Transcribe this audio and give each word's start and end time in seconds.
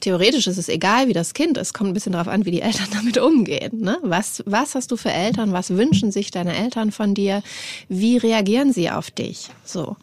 Theoretisch 0.00 0.46
ist 0.46 0.58
es 0.58 0.68
egal, 0.68 1.08
wie 1.08 1.12
das 1.12 1.34
Kind 1.34 1.56
ist. 1.56 1.72
Kommt 1.72 1.90
ein 1.90 1.94
bisschen 1.94 2.12
darauf 2.12 2.28
an, 2.28 2.44
wie 2.44 2.50
die 2.50 2.62
Eltern 2.62 2.88
damit 2.92 3.18
umgehen. 3.18 3.80
Ne? 3.80 3.98
Was, 4.02 4.42
was 4.46 4.74
hast 4.74 4.90
du 4.90 4.96
für 4.96 5.12
Eltern? 5.12 5.52
Was 5.52 5.70
wünschen 5.70 6.12
sich 6.12 6.30
deine 6.30 6.56
Eltern 6.56 6.92
von 6.92 7.14
dir? 7.14 7.42
Wie 7.88 8.16
reagieren 8.16 8.72
sie 8.72 8.90
auf 8.90 9.10
dich? 9.10 9.48
So. 9.64 9.96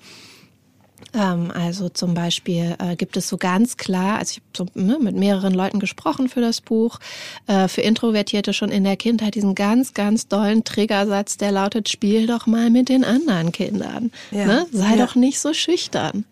Ähm, 1.14 1.52
also 1.54 1.90
zum 1.90 2.14
Beispiel 2.14 2.76
äh, 2.80 2.95
gibt 2.95 3.17
es 3.17 3.28
so 3.28 3.38
ganz 3.38 3.78
klar, 3.78 4.20
also 4.20 4.32
ich 4.32 4.38
habe 4.59 4.72
so, 4.73 4.80
ne, 4.80 4.98
mit 5.00 5.16
mehreren 5.16 5.54
Leuten 5.54 5.80
gesprochen 5.80 6.30
für 6.30 6.42
das 6.42 6.62
Buch, 6.62 7.00
äh, 7.48 7.67
für 7.67 7.82
Introvertierte 7.82 8.54
schon 8.54 8.72
in 8.72 8.84
der 8.84 8.98
Kindheit 8.98 9.36
diesen 9.36 9.54
ganz, 9.56 9.94
ganz 9.94 10.28
dollen 10.28 10.64
Triggersatz, 10.64 11.38
der 11.38 11.52
lautet, 11.52 11.89
spiel 11.89 12.26
doch 12.28 12.48
mal 12.48 12.70
mit 12.70 12.89
den 12.89 13.04
anderen 13.04 13.52
Kindern. 13.52 14.12
Ja. 14.32 14.45
Ne? 14.45 14.66
Sei 14.72 14.95
ja. 14.95 15.06
doch 15.06 15.16
nicht 15.16 15.39
so 15.39 15.54
schüchtern. 15.54 16.26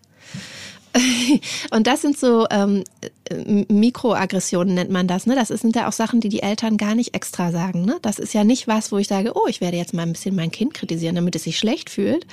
Und 1.70 1.86
das 1.86 2.02
sind 2.02 2.18
so 2.18 2.46
ähm, 2.50 2.84
Mikroaggressionen 3.68 4.74
nennt 4.74 4.90
man 4.90 5.06
das. 5.06 5.26
Ne? 5.26 5.34
Das 5.34 5.48
sind 5.48 5.76
ja 5.76 5.88
auch 5.88 5.92
Sachen, 5.92 6.20
die 6.20 6.28
die 6.28 6.42
Eltern 6.42 6.76
gar 6.76 6.94
nicht 6.94 7.14
extra 7.14 7.50
sagen. 7.50 7.84
Ne? 7.84 7.98
Das 8.02 8.18
ist 8.18 8.34
ja 8.34 8.44
nicht 8.44 8.68
was, 8.68 8.92
wo 8.92 8.98
ich 8.98 9.08
sage, 9.08 9.32
oh, 9.34 9.46
ich 9.48 9.60
werde 9.60 9.76
jetzt 9.76 9.94
mal 9.94 10.02
ein 10.02 10.12
bisschen 10.12 10.34
mein 10.34 10.50
Kind 10.50 10.74
kritisieren, 10.74 11.14
damit 11.14 11.34
es 11.36 11.44
sich 11.44 11.58
schlecht 11.58 11.90
fühlt, 11.90 12.26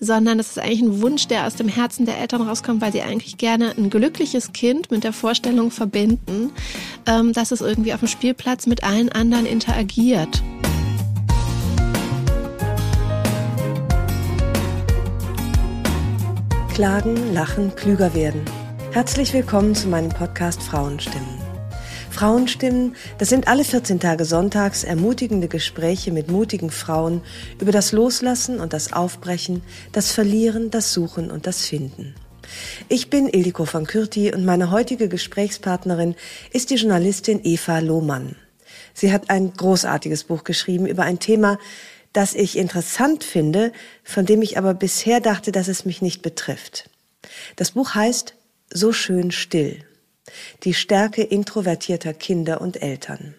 sondern 0.00 0.38
es 0.38 0.50
ist 0.50 0.58
eigentlich 0.58 0.82
ein 0.82 1.02
Wunsch, 1.02 1.26
der 1.26 1.46
aus 1.46 1.56
dem 1.56 1.68
Herzen 1.68 2.06
der 2.06 2.18
Eltern 2.18 2.42
rauskommt, 2.42 2.80
weil 2.80 2.92
sie 2.92 3.02
eigentlich 3.02 3.38
gerne 3.38 3.74
ein 3.76 3.90
glückliches 3.90 4.52
Kind 4.52 4.90
mit 4.90 5.04
der 5.04 5.12
Vorstellung 5.12 5.70
verbinden, 5.70 6.52
ähm, 7.06 7.32
dass 7.32 7.50
es 7.50 7.60
irgendwie 7.60 7.92
auf 7.92 8.00
dem 8.00 8.08
Spielplatz 8.08 8.66
mit 8.66 8.84
allen 8.84 9.10
anderen 9.10 9.46
interagiert. 9.46 10.42
Klagen, 16.76 17.32
lachen, 17.32 17.74
klüger 17.74 18.12
werden. 18.12 18.44
Herzlich 18.92 19.32
willkommen 19.32 19.74
zu 19.74 19.88
meinem 19.88 20.10
Podcast 20.10 20.62
Frauenstimmen. 20.62 21.40
Frauenstimmen, 22.10 22.94
das 23.16 23.30
sind 23.30 23.48
alle 23.48 23.64
14 23.64 23.98
Tage 23.98 24.26
sonntags 24.26 24.84
ermutigende 24.84 25.48
Gespräche 25.48 26.12
mit 26.12 26.30
mutigen 26.30 26.70
Frauen 26.70 27.22
über 27.58 27.72
das 27.72 27.92
Loslassen 27.92 28.60
und 28.60 28.74
das 28.74 28.92
Aufbrechen, 28.92 29.62
das 29.92 30.12
Verlieren, 30.12 30.70
das 30.70 30.92
Suchen 30.92 31.30
und 31.30 31.46
das 31.46 31.64
Finden. 31.64 32.14
Ich 32.90 33.08
bin 33.08 33.26
Ildiko 33.26 33.64
von 33.64 33.86
Kürti 33.86 34.34
und 34.34 34.44
meine 34.44 34.70
heutige 34.70 35.08
Gesprächspartnerin 35.08 36.14
ist 36.52 36.68
die 36.68 36.74
Journalistin 36.74 37.40
Eva 37.42 37.78
Lohmann. 37.78 38.36
Sie 38.92 39.14
hat 39.14 39.30
ein 39.30 39.54
großartiges 39.54 40.24
Buch 40.24 40.44
geschrieben 40.44 40.86
über 40.86 41.04
ein 41.04 41.20
Thema, 41.20 41.58
das 42.16 42.34
ich 42.34 42.56
interessant 42.56 43.24
finde, 43.24 43.72
von 44.02 44.24
dem 44.24 44.40
ich 44.40 44.56
aber 44.56 44.72
bisher 44.72 45.20
dachte, 45.20 45.52
dass 45.52 45.68
es 45.68 45.84
mich 45.84 46.00
nicht 46.00 46.22
betrifft. 46.22 46.88
Das 47.56 47.72
Buch 47.72 47.94
heißt 47.94 48.34
So 48.70 48.92
schön 48.92 49.30
still. 49.32 49.84
Die 50.64 50.72
Stärke 50.72 51.22
introvertierter 51.22 52.14
Kinder 52.14 52.62
und 52.62 52.82
Eltern. 52.82 53.34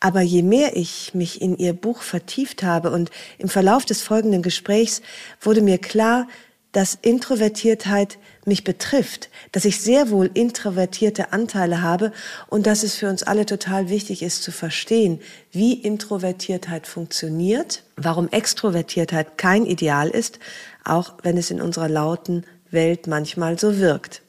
Aber 0.00 0.22
je 0.22 0.42
mehr 0.42 0.74
ich 0.74 1.12
mich 1.12 1.42
in 1.42 1.58
ihr 1.58 1.74
Buch 1.74 2.00
vertieft 2.00 2.62
habe 2.62 2.90
und 2.90 3.10
im 3.36 3.50
Verlauf 3.50 3.84
des 3.84 4.00
folgenden 4.00 4.40
Gesprächs 4.40 5.02
wurde 5.42 5.60
mir 5.60 5.76
klar, 5.76 6.28
dass 6.72 6.98
Introvertiertheit 7.02 8.18
mich 8.46 8.64
betrifft, 8.64 9.28
dass 9.52 9.64
ich 9.64 9.80
sehr 9.80 10.10
wohl 10.10 10.30
introvertierte 10.32 11.32
Anteile 11.32 11.82
habe 11.82 12.12
und 12.48 12.66
dass 12.66 12.82
es 12.82 12.94
für 12.96 13.08
uns 13.08 13.22
alle 13.22 13.46
total 13.46 13.88
wichtig 13.88 14.22
ist 14.22 14.42
zu 14.42 14.52
verstehen, 14.52 15.20
wie 15.52 15.74
Introvertiertheit 15.74 16.86
funktioniert, 16.86 17.82
warum 17.96 18.28
Extrovertiertheit 18.28 19.36
kein 19.38 19.66
Ideal 19.66 20.08
ist, 20.08 20.38
auch 20.84 21.14
wenn 21.22 21.36
es 21.36 21.50
in 21.50 21.60
unserer 21.60 21.88
lauten 21.88 22.44
Welt 22.70 23.06
manchmal 23.06 23.58
so 23.58 23.78
wirkt. 23.78 24.22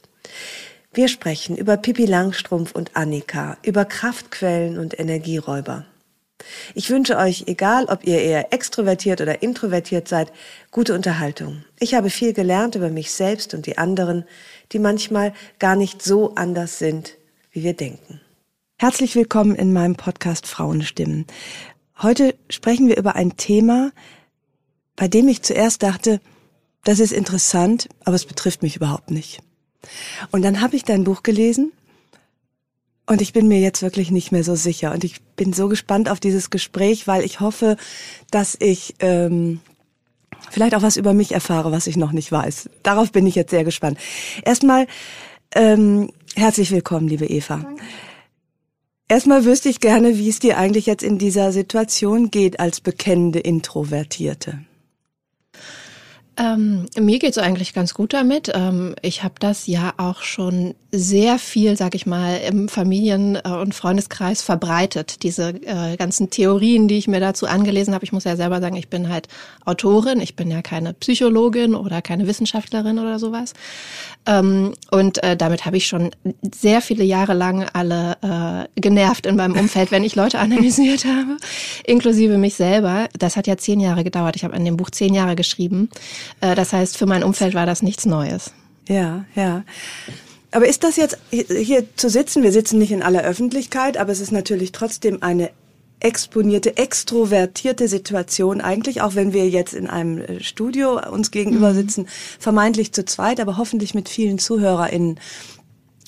Wir 0.94 1.08
sprechen 1.08 1.56
über 1.56 1.78
Pippi 1.78 2.06
Langstrumpf 2.06 2.74
und 2.74 2.98
Annika, 2.98 3.58
über 3.64 3.86
Kraftquellen 3.86 4.78
und 4.78 5.00
Energieräuber. 5.00 5.86
Ich 6.76 6.90
wünsche 6.90 7.18
euch, 7.18 7.44
egal 7.48 7.86
ob 7.86 8.06
ihr 8.06 8.22
eher 8.22 8.54
extrovertiert 8.54 9.22
oder 9.22 9.42
introvertiert 9.42 10.08
seid, 10.08 10.32
gute 10.72 10.94
Unterhaltung. 10.94 11.64
Ich 11.80 11.94
habe 11.94 12.10
viel 12.10 12.34
gelernt 12.34 12.76
über 12.76 12.90
mich 12.90 13.12
selbst 13.12 13.54
und 13.54 13.66
die 13.66 13.78
anderen, 13.78 14.26
die 14.72 14.80
manchmal 14.80 15.34
gar 15.60 15.76
nicht 15.76 16.02
so 16.02 16.36
anders 16.36 16.80
sind, 16.80 17.18
wie 17.52 17.64
wir 17.64 17.74
denken. 17.74 18.22
Herzlich 18.78 19.16
willkommen 19.16 19.56
in 19.56 19.74
meinem 19.74 19.96
Podcast 19.96 20.48
Frauenstimmen. 20.48 21.28
Heute 22.02 22.36
sprechen 22.50 22.88
wir 22.88 22.98
über 22.98 23.16
ein 23.16 23.38
Thema, 23.38 23.92
bei 24.96 25.08
dem 25.08 25.28
ich 25.28 25.44
zuerst 25.44 25.84
dachte, 25.84 26.20
das 26.84 27.00
ist 27.00 27.12
interessant, 27.12 27.90
aber 28.06 28.16
es 28.16 28.26
betrifft 28.26 28.64
mich 28.64 28.76
überhaupt 28.76 29.12
nicht. 29.12 29.42
Und 30.32 30.42
dann 30.42 30.62
habe 30.62 30.76
ich 30.76 30.84
dein 30.84 31.04
Buch 31.04 31.24
gelesen 31.24 31.72
und 33.12 33.22
ich 33.22 33.34
bin 33.34 33.50
mir 33.50 33.60
jetzt 33.60 33.82
wirklich 33.82 34.10
nicht 34.10 34.32
mehr 34.32 34.46
so 34.46 34.56
sicher. 34.56 34.94
Und 34.94 35.04
ich 35.04 35.22
bin 35.36 35.52
so 35.52 35.68
gespannt 35.68 36.08
auf 36.08 36.22
dieses 36.22 36.50
Gespräch, 36.50 37.08
weil 37.08 37.26
ich 37.26 37.42
hoffe, 37.42 37.76
dass 38.32 38.56
ich 38.58 38.96
ähm, 39.00 39.60
vielleicht 40.50 40.76
auch 40.76 40.82
was 40.82 40.96
über 40.96 41.14
mich 41.14 41.34
erfahre, 41.34 41.74
was 41.74 41.88
ich 41.88 41.98
noch 41.98 42.14
nicht 42.14 42.32
weiß. 42.32 42.70
Darauf 42.84 43.12
bin 43.12 43.28
ich 43.28 43.36
jetzt 43.36 43.50
sehr 43.50 43.66
gespannt. 43.66 44.00
Erstmal 44.46 44.88
ähm, 45.54 46.10
herzlich 46.36 46.72
willkommen, 46.72 47.10
liebe 47.10 47.26
Eva. 47.26 47.58
Danke. 47.58 47.84
Erstmal 49.10 49.44
wüsste 49.44 49.68
ich 49.68 49.82
gerne, 49.82 50.18
wie 50.18 50.30
es 50.30 50.40
dir 50.40 50.58
eigentlich 50.58 50.86
jetzt 50.86 51.04
in 51.04 51.18
dieser 51.18 51.52
Situation 51.52 52.32
geht 52.32 52.62
als 52.62 52.80
bekennende 52.80 53.40
Introvertierte. 53.40 54.60
Ähm, 56.42 56.88
mir 56.98 57.20
geht's 57.20 57.38
eigentlich 57.38 57.72
ganz 57.74 57.94
gut 57.94 58.14
damit. 58.14 58.52
Ähm, 58.56 58.96
ich 59.04 59.22
habe 59.22 59.36
das 59.40 59.68
ja 59.68 59.94
auch 59.98 60.24
schon 60.24 60.74
sehr 60.92 61.38
viel, 61.38 61.78
sag 61.78 61.94
ich 61.94 62.08
mal, 62.08 62.38
im 62.38 62.68
Familien- 62.68 63.36
äh, 63.36 63.50
und 63.50 63.76
Freundeskreis 63.76 64.42
verbreitet. 64.42 65.22
Diese 65.22 65.50
äh, 65.50 65.98
ganzen 65.98 66.32
Theorien, 66.32 66.88
die 66.88 66.98
ich 66.98 67.08
mir 67.08 67.20
dazu 67.20 67.46
angelesen 67.46 67.94
habe. 67.94 68.06
Ich 68.06 68.12
muss 68.12 68.24
ja 68.24 68.36
selber 68.36 68.60
sagen, 68.60 68.76
ich 68.76 68.90
bin 68.90 69.10
halt 69.10 69.28
Autorin. 69.66 70.20
Ich 70.20 70.36
bin 70.36 70.50
ja 70.50 70.64
keine 70.64 70.96
Psychologin 70.96 71.76
oder 71.76 72.02
keine 72.02 72.26
Wissenschaftlerin 72.26 72.98
oder 72.98 73.20
sowas. 73.20 73.54
Ähm, 74.26 74.74
und 74.90 75.24
äh, 75.24 75.38
damit 75.38 75.66
habe 75.66 75.78
ich 75.78 75.86
schon 75.86 76.10
sehr 76.56 76.82
viele 76.82 77.04
Jahre 77.04 77.34
lang 77.34 77.68
alle 77.74 78.68
äh, 78.76 78.82
genervt 78.82 79.28
in 79.28 79.36
meinem 79.36 79.58
Umfeld, 79.58 79.92
wenn 79.92 80.04
ich 80.04 80.16
Leute 80.16 80.40
analysiert 80.40 81.06
habe, 81.06 81.38
inklusive 81.86 82.38
mich 82.40 82.56
selber. 82.56 83.10
Das 83.18 83.38
hat 83.38 83.46
ja 83.46 83.58
zehn 83.58 83.80
Jahre 83.80 84.04
gedauert. 84.04 84.36
Ich 84.36 84.44
habe 84.44 84.56
an 84.56 84.66
dem 84.66 84.78
Buch 84.78 84.90
zehn 84.90 85.14
Jahre 85.14 85.36
geschrieben. 85.36 85.90
Äh, 86.40 86.56
das 86.56 86.74
heißt, 86.74 86.98
für 86.98 87.06
mein 87.06 87.24
Umfeld 87.24 87.54
war 87.54 87.66
das 87.66 87.82
nichts 87.82 88.06
Neues. 88.06 88.54
Ja, 88.88 89.26
ja. 89.36 89.64
Aber 90.52 90.68
ist 90.68 90.84
das 90.84 90.98
jetzt 90.98 91.18
hier 91.32 91.86
zu 91.96 92.10
sitzen? 92.10 92.44
Wir 92.44 92.52
sitzen 92.52 92.78
nicht 92.78 92.92
in 92.92 93.04
aller 93.04 93.24
Öffentlichkeit, 93.24 93.98
aber 93.98 94.12
es 94.12 94.20
ist 94.20 94.32
natürlich 94.32 94.72
trotzdem 94.72 95.22
eine 95.24 95.52
exponierte, 96.02 96.78
extrovertierte 96.78 97.88
Situation 97.88 98.60
eigentlich, 98.60 99.02
auch 99.02 99.16
wenn 99.16 99.34
wir 99.34 99.48
jetzt 99.48 99.74
in 99.74 99.88
einem 99.88 100.18
äh, 100.18 100.44
Studio 100.44 101.00
uns 101.10 101.32
gegenüber 101.32 101.72
mhm. 101.72 101.76
sitzen, 101.76 102.08
vermeintlich 102.40 102.92
zu 102.92 103.06
zweit, 103.06 103.40
aber 103.40 103.58
hoffentlich 103.58 103.94
mit 103.94 104.10
vielen 104.10 104.40
ZuhörerInnen. 104.40 105.20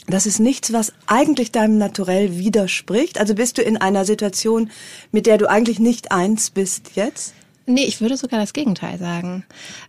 Das 0.07 0.25
ist 0.25 0.39
nichts, 0.39 0.73
was 0.73 0.91
eigentlich 1.07 1.51
deinem 1.51 1.77
Naturell 1.77 2.37
widerspricht. 2.37 3.19
Also 3.19 3.35
bist 3.35 3.57
du 3.57 3.61
in 3.61 3.77
einer 3.77 4.03
Situation, 4.03 4.69
mit 5.11 5.27
der 5.27 5.37
du 5.37 5.49
eigentlich 5.49 5.79
nicht 5.79 6.11
eins 6.11 6.49
bist 6.49 6.91
jetzt? 6.95 7.33
Nee, 7.65 7.85
ich 7.85 8.01
würde 8.01 8.17
sogar 8.17 8.39
das 8.39 8.51
Gegenteil 8.51 8.97
sagen. 8.97 9.45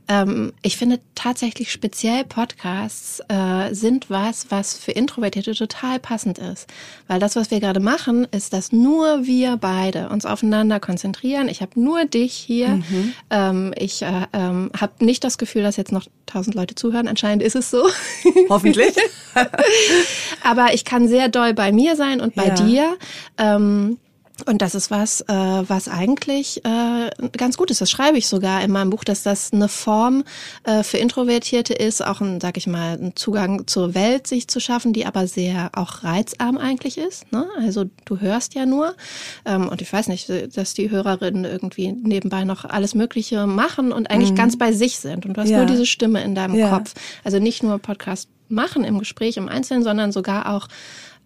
Ähm, 0.06 0.52
ich 0.62 0.76
finde 0.76 1.00
tatsächlich 1.16 1.72
speziell 1.72 2.24
Podcasts 2.24 3.20
äh, 3.28 3.74
sind 3.74 4.10
was, 4.10 4.50
was 4.50 4.78
für 4.78 4.92
Introvertierte 4.92 5.54
total 5.54 5.98
passend 5.98 6.38
ist. 6.38 6.68
Weil 7.08 7.18
das, 7.18 7.34
was 7.34 7.50
wir 7.50 7.58
gerade 7.58 7.80
machen, 7.80 8.28
ist, 8.30 8.52
dass 8.52 8.70
nur 8.70 9.26
wir 9.26 9.56
beide 9.56 10.08
uns 10.08 10.24
aufeinander 10.24 10.78
konzentrieren. 10.78 11.48
Ich 11.48 11.62
habe 11.62 11.80
nur 11.80 12.04
dich 12.04 12.32
hier. 12.34 12.68
Mhm. 12.68 13.12
Ähm, 13.30 13.74
ich 13.76 14.02
äh, 14.02 14.26
ähm, 14.32 14.70
habe 14.80 15.04
nicht 15.04 15.24
das 15.24 15.36
Gefühl, 15.36 15.62
dass 15.62 15.76
jetzt 15.76 15.90
noch 15.92 16.06
tausend 16.26 16.54
Leute 16.54 16.76
zuhören. 16.76 17.08
Anscheinend 17.08 17.42
ist 17.42 17.56
es 17.56 17.70
so. 17.70 17.88
Hoffentlich. 18.48 18.94
Aber 20.44 20.74
ich 20.74 20.84
kann 20.84 21.08
sehr 21.08 21.28
doll 21.28 21.54
bei 21.54 21.72
mir 21.72 21.96
sein 21.96 22.20
und 22.20 22.36
bei 22.36 22.48
ja. 22.48 22.54
dir. 22.54 22.96
Ähm, 23.36 23.98
und 24.46 24.62
das 24.62 24.74
ist 24.74 24.90
was, 24.90 25.20
äh, 25.22 25.32
was 25.32 25.88
eigentlich 25.88 26.64
äh, 26.64 27.10
ganz 27.36 27.56
gut 27.56 27.70
ist. 27.70 27.80
Das 27.80 27.90
schreibe 27.90 28.18
ich 28.18 28.26
sogar 28.26 28.62
in 28.62 28.72
meinem 28.72 28.90
Buch, 28.90 29.04
dass 29.04 29.22
das 29.22 29.52
eine 29.52 29.68
Form 29.68 30.24
äh, 30.64 30.82
für 30.82 30.98
Introvertierte 30.98 31.72
ist, 31.72 32.04
auch 32.04 32.20
ein, 32.20 32.40
sag 32.40 32.56
ich 32.56 32.66
mal, 32.66 32.98
ein 33.00 33.14
Zugang 33.14 33.68
zur 33.68 33.94
Welt 33.94 34.26
sich 34.26 34.48
zu 34.48 34.58
schaffen, 34.58 34.92
die 34.92 35.06
aber 35.06 35.28
sehr 35.28 35.70
auch 35.74 36.02
reizarm 36.02 36.58
eigentlich 36.58 36.98
ist. 36.98 37.30
Ne? 37.32 37.46
Also 37.58 37.84
du 38.04 38.18
hörst 38.18 38.54
ja 38.54 38.66
nur. 38.66 38.96
Ähm, 39.44 39.68
und 39.68 39.80
ich 39.80 39.92
weiß 39.92 40.08
nicht, 40.08 40.28
dass 40.56 40.74
die 40.74 40.90
Hörerinnen 40.90 41.44
irgendwie 41.44 41.92
nebenbei 41.92 42.44
noch 42.44 42.64
alles 42.64 42.96
Mögliche 42.96 43.46
machen 43.46 43.92
und 43.92 44.10
eigentlich 44.10 44.32
mhm. 44.32 44.36
ganz 44.36 44.58
bei 44.58 44.72
sich 44.72 44.98
sind. 44.98 45.26
Und 45.26 45.36
du 45.36 45.40
hast 45.40 45.50
ja. 45.50 45.58
nur 45.58 45.66
diese 45.66 45.86
Stimme 45.86 46.24
in 46.24 46.34
deinem 46.34 46.56
ja. 46.56 46.70
Kopf. 46.70 46.94
Also 47.22 47.38
nicht 47.38 47.62
nur 47.62 47.78
Podcast 47.78 48.28
machen 48.48 48.82
im 48.82 48.98
Gespräch 48.98 49.36
im 49.36 49.48
Einzelnen, 49.48 49.84
sondern 49.84 50.10
sogar 50.10 50.52
auch 50.52 50.66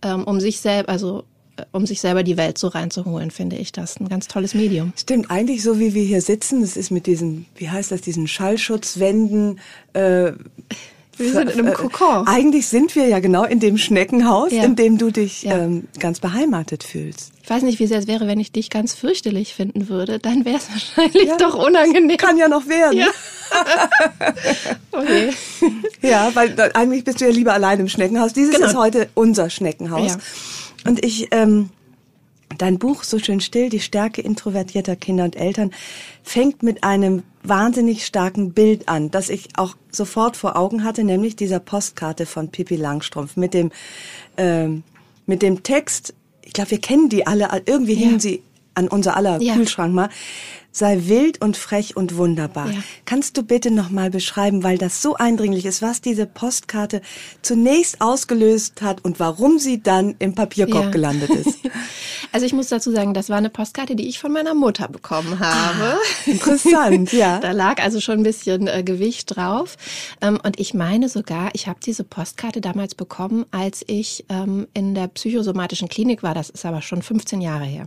ähm, 0.02 0.24
um 0.24 0.40
sich 0.40 0.60
selbst, 0.60 0.90
also 0.90 1.24
um 1.72 1.86
sich 1.86 2.00
selber 2.00 2.22
die 2.22 2.36
Welt 2.36 2.58
so 2.58 2.68
reinzuholen, 2.68 3.30
finde 3.30 3.56
ich 3.56 3.72
das 3.72 3.98
ein 4.00 4.08
ganz 4.08 4.28
tolles 4.28 4.54
Medium. 4.54 4.92
Stimmt, 4.96 5.30
eigentlich 5.30 5.62
so 5.62 5.78
wie 5.78 5.94
wir 5.94 6.04
hier 6.04 6.22
sitzen, 6.22 6.60
das 6.60 6.76
ist 6.76 6.90
mit 6.90 7.06
diesen, 7.06 7.46
wie 7.56 7.70
heißt 7.70 7.90
das, 7.90 8.00
diesen 8.00 8.28
Schallschutzwänden. 8.28 9.60
Äh, 9.92 10.32
wir 11.18 11.32
sind 11.32 11.50
in 11.50 11.58
einem 11.58 11.74
Kokon. 11.74 12.26
Äh, 12.26 12.30
eigentlich 12.30 12.68
sind 12.68 12.94
wir 12.94 13.08
ja 13.08 13.18
genau 13.18 13.44
in 13.44 13.58
dem 13.58 13.76
Schneckenhaus, 13.76 14.52
ja. 14.52 14.62
in 14.62 14.76
dem 14.76 14.98
du 14.98 15.10
dich 15.10 15.42
ja. 15.42 15.58
ähm, 15.58 15.88
ganz 15.98 16.20
beheimatet 16.20 16.84
fühlst. 16.84 17.32
Ich 17.42 17.50
weiß 17.50 17.62
nicht, 17.62 17.80
wie 17.80 17.84
es 17.84 18.06
wäre, 18.06 18.26
wenn 18.26 18.38
ich 18.38 18.52
dich 18.52 18.70
ganz 18.70 18.94
fürchterlich 18.94 19.54
finden 19.54 19.88
würde. 19.88 20.18
Dann 20.18 20.44
wäre 20.44 20.58
es 20.58 20.70
wahrscheinlich 20.96 21.28
ja. 21.28 21.36
doch 21.36 21.54
unangenehm. 21.54 22.16
Kann 22.16 22.36
ja 22.36 22.48
noch 22.48 22.68
werden. 22.68 22.98
Ja. 22.98 23.06
okay. 24.92 25.30
Ja, 26.02 26.30
weil 26.34 26.54
eigentlich 26.74 27.04
bist 27.04 27.20
du 27.20 27.24
ja 27.24 27.30
lieber 27.30 27.52
allein 27.52 27.80
im 27.80 27.88
Schneckenhaus. 27.88 28.32
Dieses 28.32 28.54
genau. 28.54 28.66
ist 28.66 28.76
heute 28.76 29.08
unser 29.14 29.50
Schneckenhaus. 29.50 30.18
Und 30.88 31.04
ich, 31.04 31.28
ähm, 31.32 31.68
dein 32.56 32.78
Buch 32.78 33.02
So 33.04 33.18
schön 33.18 33.40
still, 33.40 33.68
die 33.68 33.78
Stärke 33.78 34.22
introvertierter 34.22 34.96
Kinder 34.96 35.24
und 35.24 35.36
Eltern, 35.36 35.70
fängt 36.22 36.62
mit 36.62 36.82
einem 36.82 37.24
wahnsinnig 37.42 38.06
starken 38.06 38.54
Bild 38.54 38.88
an, 38.88 39.10
das 39.10 39.28
ich 39.28 39.50
auch 39.58 39.76
sofort 39.90 40.38
vor 40.38 40.56
Augen 40.56 40.84
hatte, 40.84 41.04
nämlich 41.04 41.36
dieser 41.36 41.60
Postkarte 41.60 42.24
von 42.24 42.48
Pippi 42.48 42.76
Langstrumpf 42.76 43.36
mit 43.36 43.52
dem, 43.52 43.70
ähm, 44.38 44.82
mit 45.26 45.42
dem 45.42 45.62
Text, 45.62 46.14
ich 46.42 46.54
glaube, 46.54 46.70
wir 46.70 46.80
kennen 46.80 47.10
die 47.10 47.26
alle, 47.26 47.50
irgendwie 47.66 47.92
ja. 47.92 48.06
hingen 48.06 48.20
sie 48.20 48.42
an 48.78 48.88
unser 48.88 49.16
aller 49.16 49.40
ja. 49.42 49.54
Kühlschrank 49.54 49.92
mal 49.92 50.08
sei 50.78 51.00
wild 51.06 51.40
und 51.40 51.56
frech 51.56 51.96
und 51.96 52.16
wunderbar. 52.16 52.70
Ja. 52.70 52.78
Kannst 53.04 53.36
du 53.36 53.42
bitte 53.42 53.70
nochmal 53.70 54.10
beschreiben, 54.10 54.62
weil 54.62 54.78
das 54.78 55.02
so 55.02 55.16
eindringlich 55.16 55.66
ist, 55.66 55.82
was 55.82 56.00
diese 56.00 56.26
Postkarte 56.26 57.02
zunächst 57.42 58.00
ausgelöst 58.00 58.80
hat 58.80 59.04
und 59.04 59.18
warum 59.18 59.58
sie 59.58 59.82
dann 59.82 60.14
im 60.18 60.34
Papierkorb 60.34 60.84
ja. 60.84 60.90
gelandet 60.90 61.30
ist? 61.30 61.58
Also 62.30 62.44
ich 62.44 62.52
muss 62.52 62.68
dazu 62.68 62.90
sagen, 62.90 63.14
das 63.14 63.30
war 63.30 63.38
eine 63.38 63.48
Postkarte, 63.48 63.96
die 63.96 64.06
ich 64.06 64.18
von 64.18 64.30
meiner 64.30 64.52
Mutter 64.52 64.86
bekommen 64.88 65.38
habe. 65.38 65.94
Ah, 65.94 65.98
interessant, 66.26 67.10
ja. 67.12 67.38
Da 67.38 67.52
lag 67.52 67.82
also 67.82 68.00
schon 68.00 68.18
ein 68.18 68.22
bisschen 68.22 68.66
äh, 68.66 68.82
Gewicht 68.82 69.34
drauf. 69.34 69.76
Ähm, 70.20 70.38
und 70.44 70.60
ich 70.60 70.74
meine 70.74 71.08
sogar, 71.08 71.48
ich 71.54 71.68
habe 71.68 71.78
diese 71.82 72.04
Postkarte 72.04 72.60
damals 72.60 72.94
bekommen, 72.94 73.46
als 73.50 73.82
ich 73.86 74.26
ähm, 74.28 74.66
in 74.74 74.94
der 74.94 75.08
psychosomatischen 75.08 75.88
Klinik 75.88 76.22
war. 76.22 76.34
Das 76.34 76.50
ist 76.50 76.66
aber 76.66 76.82
schon 76.82 77.00
15 77.00 77.40
Jahre 77.40 77.64
her. 77.64 77.86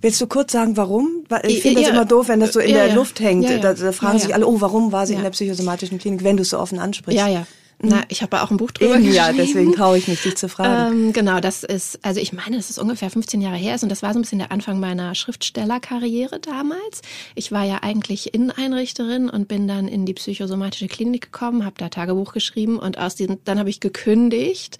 Willst 0.00 0.20
du 0.20 0.26
kurz 0.26 0.52
sagen, 0.52 0.76
warum? 0.76 1.24
Ich 1.44 1.62
finde 1.62 1.82
das 1.82 1.90
immer 1.90 2.04
doof, 2.04 2.28
wenn 2.28 2.40
das 2.40 2.52
so 2.52 2.60
in 2.60 2.74
der. 2.74 2.94
Luft 2.94 3.20
hängt. 3.20 3.48
Da, 3.62 3.74
da, 3.74 3.92
fragen 3.92 4.18
sich 4.18 4.34
alle, 4.34 4.46
oh, 4.46 4.60
warum 4.60 4.92
war 4.92 5.06
sie 5.06 5.14
in 5.14 5.22
der 5.22 5.30
psychosomatischen 5.30 5.98
Klinik, 5.98 6.24
wenn 6.24 6.36
du 6.36 6.42
es 6.42 6.50
so 6.50 6.58
offen 6.58 6.78
ansprichst. 6.78 7.18
Ja, 7.18 7.28
ja. 7.28 7.46
Na, 7.82 7.96
mhm. 7.96 8.02
ich 8.08 8.20
habe 8.20 8.42
auch 8.42 8.50
ein 8.50 8.58
Buch 8.58 8.72
drüber 8.72 8.96
Eben, 8.96 9.10
Ja, 9.12 9.32
deswegen 9.32 9.72
traue 9.72 9.96
ich 9.96 10.06
mich, 10.06 10.22
dich 10.22 10.36
zu 10.36 10.48
fragen. 10.48 10.92
Ähm, 10.92 11.12
genau, 11.12 11.40
das 11.40 11.64
ist, 11.64 11.98
also 12.02 12.20
ich 12.20 12.32
meine, 12.32 12.56
dass 12.56 12.68
es 12.68 12.78
ungefähr 12.78 13.08
15 13.08 13.40
Jahre 13.40 13.56
her 13.56 13.74
ist 13.74 13.82
und 13.82 13.88
das 13.88 14.02
war 14.02 14.12
so 14.12 14.18
ein 14.18 14.22
bisschen 14.22 14.38
der 14.38 14.52
Anfang 14.52 14.80
meiner 14.80 15.14
Schriftstellerkarriere 15.14 16.40
damals. 16.40 17.00
Ich 17.34 17.52
war 17.52 17.64
ja 17.64 17.78
eigentlich 17.82 18.34
Inneneinrichterin 18.34 19.30
und 19.30 19.48
bin 19.48 19.66
dann 19.66 19.88
in 19.88 20.04
die 20.04 20.12
psychosomatische 20.12 20.88
Klinik 20.88 21.32
gekommen, 21.32 21.64
habe 21.64 21.76
da 21.78 21.88
Tagebuch 21.88 22.34
geschrieben 22.34 22.78
und 22.78 22.98
aus 22.98 23.14
diesem, 23.14 23.38
dann 23.44 23.58
habe 23.58 23.70
ich 23.70 23.80
gekündigt 23.80 24.76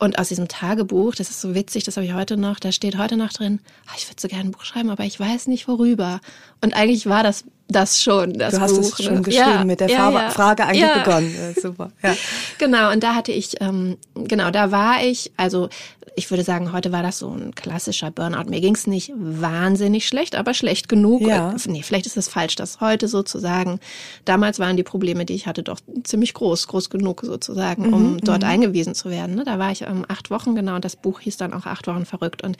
und 0.00 0.18
aus 0.18 0.28
diesem 0.28 0.48
Tagebuch, 0.48 1.14
das 1.14 1.30
ist 1.30 1.40
so 1.40 1.54
witzig, 1.54 1.84
das 1.84 1.96
habe 1.96 2.06
ich 2.06 2.14
heute 2.14 2.36
noch, 2.36 2.58
da 2.58 2.72
steht 2.72 2.96
heute 2.96 3.16
noch 3.16 3.32
drin, 3.32 3.60
ah, 3.86 3.92
ich 3.96 4.08
würde 4.08 4.20
so 4.20 4.28
gerne 4.28 4.44
ein 4.48 4.50
Buch 4.50 4.64
schreiben, 4.64 4.90
aber 4.90 5.04
ich 5.04 5.20
weiß 5.20 5.46
nicht 5.46 5.68
worüber. 5.68 6.20
Und 6.62 6.74
eigentlich 6.74 7.06
war 7.06 7.22
das 7.22 7.44
das 7.70 8.02
schon, 8.02 8.34
das 8.34 8.54
Du 8.54 8.60
hast 8.60 8.74
Buch, 8.74 8.98
es 8.98 9.04
schon 9.04 9.14
ne? 9.14 9.22
geschrieben, 9.22 9.50
ja, 9.50 9.64
mit 9.64 9.80
der 9.80 9.88
ja, 9.88 10.10
ja. 10.10 10.30
Frage 10.30 10.66
eigentlich 10.66 10.92
begonnen. 10.92 11.54
super. 11.60 11.92
Ja. 12.02 12.16
Genau, 12.58 12.92
und 12.92 13.02
da 13.02 13.14
hatte 13.14 13.32
ich, 13.32 13.60
ähm, 13.60 13.96
genau, 14.14 14.50
da 14.50 14.70
war 14.70 15.02
ich, 15.02 15.32
also 15.36 15.68
ich 16.16 16.30
würde 16.30 16.44
sagen, 16.44 16.72
heute 16.72 16.92
war 16.92 17.02
das 17.02 17.18
so 17.18 17.30
ein 17.30 17.54
klassischer 17.54 18.10
Burnout. 18.10 18.50
Mir 18.50 18.60
ging 18.60 18.74
es 18.74 18.86
nicht 18.86 19.12
wahnsinnig 19.16 20.06
schlecht, 20.06 20.34
aber 20.34 20.52
schlecht 20.52 20.88
genug. 20.88 21.22
Ja. 21.22 21.52
Äh, 21.52 21.56
nee, 21.68 21.82
vielleicht 21.82 22.06
ist 22.06 22.16
es 22.16 22.28
falsch, 22.28 22.56
das 22.56 22.80
heute 22.80 23.08
so 23.08 23.22
zu 23.22 23.38
sagen. 23.38 23.80
Damals 24.24 24.58
waren 24.58 24.76
die 24.76 24.82
Probleme, 24.82 25.24
die 25.24 25.34
ich 25.34 25.46
hatte, 25.46 25.62
doch 25.62 25.80
ziemlich 26.04 26.34
groß, 26.34 26.66
groß 26.68 26.90
genug 26.90 27.22
sozusagen, 27.24 27.94
um 27.94 28.12
mhm, 28.14 28.20
dort 28.20 28.42
mhm. 28.42 28.48
eingewiesen 28.48 28.94
zu 28.94 29.10
werden. 29.10 29.36
Ne? 29.36 29.44
Da 29.44 29.58
war 29.58 29.70
ich 29.70 29.82
ähm, 29.82 30.04
acht 30.08 30.30
Wochen 30.30 30.54
genau 30.54 30.74
und 30.74 30.84
das 30.84 30.96
Buch 30.96 31.20
hieß 31.20 31.36
dann 31.36 31.54
auch 31.54 31.66
acht 31.66 31.86
Wochen 31.86 32.04
verrückt. 32.04 32.42
Und 32.42 32.56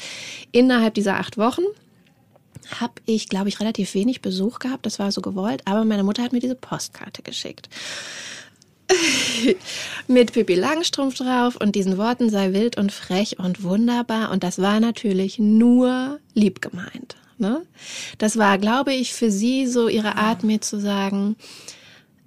innerhalb 0.52 0.94
dieser 0.94 1.16
acht 1.18 1.36
Wochen 1.36 1.62
habe 2.80 2.94
ich, 3.06 3.28
glaube 3.28 3.48
ich, 3.48 3.60
relativ 3.60 3.94
wenig 3.94 4.22
Besuch 4.22 4.58
gehabt. 4.58 4.86
Das 4.86 4.98
war 4.98 5.12
so 5.12 5.20
gewollt. 5.20 5.62
Aber 5.64 5.84
meine 5.84 6.04
Mutter 6.04 6.22
hat 6.22 6.32
mir 6.32 6.40
diese 6.40 6.54
Postkarte 6.54 7.22
geschickt. 7.22 7.68
mit 10.08 10.32
Pippi 10.32 10.54
Langstrumpf 10.54 11.16
drauf 11.16 11.56
und 11.56 11.74
diesen 11.74 11.96
Worten 11.96 12.30
sei 12.30 12.52
wild 12.52 12.76
und 12.76 12.92
frech 12.92 13.38
und 13.38 13.62
wunderbar. 13.62 14.30
Und 14.30 14.42
das 14.42 14.60
war 14.60 14.80
natürlich 14.80 15.38
nur 15.38 16.18
lieb 16.34 16.60
gemeint. 16.60 17.16
Ne? 17.38 17.62
Das 18.18 18.36
war, 18.36 18.58
glaube 18.58 18.92
ich, 18.92 19.14
für 19.14 19.30
sie 19.30 19.66
so 19.66 19.88
ihre 19.88 20.16
Art, 20.16 20.44
mir 20.44 20.60
zu 20.60 20.78
sagen, 20.78 21.36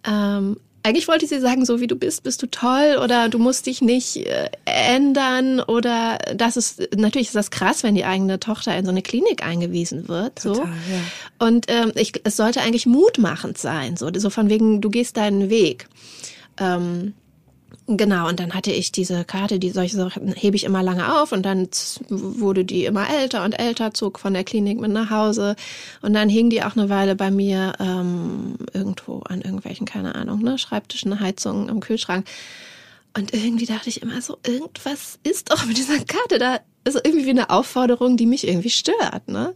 ähm, 0.05 0.57
eigentlich 0.83 1.07
wollte 1.07 1.25
sie 1.27 1.39
sagen, 1.39 1.65
so 1.65 1.79
wie 1.79 1.87
du 1.87 1.95
bist, 1.95 2.23
bist 2.23 2.41
du 2.41 2.47
toll 2.47 2.99
oder 3.01 3.29
du 3.29 3.39
musst 3.39 3.65
dich 3.65 3.81
nicht 3.81 4.17
äh, 4.17 4.49
ändern 4.65 5.61
oder 5.61 6.19
das 6.35 6.57
ist 6.57 6.89
natürlich 6.95 7.27
ist 7.27 7.35
das 7.35 7.51
krass, 7.51 7.83
wenn 7.83 7.95
die 7.95 8.05
eigene 8.05 8.39
Tochter 8.39 8.75
in 8.77 8.83
so 8.83 8.91
eine 8.91 9.01
Klinik 9.01 9.45
eingewiesen 9.45 10.09
wird. 10.09 10.39
So. 10.39 10.55
Total, 10.55 10.67
ja. 10.69 11.47
Und 11.47 11.65
ähm, 11.69 11.93
ich, 11.95 12.13
es 12.25 12.35
sollte 12.35 12.61
eigentlich 12.61 12.85
mutmachend 12.85 13.57
sein, 13.57 13.95
so, 13.95 14.09
so 14.13 14.29
von 14.29 14.49
wegen, 14.49 14.81
du 14.81 14.89
gehst 14.89 15.15
deinen 15.15 15.49
Weg. 15.49 15.87
Ähm, 16.59 17.13
Genau, 17.85 18.29
und 18.29 18.39
dann 18.39 18.53
hatte 18.53 18.71
ich 18.71 18.93
diese 18.93 19.25
Karte, 19.25 19.59
die 19.59 19.71
solche 19.71 19.97
Sachen 19.97 20.31
hebe 20.33 20.55
ich 20.55 20.63
immer 20.63 20.81
lange 20.81 21.21
auf 21.21 21.33
und 21.33 21.43
dann 21.45 21.67
wurde 22.07 22.63
die 22.63 22.85
immer 22.85 23.09
älter 23.09 23.43
und 23.43 23.51
älter, 23.51 23.93
zog 23.93 24.19
von 24.19 24.33
der 24.33 24.45
Klinik 24.45 24.79
mit 24.79 24.91
nach 24.91 25.09
Hause 25.09 25.57
und 26.01 26.13
dann 26.13 26.29
hing 26.29 26.49
die 26.49 26.63
auch 26.63 26.77
eine 26.77 26.89
Weile 26.89 27.15
bei 27.15 27.29
mir 27.29 27.73
ähm, 27.81 28.55
irgendwo 28.71 29.19
an 29.27 29.41
irgendwelchen, 29.41 29.85
keine 29.85 30.15
Ahnung, 30.15 30.41
ne, 30.41 30.57
Schreibtischen, 30.57 31.19
Heizungen 31.19 31.67
im 31.67 31.81
Kühlschrank. 31.81 32.25
Und 33.17 33.33
irgendwie 33.33 33.65
dachte 33.65 33.89
ich 33.89 34.01
immer 34.01 34.21
so, 34.21 34.37
irgendwas 34.47 35.19
ist 35.23 35.51
doch 35.51 35.65
mit 35.65 35.77
dieser 35.77 35.99
Karte 35.99 36.39
da, 36.39 36.59
ist 36.85 36.99
irgendwie 37.03 37.25
wie 37.25 37.31
eine 37.31 37.49
Aufforderung, 37.49 38.15
die 38.15 38.25
mich 38.25 38.47
irgendwie 38.47 38.69
stört, 38.69 39.27
ne? 39.27 39.53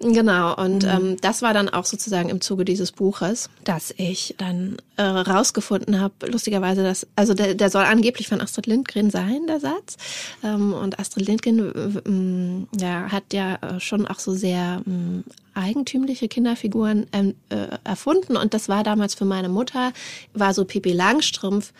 Genau, 0.00 0.54
und 0.54 0.84
mhm. 0.84 0.88
ähm, 0.88 1.16
das 1.20 1.42
war 1.42 1.52
dann 1.52 1.68
auch 1.68 1.84
sozusagen 1.84 2.28
im 2.28 2.40
Zuge 2.40 2.64
dieses 2.64 2.92
Buches, 2.92 3.50
dass 3.64 3.92
ich 3.96 4.36
dann 4.38 4.76
äh, 4.96 5.02
rausgefunden 5.02 6.00
habe, 6.00 6.14
lustigerweise, 6.26 6.84
dass, 6.84 7.04
also 7.16 7.34
der, 7.34 7.56
der 7.56 7.68
soll 7.68 7.82
angeblich 7.82 8.28
von 8.28 8.40
Astrid 8.40 8.66
Lindgren 8.66 9.10
sein, 9.10 9.48
der 9.48 9.58
Satz. 9.58 9.96
Ähm, 10.44 10.72
und 10.72 11.00
Astrid 11.00 11.26
Lindgren 11.26 12.02
ähm, 12.06 12.68
ja, 12.78 13.10
hat 13.10 13.32
ja 13.32 13.56
äh, 13.56 13.80
schon 13.80 14.06
auch 14.06 14.20
so 14.20 14.34
sehr 14.34 14.82
ähm, 14.86 15.24
eigentümliche 15.54 16.28
Kinderfiguren 16.28 17.08
ähm, 17.12 17.34
äh, 17.48 17.66
erfunden. 17.82 18.36
Und 18.36 18.54
das 18.54 18.68
war 18.68 18.84
damals 18.84 19.16
für 19.16 19.24
meine 19.24 19.48
Mutter, 19.48 19.92
war 20.32 20.54
so 20.54 20.64
Pippi 20.64 20.92
Langstrumpf, 20.92 21.72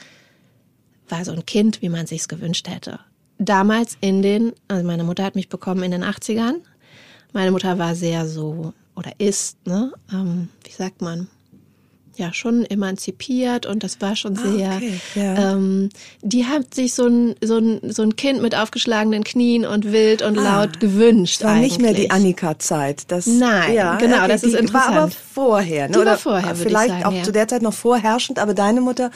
war 1.09 1.25
so 1.25 1.31
ein 1.31 1.47
Kind, 1.47 1.83
wie 1.83 1.89
man 1.89 2.09
sich's 2.09 2.27
gewünscht 2.27 2.69
hätte. 2.69 2.99
Damals 3.39 3.97
in 4.01 4.23
den, 4.23 4.55
also 4.67 4.85
meine 4.85 5.05
Mutter 5.05 5.23
hat 5.23 5.37
mich 5.37 5.49
bekommen 5.49 5.85
in 5.85 5.93
den 5.93 6.03
80ern 6.03 6.57
meine 7.33 7.51
Mutter 7.51 7.79
war 7.79 7.95
sehr 7.95 8.27
so 8.27 8.73
oder 8.97 9.13
ist, 9.19 9.65
ne, 9.67 9.93
ähm, 10.13 10.49
wie 10.65 10.73
sagt 10.73 11.03
man, 11.03 11.29
ja 12.17 12.33
schon 12.35 12.65
emanzipiert 12.65 13.65
und 13.65 13.85
das 13.85 14.01
war 14.01 14.17
schon 14.17 14.37
Ah, 14.37 14.43
sehr. 14.43 14.73
okay, 14.77 15.01
ja. 15.15 15.53
ähm, 15.53 15.89
die 16.21 16.47
hat 16.47 16.75
sich 16.75 16.93
so 16.95 17.07
ein, 17.07 17.37
so, 17.41 17.59
ein, 17.59 17.81
so 17.93 18.03
ein 18.03 18.17
Kind 18.17 18.43
mit 18.43 18.57
aufgeschlagenen 18.57 19.23
Knien 19.23 19.65
und 19.65 19.93
wild 19.93 20.23
und 20.23 20.37
Ah, 20.37 20.63
laut 20.63 20.81
gewünscht. 20.81 21.45
War 21.45 21.55
nicht 21.57 21.81
mehr 21.81 21.93
die 21.93 22.11
eigentlich. 22.11 22.13
Annika-Zeit. 22.13 23.05
Das, 23.13 23.27
Nein, 23.29 23.73
ja, 23.73 23.95
genau, 23.99 24.27
das 24.27 24.43
ist 24.43 24.59
die 24.59 24.75
War 24.75 24.89
aber 24.89 25.05
interessant. 25.05 25.15
vorher. 25.33 25.83
Ne? 25.87 25.93
Die 25.93 25.95
war 25.95 26.03
Oder 26.03 26.19
vorher, 26.19 26.49
würde 26.49 26.61
ich 26.63 26.67
Vielleicht 26.67 26.89
sagen, 26.89 27.05
auch 27.05 27.13
ja. 27.13 27.23
zu 27.23 27.31
der 27.31 27.47
Zeit 27.47 27.63
noch 27.63 27.75
vorherrschend, 27.75 28.41
aber 28.41 28.53
deine 28.55 28.81
Mutter 28.81 29.13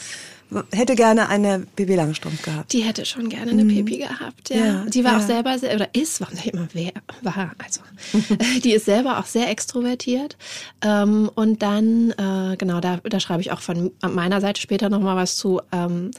hätte 0.72 0.94
gerne 0.94 1.28
eine 1.28 1.60
Bibi 1.76 1.94
Langstrumpf 1.94 2.42
gehabt. 2.42 2.72
Die 2.72 2.82
hätte 2.82 3.04
schon 3.04 3.28
gerne 3.28 3.52
eine 3.52 3.64
Pipi 3.64 3.98
gehabt, 3.98 4.50
ja. 4.50 4.56
Mhm. 4.56 4.64
Ja, 4.64 4.84
die 4.86 5.04
war 5.04 5.12
ja. 5.12 5.18
auch 5.18 5.26
selber 5.26 5.58
sehr, 5.58 5.74
oder 5.74 5.88
ist, 5.94 6.20
war 6.20 6.30
nicht 6.30 6.46
immer 6.46 6.68
wer, 6.72 6.92
war, 7.22 7.52
also, 7.58 7.80
die 8.64 8.72
ist 8.72 8.84
selber 8.84 9.18
auch 9.18 9.26
sehr 9.26 9.50
extrovertiert. 9.50 10.36
Ähm, 10.82 11.30
und 11.34 11.62
dann, 11.62 12.12
äh, 12.12 12.56
genau, 12.56 12.80
da, 12.80 12.98
da 12.98 13.20
schreibe 13.20 13.42
ich 13.42 13.52
auch 13.52 13.60
von 13.60 13.92
meiner 14.02 14.40
Seite 14.40 14.60
später 14.60 14.88
nochmal 14.88 15.16
was 15.16 15.36
zu, 15.36 15.60
ähm, 15.72 16.10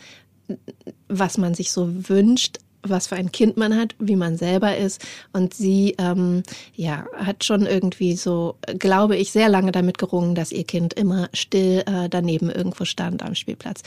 was 1.07 1.37
man 1.37 1.53
sich 1.53 1.71
so 1.71 1.89
wünscht, 2.09 2.59
was 2.83 3.07
für 3.07 3.15
ein 3.15 3.31
Kind 3.31 3.57
man 3.57 3.75
hat, 3.75 3.95
wie 3.99 4.15
man 4.15 4.37
selber 4.37 4.77
ist. 4.77 5.03
Und 5.31 5.53
sie, 5.53 5.95
ähm, 5.97 6.43
ja, 6.75 7.05
hat 7.15 7.43
schon 7.43 7.65
irgendwie 7.65 8.15
so, 8.15 8.55
glaube 8.77 9.15
ich, 9.15 9.31
sehr 9.31 9.49
lange 9.49 9.71
damit 9.71 9.97
gerungen, 9.97 10.35
dass 10.35 10.51
ihr 10.51 10.63
Kind 10.63 10.93
immer 10.93 11.29
still 11.33 11.83
äh, 11.85 12.09
daneben 12.09 12.49
irgendwo 12.49 12.85
stand 12.85 13.23
am 13.23 13.35
Spielplatz. 13.35 13.81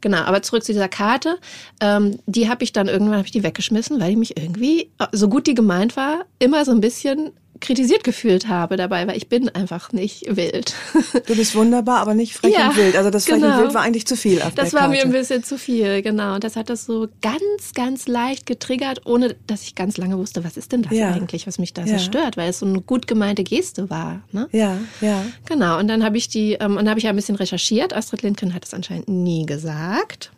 Genau, 0.00 0.18
aber 0.18 0.42
zurück 0.42 0.62
zu 0.62 0.72
dieser 0.72 0.88
Karte. 0.88 1.38
Ähm, 1.80 2.18
die 2.26 2.48
habe 2.48 2.62
ich 2.62 2.72
dann 2.72 2.88
irgendwann 2.88 3.18
hab 3.18 3.24
ich 3.24 3.32
die 3.32 3.42
weggeschmissen, 3.42 4.00
weil 4.00 4.12
ich 4.12 4.16
mich 4.16 4.36
irgendwie, 4.36 4.90
so 5.12 5.28
gut 5.28 5.46
die 5.46 5.54
gemeint 5.54 5.96
war, 5.96 6.24
immer 6.38 6.64
so 6.64 6.70
ein 6.70 6.80
bisschen 6.80 7.32
kritisiert 7.60 8.04
gefühlt 8.04 8.48
habe 8.48 8.76
dabei, 8.76 9.06
weil 9.06 9.16
ich 9.16 9.28
bin 9.28 9.48
einfach 9.50 9.92
nicht 9.92 10.36
wild. 10.36 10.74
Du 11.26 11.34
bist 11.36 11.54
wunderbar, 11.54 12.00
aber 12.00 12.14
nicht 12.14 12.34
frech 12.34 12.54
Ja, 12.54 12.68
und 12.70 12.76
wild. 12.76 12.96
Also 12.96 13.10
das 13.10 13.26
frech 13.26 13.40
genau. 13.40 13.56
und 13.58 13.62
wild 13.64 13.74
war 13.74 13.82
eigentlich 13.82 14.06
zu 14.06 14.16
viel 14.16 14.40
Das 14.54 14.72
war 14.72 14.88
mir 14.88 14.94
Karte. 14.96 15.08
ein 15.08 15.12
bisschen 15.12 15.44
zu 15.44 15.58
viel, 15.58 16.02
genau. 16.02 16.34
Und 16.36 16.44
das 16.44 16.56
hat 16.56 16.70
das 16.70 16.84
so 16.86 17.08
ganz, 17.22 17.72
ganz 17.74 18.06
leicht 18.08 18.46
getriggert, 18.46 19.06
ohne 19.06 19.36
dass 19.46 19.62
ich 19.62 19.74
ganz 19.74 19.96
lange 19.96 20.16
wusste, 20.18 20.44
was 20.44 20.56
ist 20.56 20.72
denn 20.72 20.82
das 20.82 20.92
Ja. 20.92 21.12
eigentlich, 21.12 21.46
was 21.46 21.58
mich 21.58 21.74
da 21.74 21.82
Ja. 21.84 21.98
so 21.98 22.04
stört, 22.04 22.36
weil 22.36 22.50
es 22.50 22.60
so 22.60 22.66
eine 22.66 22.80
gut 22.80 23.06
gemeinte 23.06 23.44
Geste 23.44 23.90
war. 23.90 24.22
Ne? 24.32 24.48
Ja, 24.52 24.78
ja. 25.00 25.24
Genau, 25.46 25.78
und 25.78 25.88
dann 25.88 26.04
habe 26.04 26.16
ich 26.16 26.28
die, 26.28 26.52
ähm, 26.54 26.72
und 26.72 26.78
dann 26.78 26.90
habe 26.90 26.98
ich 26.98 27.04
ja 27.04 27.10
ein 27.10 27.16
bisschen 27.16 27.36
recherchiert. 27.36 27.92
Astrid 27.94 28.22
Lindgren 28.22 28.54
hat 28.54 28.64
es 28.64 28.74
anscheinend 28.74 29.08
nie 29.08 29.44
gesagt. 29.46 30.30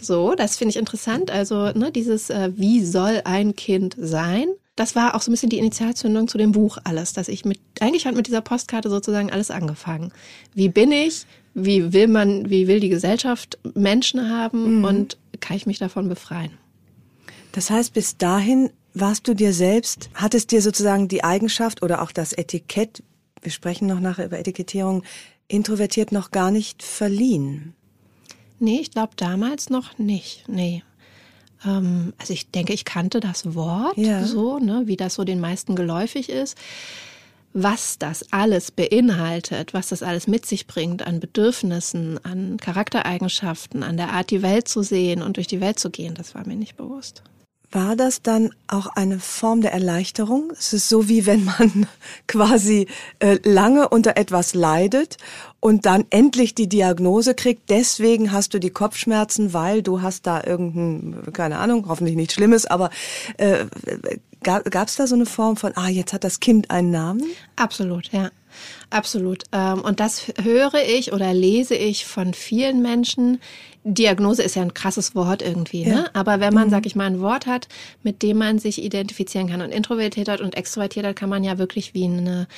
So, 0.00 0.34
das 0.34 0.56
finde 0.58 0.70
ich 0.70 0.76
interessant. 0.76 1.30
Also, 1.30 1.70
ne, 1.72 1.90
dieses, 1.90 2.28
äh, 2.28 2.50
wie 2.54 2.84
soll 2.84 3.22
ein 3.24 3.56
Kind 3.56 3.96
sein? 3.98 4.46
Das 4.76 4.94
war 4.94 5.14
auch 5.14 5.22
so 5.22 5.30
ein 5.30 5.34
bisschen 5.34 5.48
die 5.48 5.58
Initialzündung 5.58 6.28
zu 6.28 6.36
dem 6.36 6.52
Buch 6.52 6.78
alles, 6.84 7.14
dass 7.14 7.28
ich 7.28 7.44
mit, 7.44 7.58
eigentlich 7.80 8.06
hat 8.06 8.14
mit 8.14 8.26
dieser 8.26 8.42
Postkarte 8.42 8.90
sozusagen 8.90 9.32
alles 9.32 9.50
angefangen. 9.50 10.12
Wie 10.54 10.68
bin 10.68 10.92
ich? 10.92 11.26
Wie 11.54 11.94
will 11.94 12.08
man, 12.08 12.50
wie 12.50 12.68
will 12.68 12.80
die 12.80 12.90
Gesellschaft 12.90 13.58
Menschen 13.74 14.28
haben? 14.28 14.84
Und 14.84 15.16
kann 15.40 15.56
ich 15.56 15.64
mich 15.64 15.78
davon 15.78 16.08
befreien? 16.08 16.50
Das 17.52 17.70
heißt, 17.70 17.94
bis 17.94 18.18
dahin 18.18 18.70
warst 18.92 19.26
du 19.28 19.34
dir 19.34 19.54
selbst, 19.54 20.10
hattest 20.14 20.50
dir 20.50 20.60
sozusagen 20.60 21.08
die 21.08 21.24
Eigenschaft 21.24 21.82
oder 21.82 22.02
auch 22.02 22.12
das 22.12 22.34
Etikett, 22.34 23.02
wir 23.40 23.52
sprechen 23.52 23.86
noch 23.88 24.00
nachher 24.00 24.26
über 24.26 24.38
Etikettierung, 24.38 25.02
introvertiert 25.48 26.12
noch 26.12 26.30
gar 26.30 26.50
nicht 26.50 26.82
verliehen. 26.82 27.74
Nee, 28.58 28.80
ich 28.80 28.90
glaube 28.90 29.12
damals 29.16 29.70
noch 29.70 29.98
nicht. 29.98 30.44
Nee. 30.48 30.82
Ähm, 31.64 32.12
also 32.18 32.32
ich 32.32 32.50
denke, 32.50 32.72
ich 32.72 32.84
kannte 32.84 33.20
das 33.20 33.54
Wort 33.54 33.96
Ja. 33.96 34.24
so, 34.24 34.58
ne, 34.58 34.82
wie 34.86 34.96
das 34.96 35.14
so 35.14 35.24
den 35.24 35.40
meisten 35.40 35.76
geläufig 35.76 36.28
ist. 36.28 36.56
Was 37.52 37.98
das 37.98 38.32
alles 38.32 38.70
beinhaltet, 38.70 39.72
was 39.72 39.88
das 39.88 40.02
alles 40.02 40.26
mit 40.26 40.44
sich 40.44 40.66
bringt 40.66 41.06
an 41.06 41.20
Bedürfnissen, 41.20 42.22
an 42.22 42.58
Charaktereigenschaften, 42.58 43.82
an 43.82 43.96
der 43.96 44.12
Art, 44.12 44.30
die 44.30 44.42
Welt 44.42 44.68
zu 44.68 44.82
sehen 44.82 45.22
und 45.22 45.38
durch 45.38 45.46
die 45.46 45.60
Welt 45.62 45.78
zu 45.78 45.88
gehen, 45.88 46.14
das 46.14 46.34
war 46.34 46.46
mir 46.46 46.56
nicht 46.56 46.76
bewusst. 46.76 47.22
War 47.72 47.96
das 47.96 48.22
dann 48.22 48.50
auch 48.68 48.86
eine 48.86 49.18
Form 49.18 49.60
der 49.60 49.72
Erleichterung? 49.72 50.52
Es 50.56 50.72
ist 50.72 50.88
so 50.88 51.08
wie 51.08 51.26
wenn 51.26 51.44
man 51.44 51.86
quasi 52.28 52.86
äh, 53.18 53.38
lange 53.42 53.88
unter 53.88 54.16
etwas 54.16 54.54
leidet 54.54 55.16
und 55.60 55.84
dann 55.84 56.04
endlich 56.10 56.54
die 56.54 56.68
Diagnose 56.68 57.34
kriegt. 57.34 57.68
Deswegen 57.68 58.30
hast 58.30 58.54
du 58.54 58.60
die 58.60 58.70
Kopfschmerzen, 58.70 59.52
weil 59.52 59.82
du 59.82 60.00
hast 60.00 60.26
da 60.26 60.42
irgendein, 60.44 61.32
keine 61.32 61.58
Ahnung, 61.58 61.86
hoffentlich 61.88 62.16
nichts 62.16 62.34
Schlimmes, 62.34 62.66
aber 62.66 62.90
äh, 63.36 63.66
gab 64.42 64.88
es 64.88 64.96
da 64.96 65.06
so 65.06 65.16
eine 65.16 65.26
Form 65.26 65.56
von, 65.56 65.72
ah, 65.76 65.88
jetzt 65.88 66.12
hat 66.12 66.22
das 66.22 66.38
Kind 66.38 66.70
einen 66.70 66.90
Namen? 66.90 67.24
Absolut, 67.56 68.12
ja. 68.12 68.30
Absolut. 68.90 69.44
Ähm, 69.52 69.80
Und 69.82 70.00
das 70.00 70.32
höre 70.42 70.74
ich 70.86 71.12
oder 71.12 71.32
lese 71.34 71.74
ich 71.74 72.06
von 72.06 72.34
vielen 72.34 72.82
Menschen. 72.82 73.40
Diagnose 73.84 74.42
ist 74.42 74.56
ja 74.56 74.62
ein 74.62 74.74
krasses 74.74 75.14
Wort 75.14 75.42
irgendwie, 75.42 75.84
Ja. 75.84 75.94
ne? 75.94 76.10
Aber 76.14 76.40
wenn 76.40 76.52
man, 76.54 76.70
sag 76.70 76.86
ich 76.86 76.96
mal, 76.96 77.04
ein 77.06 77.20
Wort 77.20 77.46
hat, 77.46 77.68
mit 78.02 78.22
dem 78.22 78.38
man 78.38 78.58
sich 78.58 78.82
identifizieren 78.82 79.48
kann 79.48 79.60
und 79.60 79.70
introvertiert 79.70 80.28
hat 80.28 80.40
und 80.40 80.56
extrovertiert 80.56 81.06
hat, 81.06 81.16
kann 81.16 81.28
man 81.28 81.44
ja 81.44 81.58
wirklich 81.58 81.94
wie 81.94 82.04
eine, 82.04 82.48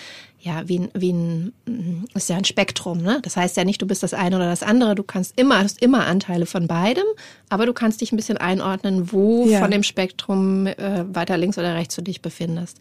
ja, 0.41 0.63
wie 0.69 0.79
ein, 0.79 0.89
wie 0.95 1.13
ein, 1.13 1.53
mm, 1.67 2.05
ist 2.15 2.31
ja 2.31 2.37
ein 2.37 2.45
Spektrum, 2.47 3.03
ne? 3.03 3.19
Das 3.23 3.37
heißt 3.37 3.59
ja 3.59 3.65
nicht, 3.65 3.83
du 3.83 3.87
bist 3.87 4.03
das 4.03 4.15
eine 4.15 4.37
oder 4.37 4.47
das 4.49 4.63
andere. 4.63 4.95
Du 4.95 5.03
kannst 5.03 5.39
immer, 5.39 5.59
hast 5.59 5.83
immer 5.83 6.07
Anteile 6.07 6.47
von 6.47 6.67
beidem, 6.67 7.05
aber 7.51 7.67
du 7.67 7.75
kannst 7.75 8.01
dich 8.01 8.11
ein 8.13 8.17
bisschen 8.17 8.39
einordnen, 8.39 9.13
wo 9.13 9.47
Ja. 9.47 9.59
von 9.61 9.71
dem 9.71 9.83
Spektrum 9.83 10.67
äh, 10.67 11.05
weiter 11.15 11.37
links 11.37 11.59
oder 11.59 11.75
rechts 11.75 11.95
du 11.97 12.03
dich 12.03 12.23
befindest. 12.23 12.79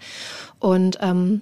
Und 0.60 1.00
ähm, 1.02 1.42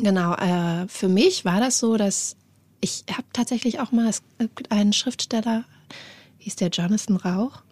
Genau, 0.00 0.34
äh, 0.34 0.86
für 0.88 1.08
mich 1.08 1.44
war 1.44 1.60
das 1.60 1.78
so, 1.78 1.96
dass 1.96 2.36
ich 2.80 3.04
habe 3.10 3.24
tatsächlich 3.32 3.78
auch 3.80 3.92
mal 3.92 4.10
einen 4.70 4.92
Schriftsteller, 4.92 5.64
hieß 6.38 6.56
der 6.56 6.68
Jonathan 6.68 7.16
Rauch. 7.16 7.62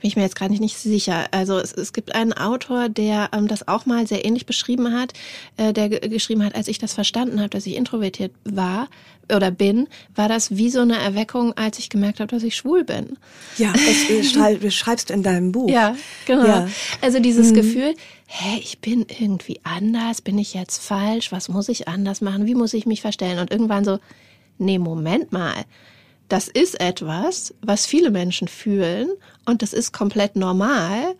Bin 0.00 0.08
ich 0.10 0.14
mir 0.16 0.22
jetzt 0.22 0.36
gerade 0.36 0.52
nicht, 0.52 0.60
nicht 0.60 0.76
sicher. 0.76 1.26
Also 1.32 1.58
es, 1.58 1.72
es 1.72 1.92
gibt 1.92 2.14
einen 2.14 2.32
Autor, 2.32 2.88
der 2.88 3.30
ähm, 3.32 3.48
das 3.48 3.66
auch 3.66 3.84
mal 3.84 4.06
sehr 4.06 4.24
ähnlich 4.24 4.46
beschrieben 4.46 4.92
hat, 4.94 5.12
äh, 5.56 5.72
der 5.72 5.88
ge- 5.88 6.08
geschrieben 6.08 6.44
hat, 6.44 6.54
als 6.54 6.68
ich 6.68 6.78
das 6.78 6.92
verstanden 6.94 7.40
habe, 7.40 7.48
dass 7.48 7.66
ich 7.66 7.74
introvertiert 7.74 8.32
war 8.44 8.88
oder 9.34 9.50
bin, 9.50 9.88
war 10.14 10.28
das 10.28 10.56
wie 10.56 10.70
so 10.70 10.80
eine 10.82 10.98
Erweckung, 10.98 11.52
als 11.56 11.80
ich 11.80 11.90
gemerkt 11.90 12.20
habe, 12.20 12.28
dass 12.28 12.44
ich 12.44 12.54
schwul 12.54 12.84
bin. 12.84 13.16
Ja, 13.56 13.72
das 13.72 14.30
schrei- 14.30 14.56
beschreibst 14.56 15.10
du 15.10 15.14
in 15.14 15.24
deinem 15.24 15.50
Buch. 15.50 15.68
Ja, 15.68 15.96
genau. 16.26 16.46
Ja. 16.46 16.68
Also 17.00 17.18
dieses 17.18 17.52
Gefühl, 17.52 17.94
hä, 18.30 18.58
ich 18.60 18.80
bin 18.80 19.06
irgendwie 19.08 19.58
anders, 19.64 20.20
bin 20.20 20.38
ich 20.38 20.52
jetzt 20.52 20.82
falsch, 20.82 21.32
was 21.32 21.48
muss 21.48 21.68
ich 21.70 21.88
anders 21.88 22.20
machen, 22.20 22.46
wie 22.46 22.54
muss 22.54 22.74
ich 22.74 22.84
mich 22.84 23.00
verstellen? 23.00 23.38
Und 23.38 23.50
irgendwann 23.50 23.84
so, 23.84 23.98
nee, 24.58 24.78
Moment 24.78 25.32
mal. 25.32 25.64
Das 26.28 26.46
ist 26.46 26.78
etwas, 26.78 27.54
was 27.62 27.86
viele 27.86 28.10
Menschen 28.10 28.48
fühlen 28.48 29.08
und 29.46 29.62
das 29.62 29.72
ist 29.72 29.94
komplett 29.94 30.36
normal 30.36 31.14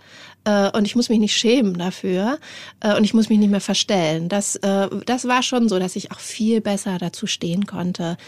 äh, 0.45 0.71
und 0.77 0.85
ich 0.85 0.97
muss 0.97 1.09
mich 1.09 1.19
nicht 1.19 1.35
schämen 1.35 1.79
dafür 1.79 2.39
äh, 2.81 2.95
und 2.95 3.05
ich 3.05 3.15
muss 3.15 3.31
mich 3.31 3.39
nicht 3.39 3.51
mehr 3.51 3.63
verstellen. 3.63 4.29
Das, 4.29 4.57
äh, 4.57 4.89
das 5.07 5.27
war 5.27 5.43
schon 5.43 5.71
so, 5.71 5.79
dass 5.79 5.97
ich 5.97 6.13
auch 6.13 6.21
viel 6.21 6.61
besser 6.61 6.99
dazu 6.99 7.27
stehen 7.27 7.65
konnte, 7.65 8.19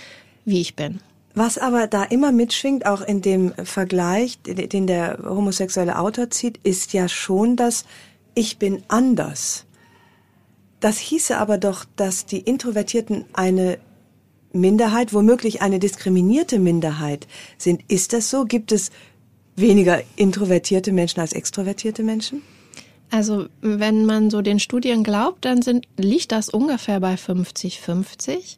wie 0.47 0.63
ich 0.63 0.75
bin. 0.75 1.01
Was 1.35 1.59
aber 1.59 1.87
da 1.87 2.05
immer 2.05 2.33
mitschwingt, 2.33 2.87
auch 2.87 3.03
in 3.03 3.21
dem 3.21 3.53
Vergleich, 3.63 4.39
den 4.43 4.87
der 4.87 5.19
homosexuelle 5.23 5.99
Autor 5.99 6.31
zieht, 6.31 6.59
ist 6.65 6.95
ja 6.95 7.09
schon 7.09 7.57
das 7.57 7.85
Ich 8.35 8.59
bin 8.59 8.83
anders. 8.89 9.67
Das 10.81 10.99
hieße 10.99 11.37
aber 11.37 11.59
doch, 11.59 11.85
dass 11.97 12.27
die 12.27 12.41
Introvertierten 12.41 13.25
eine 13.33 13.79
Minderheit, 14.53 15.13
womöglich 15.13 15.63
eine 15.63 15.79
diskriminierte 15.79 16.59
Minderheit 16.59 17.27
sind. 17.59 17.83
Ist 17.89 18.13
das 18.13 18.31
so? 18.31 18.45
Gibt 18.45 18.73
es 18.73 18.91
weniger 19.57 20.03
introvertierte 20.17 20.93
Menschen 20.93 21.21
als 21.21 21.33
extrovertierte 21.33 22.03
Menschen? 22.03 22.43
Also 23.11 23.47
wenn 23.61 24.07
man 24.07 24.31
so 24.31 24.41
den 24.41 24.61
Studien 24.61 25.03
glaubt, 25.03 25.45
dann 25.45 25.63
sind, 25.63 25.87
liegt 25.97 26.33
das 26.33 26.49
ungefähr 26.49 27.01
bei 27.01 27.15
50-50. 27.15 28.57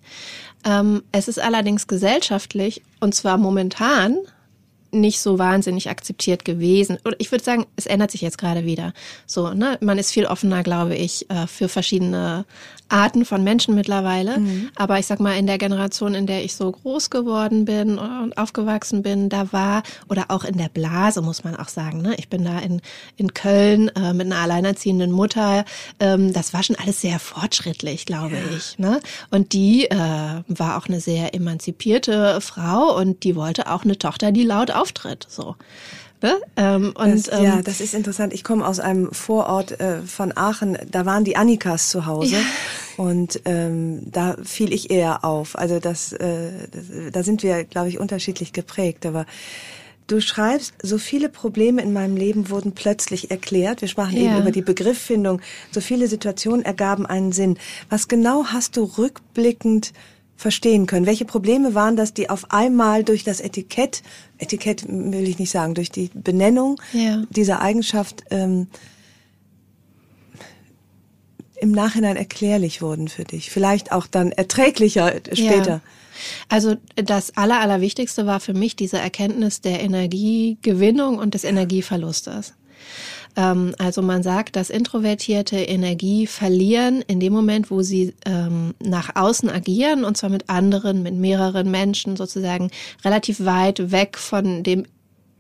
Ähm, 0.64 1.02
es 1.10 1.28
ist 1.28 1.40
allerdings 1.40 1.86
gesellschaftlich, 1.86 2.82
und 3.00 3.14
zwar 3.14 3.38
momentan, 3.38 4.18
nicht 4.92 5.20
so 5.20 5.38
wahnsinnig 5.38 5.90
akzeptiert 5.90 6.44
gewesen. 6.44 6.99
Oder 7.04 7.16
ich 7.18 7.30
würde 7.32 7.42
sagen, 7.42 7.66
es 7.76 7.87
ändert 7.87 8.11
sich 8.11 8.20
jetzt 8.20 8.38
gerade 8.38 8.64
wieder. 8.64 8.92
So, 9.26 9.52
ne, 9.54 9.78
man 9.80 9.99
ist 9.99 10.12
viel 10.12 10.26
offener, 10.26 10.62
glaube 10.62 10.94
ich, 10.94 11.28
äh, 11.30 11.46
für 11.46 11.68
verschiedene 11.68 12.44
Arten 12.92 13.25
von 13.25 13.42
Menschen 13.42 13.75
mittlerweile. 13.75 14.38
Aber 14.76 14.99
ich 14.99 15.06
sag 15.06 15.20
mal, 15.20 15.37
in 15.37 15.46
der 15.46 15.58
Generation, 15.58 16.14
in 16.14 16.26
der 16.26 16.44
ich 16.44 16.54
so 16.54 16.70
groß 16.70 17.11
geworden 17.11 17.64
bin 17.64 17.99
und 17.99 18.37
aufgewachsen 18.37 19.02
bin, 19.02 19.28
da 19.28 19.52
war, 19.52 19.82
oder 20.08 20.26
auch 20.28 20.44
in 20.44 20.58
der 20.58 20.68
Blase, 20.68 21.22
muss 21.22 21.44
man 21.44 21.56
auch 21.56 21.68
sagen, 21.68 22.02
ne? 22.02 22.14
Ich 22.18 22.28
bin 22.28 22.44
da 22.44 22.58
in, 22.58 22.80
in 23.16 23.34
Köln 23.34 23.88
äh, 23.96 24.12
mit 24.12 24.26
einer 24.26 24.37
alleinerziehenden 24.37 25.12
Mutter. 25.12 25.64
Ähm, 26.00 26.32
das 26.32 26.52
war 26.52 26.62
schon 26.62 26.76
alles 26.76 27.00
sehr 27.00 27.18
fortschrittlich, 27.18 28.06
glaube 28.06 28.37
ich. 28.56 28.78
Ne? 28.78 29.00
Und 29.30 29.52
die 29.52 29.87
äh, 29.90 29.96
war 29.96 30.76
auch 30.76 30.87
eine 30.87 31.00
sehr 31.00 31.34
emanzipierte 31.34 32.40
Frau 32.40 32.96
und 32.96 33.25
die 33.25 33.37
wollte 33.37 33.70
auch 33.70 33.84
eine 33.84 33.99
Tochter, 33.99 34.32
die 34.32 34.44
laut 34.44 34.70
auftritt. 34.70 35.26
So. 35.28 35.56
Ne? 36.22 36.40
Ähm, 36.56 36.92
und, 36.96 37.28
das, 37.28 37.38
ähm, 37.38 37.44
ja, 37.44 37.62
das 37.62 37.80
ist 37.80 37.94
interessant. 37.94 38.32
Ich 38.32 38.44
komme 38.44 38.66
aus 38.66 38.80
einem 38.80 39.12
Vorort 39.12 39.80
äh, 39.80 40.02
von 40.02 40.36
Aachen. 40.36 40.78
Da 40.90 41.04
waren 41.04 41.24
die 41.24 41.36
Annikas 41.36 41.88
zu 41.88 42.06
Hause. 42.06 42.36
Ja. 42.36 42.42
Und 42.96 43.40
ähm, 43.44 44.10
da 44.10 44.36
fiel 44.44 44.72
ich 44.72 44.90
eher 44.90 45.24
auf. 45.24 45.58
Also 45.58 45.80
das, 45.80 46.12
äh, 46.12 46.50
das 46.70 47.12
da 47.12 47.22
sind 47.22 47.42
wir, 47.42 47.64
glaube 47.64 47.88
ich, 47.88 47.98
unterschiedlich 47.98 48.52
geprägt. 48.52 49.04
Aber 49.06 49.26
Du 50.08 50.20
schreibst, 50.20 50.74
so 50.82 50.98
viele 50.98 51.28
Probleme 51.28 51.80
in 51.80 51.92
meinem 51.92 52.16
Leben 52.16 52.50
wurden 52.50 52.72
plötzlich 52.72 53.30
erklärt. 53.30 53.80
Wir 53.80 53.88
sprachen 53.88 54.16
ja. 54.16 54.32
eben 54.32 54.42
über 54.42 54.50
die 54.50 54.60
Begriffsfindung. 54.60 55.40
So 55.70 55.80
viele 55.80 56.08
Situationen 56.08 56.64
ergaben 56.64 57.06
einen 57.06 57.32
Sinn. 57.32 57.56
Was 57.88 58.08
genau 58.08 58.46
hast 58.46 58.76
du 58.76 58.82
rückblickend 58.82 59.92
verstehen 60.36 60.86
können? 60.86 61.06
Welche 61.06 61.24
Probleme 61.24 61.74
waren 61.74 61.96
das, 61.96 62.14
die 62.14 62.30
auf 62.30 62.50
einmal 62.50 63.04
durch 63.04 63.24
das 63.24 63.40
Etikett, 63.40 64.02
Etikett 64.38 64.86
will 64.88 65.28
ich 65.28 65.38
nicht 65.38 65.50
sagen, 65.50 65.74
durch 65.74 65.90
die 65.90 66.10
Benennung 66.14 66.80
ja. 66.92 67.22
dieser 67.30 67.60
Eigenschaft 67.60 68.24
ähm, 68.30 68.66
im 71.60 71.70
Nachhinein 71.70 72.16
erklärlich 72.16 72.82
wurden 72.82 73.08
für 73.08 73.24
dich? 73.24 73.50
Vielleicht 73.50 73.92
auch 73.92 74.06
dann 74.06 74.32
erträglicher 74.32 75.14
später. 75.32 75.70
Ja. 75.70 75.80
Also 76.48 76.76
das 76.96 77.36
Aller, 77.36 77.60
Allerwichtigste 77.60 78.26
war 78.26 78.40
für 78.40 78.54
mich 78.54 78.76
diese 78.76 78.98
Erkenntnis 78.98 79.60
der 79.60 79.80
Energiegewinnung 79.80 81.18
und 81.18 81.34
des 81.34 81.44
Energieverlustes. 81.44 82.54
Ähm, 83.36 83.74
also 83.78 84.02
man 84.02 84.22
sagt, 84.22 84.56
dass 84.56 84.70
Introvertierte 84.70 85.56
Energie 85.56 86.26
verlieren 86.26 87.02
in 87.06 87.20
dem 87.20 87.32
Moment, 87.32 87.70
wo 87.70 87.82
sie 87.82 88.14
ähm, 88.26 88.74
nach 88.82 89.16
außen 89.16 89.48
agieren 89.48 90.04
und 90.04 90.16
zwar 90.16 90.30
mit 90.30 90.48
anderen, 90.48 91.02
mit 91.02 91.14
mehreren 91.14 91.70
Menschen 91.70 92.16
sozusagen 92.16 92.70
relativ 93.04 93.44
weit 93.44 93.90
weg 93.90 94.18
von 94.18 94.62
dem 94.62 94.84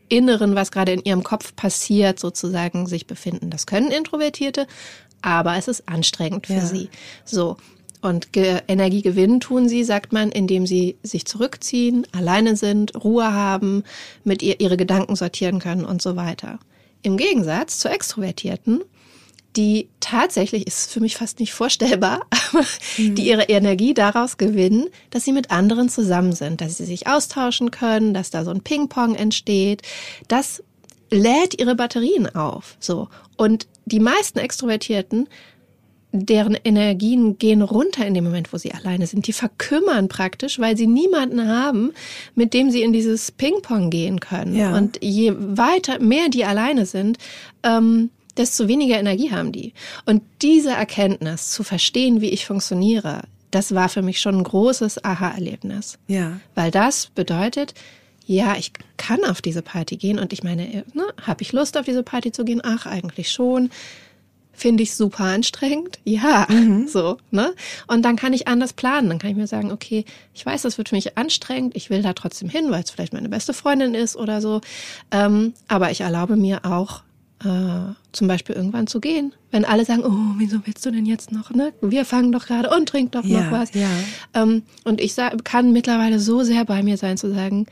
Inneren, 0.08 0.54
was 0.54 0.70
gerade 0.70 0.92
in 0.92 1.02
ihrem 1.04 1.22
Kopf 1.22 1.56
passiert, 1.56 2.18
sozusagen 2.18 2.86
sich 2.86 3.06
befinden. 3.06 3.50
Das 3.50 3.66
können 3.66 3.90
Introvertierte, 3.90 4.66
aber 5.22 5.56
es 5.56 5.68
ist 5.68 5.88
anstrengend 5.88 6.46
für 6.46 6.54
ja. 6.54 6.66
sie. 6.66 6.90
So. 7.24 7.56
Und 8.02 8.32
Ge 8.32 8.60
Energie 8.66 9.00
gewinnen 9.00 9.38
tun 9.38 9.68
sie, 9.68 9.84
sagt 9.84 10.12
man, 10.12 10.30
indem 10.30 10.66
sie 10.66 10.96
sich 11.04 11.24
zurückziehen, 11.24 12.04
alleine 12.10 12.56
sind, 12.56 13.04
Ruhe 13.04 13.32
haben, 13.32 13.84
mit 14.24 14.42
ihr 14.42 14.60
ihre 14.60 14.76
Gedanken 14.76 15.14
sortieren 15.14 15.60
können 15.60 15.84
und 15.84 16.02
so 16.02 16.16
weiter. 16.16 16.58
Im 17.02 17.16
Gegensatz 17.16 17.78
zu 17.78 17.88
Extrovertierten, 17.88 18.82
die 19.56 19.88
tatsächlich, 20.00 20.66
ist 20.66 20.90
für 20.90 21.00
mich 21.00 21.16
fast 21.16 21.40
nicht 21.40 21.52
vorstellbar, 21.52 22.22
aber 22.52 22.64
mhm. 22.96 23.14
die 23.14 23.26
ihre 23.26 23.44
Energie 23.44 23.94
daraus 23.94 24.36
gewinnen, 24.36 24.88
dass 25.10 25.24
sie 25.24 25.32
mit 25.32 25.50
anderen 25.50 25.88
zusammen 25.88 26.32
sind, 26.32 26.60
dass 26.60 26.78
sie 26.78 26.84
sich 26.84 27.06
austauschen 27.06 27.70
können, 27.70 28.14
dass 28.14 28.30
da 28.30 28.44
so 28.44 28.50
ein 28.50 28.62
Ping-Pong 28.62 29.14
entsteht. 29.14 29.82
Das 30.28 30.62
lädt 31.10 31.60
ihre 31.60 31.74
Batterien 31.74 32.34
auf, 32.34 32.76
so. 32.80 33.08
Und 33.36 33.66
die 33.84 34.00
meisten 34.00 34.38
Extrovertierten 34.38 35.28
deren 36.12 36.56
Energien 36.62 37.38
gehen 37.38 37.62
runter 37.62 38.06
in 38.06 38.12
dem 38.12 38.24
Moment, 38.24 38.52
wo 38.52 38.58
sie 38.58 38.72
alleine 38.72 39.06
sind. 39.06 39.26
Die 39.26 39.32
verkümmern 39.32 40.08
praktisch, 40.08 40.58
weil 40.58 40.76
sie 40.76 40.86
niemanden 40.86 41.48
haben, 41.48 41.92
mit 42.34 42.52
dem 42.52 42.70
sie 42.70 42.82
in 42.82 42.92
dieses 42.92 43.32
Ping-Pong 43.32 43.90
gehen 43.90 44.20
können. 44.20 44.54
Ja. 44.54 44.76
Und 44.76 44.98
je 45.02 45.32
weiter, 45.34 45.98
mehr 45.98 46.28
die 46.28 46.44
alleine 46.44 46.84
sind, 46.84 47.18
ähm, 47.62 48.10
desto 48.36 48.68
weniger 48.68 48.98
Energie 48.98 49.30
haben 49.30 49.52
die. 49.52 49.72
Und 50.04 50.22
diese 50.42 50.70
Erkenntnis, 50.70 51.50
zu 51.50 51.64
verstehen, 51.64 52.20
wie 52.20 52.30
ich 52.30 52.46
funktioniere, 52.46 53.22
das 53.50 53.74
war 53.74 53.88
für 53.88 54.02
mich 54.02 54.20
schon 54.20 54.36
ein 54.36 54.44
großes 54.44 55.04
Aha-Erlebnis. 55.04 55.98
Ja. 56.08 56.40
Weil 56.54 56.70
das 56.70 57.06
bedeutet, 57.06 57.74
ja, 58.26 58.56
ich 58.56 58.72
kann 58.96 59.24
auf 59.24 59.42
diese 59.42 59.62
Party 59.62 59.96
gehen 59.96 60.18
und 60.18 60.32
ich 60.32 60.42
meine, 60.42 60.84
ne, 60.94 61.04
habe 61.22 61.42
ich 61.42 61.52
Lust 61.52 61.76
auf 61.76 61.84
diese 61.84 62.02
Party 62.02 62.32
zu 62.32 62.44
gehen? 62.44 62.60
Ach, 62.62 62.86
eigentlich 62.86 63.30
schon 63.30 63.70
finde 64.52 64.82
ich 64.82 64.94
super 64.94 65.24
anstrengend. 65.24 65.98
Ja, 66.04 66.46
mhm. 66.48 66.86
so, 66.88 67.18
ne? 67.30 67.54
Und 67.86 68.02
dann 68.04 68.16
kann 68.16 68.32
ich 68.32 68.48
anders 68.48 68.72
planen. 68.72 69.08
Dann 69.08 69.18
kann 69.18 69.30
ich 69.30 69.36
mir 69.36 69.46
sagen, 69.46 69.72
okay, 69.72 70.04
ich 70.34 70.44
weiß, 70.44 70.62
das 70.62 70.78
wird 70.78 70.90
für 70.90 70.94
mich 70.94 71.16
anstrengend. 71.16 71.74
Ich 71.74 71.90
will 71.90 72.02
da 72.02 72.12
trotzdem 72.12 72.48
hin, 72.48 72.70
weil 72.70 72.82
es 72.82 72.90
vielleicht 72.90 73.12
meine 73.12 73.28
beste 73.28 73.54
Freundin 73.54 73.94
ist 73.94 74.16
oder 74.16 74.40
so. 74.40 74.60
Ähm, 75.10 75.54
aber 75.68 75.90
ich 75.90 76.02
erlaube 76.02 76.36
mir 76.36 76.64
auch, 76.64 77.02
äh, 77.44 77.94
zum 78.12 78.28
Beispiel 78.28 78.54
irgendwann 78.54 78.86
zu 78.86 79.00
gehen. 79.00 79.32
Wenn 79.50 79.64
alle 79.64 79.84
sagen, 79.84 80.04
oh, 80.04 80.34
wieso 80.38 80.64
willst 80.64 80.84
du 80.86 80.90
denn 80.90 81.06
jetzt 81.06 81.32
noch, 81.32 81.50
ne? 81.50 81.72
Wir 81.80 82.04
fangen 82.04 82.30
doch 82.30 82.46
gerade 82.46 82.70
und 82.70 82.88
trink 82.88 83.12
doch 83.12 83.24
ja, 83.24 83.42
noch 83.42 83.52
was. 83.52 83.74
Ja. 83.74 83.88
Ähm, 84.34 84.62
und 84.84 85.00
ich 85.00 85.16
kann 85.44 85.72
mittlerweile 85.72 86.20
so 86.20 86.42
sehr 86.42 86.64
bei 86.64 86.82
mir 86.82 86.96
sein, 86.96 87.16
zu 87.16 87.32
sagen, 87.32 87.66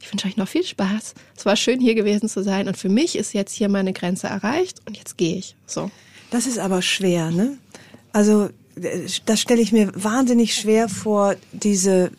ich 0.00 0.12
wünsche 0.12 0.28
euch 0.28 0.36
noch 0.36 0.48
viel 0.48 0.64
Spaß. 0.64 1.14
Es 1.36 1.46
war 1.46 1.56
schön, 1.56 1.80
hier 1.80 1.94
gewesen 1.94 2.28
zu 2.28 2.42
sein. 2.42 2.68
Und 2.68 2.76
für 2.76 2.88
mich 2.88 3.16
ist 3.16 3.32
jetzt 3.32 3.52
hier 3.52 3.68
meine 3.68 3.92
Grenze 3.92 4.28
erreicht 4.28 4.80
und 4.86 4.96
jetzt 4.96 5.16
gehe 5.16 5.36
ich. 5.36 5.56
So. 5.66 5.90
Das 6.36 6.46
ist 6.46 6.58
aber 6.58 6.82
schwer, 6.82 7.30
ne? 7.30 7.56
Also 8.12 8.50
das 9.24 9.40
stelle 9.40 9.62
ich 9.62 9.72
mir 9.72 9.90
wahnsinnig 9.94 10.54
schwer 10.54 10.90
vor, 10.90 11.34
diese, 11.52 12.10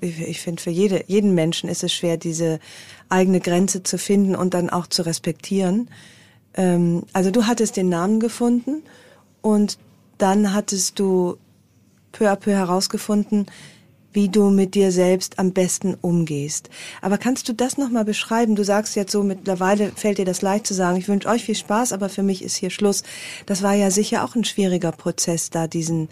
ich 0.00 0.40
finde, 0.40 0.62
für 0.62 0.70
jede, 0.70 1.02
jeden 1.08 1.34
Menschen 1.34 1.68
ist 1.68 1.82
es 1.82 1.92
schwer, 1.92 2.16
diese 2.16 2.60
eigene 3.08 3.40
Grenze 3.40 3.82
zu 3.82 3.98
finden 3.98 4.36
und 4.36 4.54
dann 4.54 4.70
auch 4.70 4.86
zu 4.86 5.02
respektieren. 5.02 5.88
Ähm, 6.54 7.02
also 7.12 7.32
du 7.32 7.48
hattest 7.48 7.76
den 7.76 7.88
Namen 7.88 8.20
gefunden 8.20 8.84
und 9.42 9.78
dann 10.18 10.54
hattest 10.54 11.00
du 11.00 11.36
peu 12.12 12.30
à 12.30 12.36
peu 12.36 12.52
herausgefunden, 12.52 13.46
wie 14.12 14.28
du 14.28 14.50
mit 14.50 14.74
dir 14.74 14.92
selbst 14.92 15.38
am 15.38 15.52
besten 15.52 15.96
umgehst. 16.00 16.70
Aber 17.00 17.18
kannst 17.18 17.48
du 17.48 17.52
das 17.52 17.78
nochmal 17.78 18.04
beschreiben? 18.04 18.56
Du 18.56 18.64
sagst 18.64 18.96
jetzt 18.96 19.12
so, 19.12 19.22
mittlerweile 19.22 19.92
fällt 19.94 20.18
dir 20.18 20.24
das 20.24 20.42
leicht 20.42 20.66
zu 20.66 20.74
sagen, 20.74 20.98
ich 20.98 21.08
wünsche 21.08 21.28
euch 21.28 21.44
viel 21.44 21.54
Spaß, 21.54 21.92
aber 21.92 22.08
für 22.08 22.22
mich 22.22 22.42
ist 22.42 22.56
hier 22.56 22.70
Schluss. 22.70 23.02
Das 23.46 23.62
war 23.62 23.74
ja 23.74 23.90
sicher 23.90 24.24
auch 24.24 24.34
ein 24.34 24.44
schwieriger 24.44 24.92
Prozess, 24.92 25.50
da 25.50 25.66
diesen, 25.66 26.08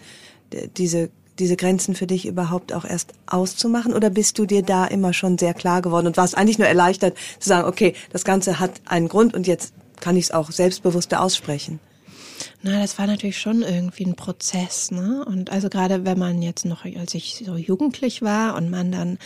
diese, 0.77 1.09
diese 1.39 1.55
Grenzen 1.55 1.95
für 1.95 2.07
dich 2.07 2.25
überhaupt 2.25 2.73
auch 2.73 2.85
erst 2.85 3.13
auszumachen? 3.27 3.93
Oder 3.93 4.09
bist 4.09 4.37
du 4.39 4.45
dir 4.45 4.61
da 4.61 4.85
immer 4.85 5.13
schon 5.13 5.37
sehr 5.37 5.53
klar 5.53 5.81
geworden 5.81 6.07
und 6.07 6.17
warst 6.17 6.37
eigentlich 6.37 6.59
nur 6.59 6.67
erleichtert 6.67 7.17
zu 7.39 7.49
sagen, 7.49 7.67
okay, 7.67 7.93
das 8.11 8.23
Ganze 8.23 8.59
hat 8.59 8.81
einen 8.85 9.07
Grund 9.07 9.33
und 9.33 9.47
jetzt 9.47 9.73
kann 9.99 10.15
ich 10.15 10.25
es 10.25 10.31
auch 10.31 10.51
selbstbewusster 10.51 11.21
aussprechen? 11.21 11.79
Na, 12.61 12.79
das 12.79 12.97
war 12.99 13.07
natürlich 13.07 13.39
schon 13.39 13.61
irgendwie 13.61 14.05
ein 14.05 14.15
Prozess, 14.15 14.91
ne? 14.91 15.23
Und 15.25 15.49
also 15.49 15.69
gerade 15.69 16.05
wenn 16.05 16.19
man 16.19 16.41
jetzt 16.41 16.65
noch, 16.65 16.83
als 16.83 17.13
ich 17.13 17.43
so 17.45 17.55
jugendlich 17.55 18.21
war 18.21 18.55
und 18.55 18.69
man 18.69 18.91
dann 18.91 19.17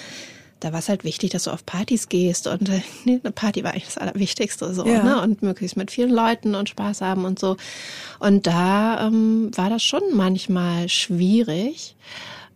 da 0.63 0.71
war 0.71 0.79
es 0.79 0.87
halt 0.87 1.03
wichtig, 1.03 1.31
dass 1.31 1.43
du 1.43 1.51
auf 1.51 1.65
Partys 1.65 2.07
gehst 2.07 2.47
und 2.47 2.69
äh, 2.69 2.81
nee, 3.05 3.19
eine 3.21 3.31
Party 3.31 3.63
war 3.63 3.71
eigentlich 3.71 3.85
das 3.85 3.97
Allerwichtigste 3.97 4.73
so, 4.73 4.85
ja. 4.85 5.03
ne? 5.03 5.21
Und 5.21 5.41
möglichst 5.41 5.77
mit 5.77 5.91
vielen 5.91 6.11
Leuten 6.11 6.55
und 6.55 6.69
Spaß 6.69 7.01
haben 7.01 7.25
und 7.25 7.37
so. 7.37 7.57
Und 8.19 8.47
da 8.47 9.07
ähm, 9.07 9.51
war 9.55 9.69
das 9.69 9.83
schon 9.83 10.03
manchmal 10.13 10.87
schwierig. 10.89 11.95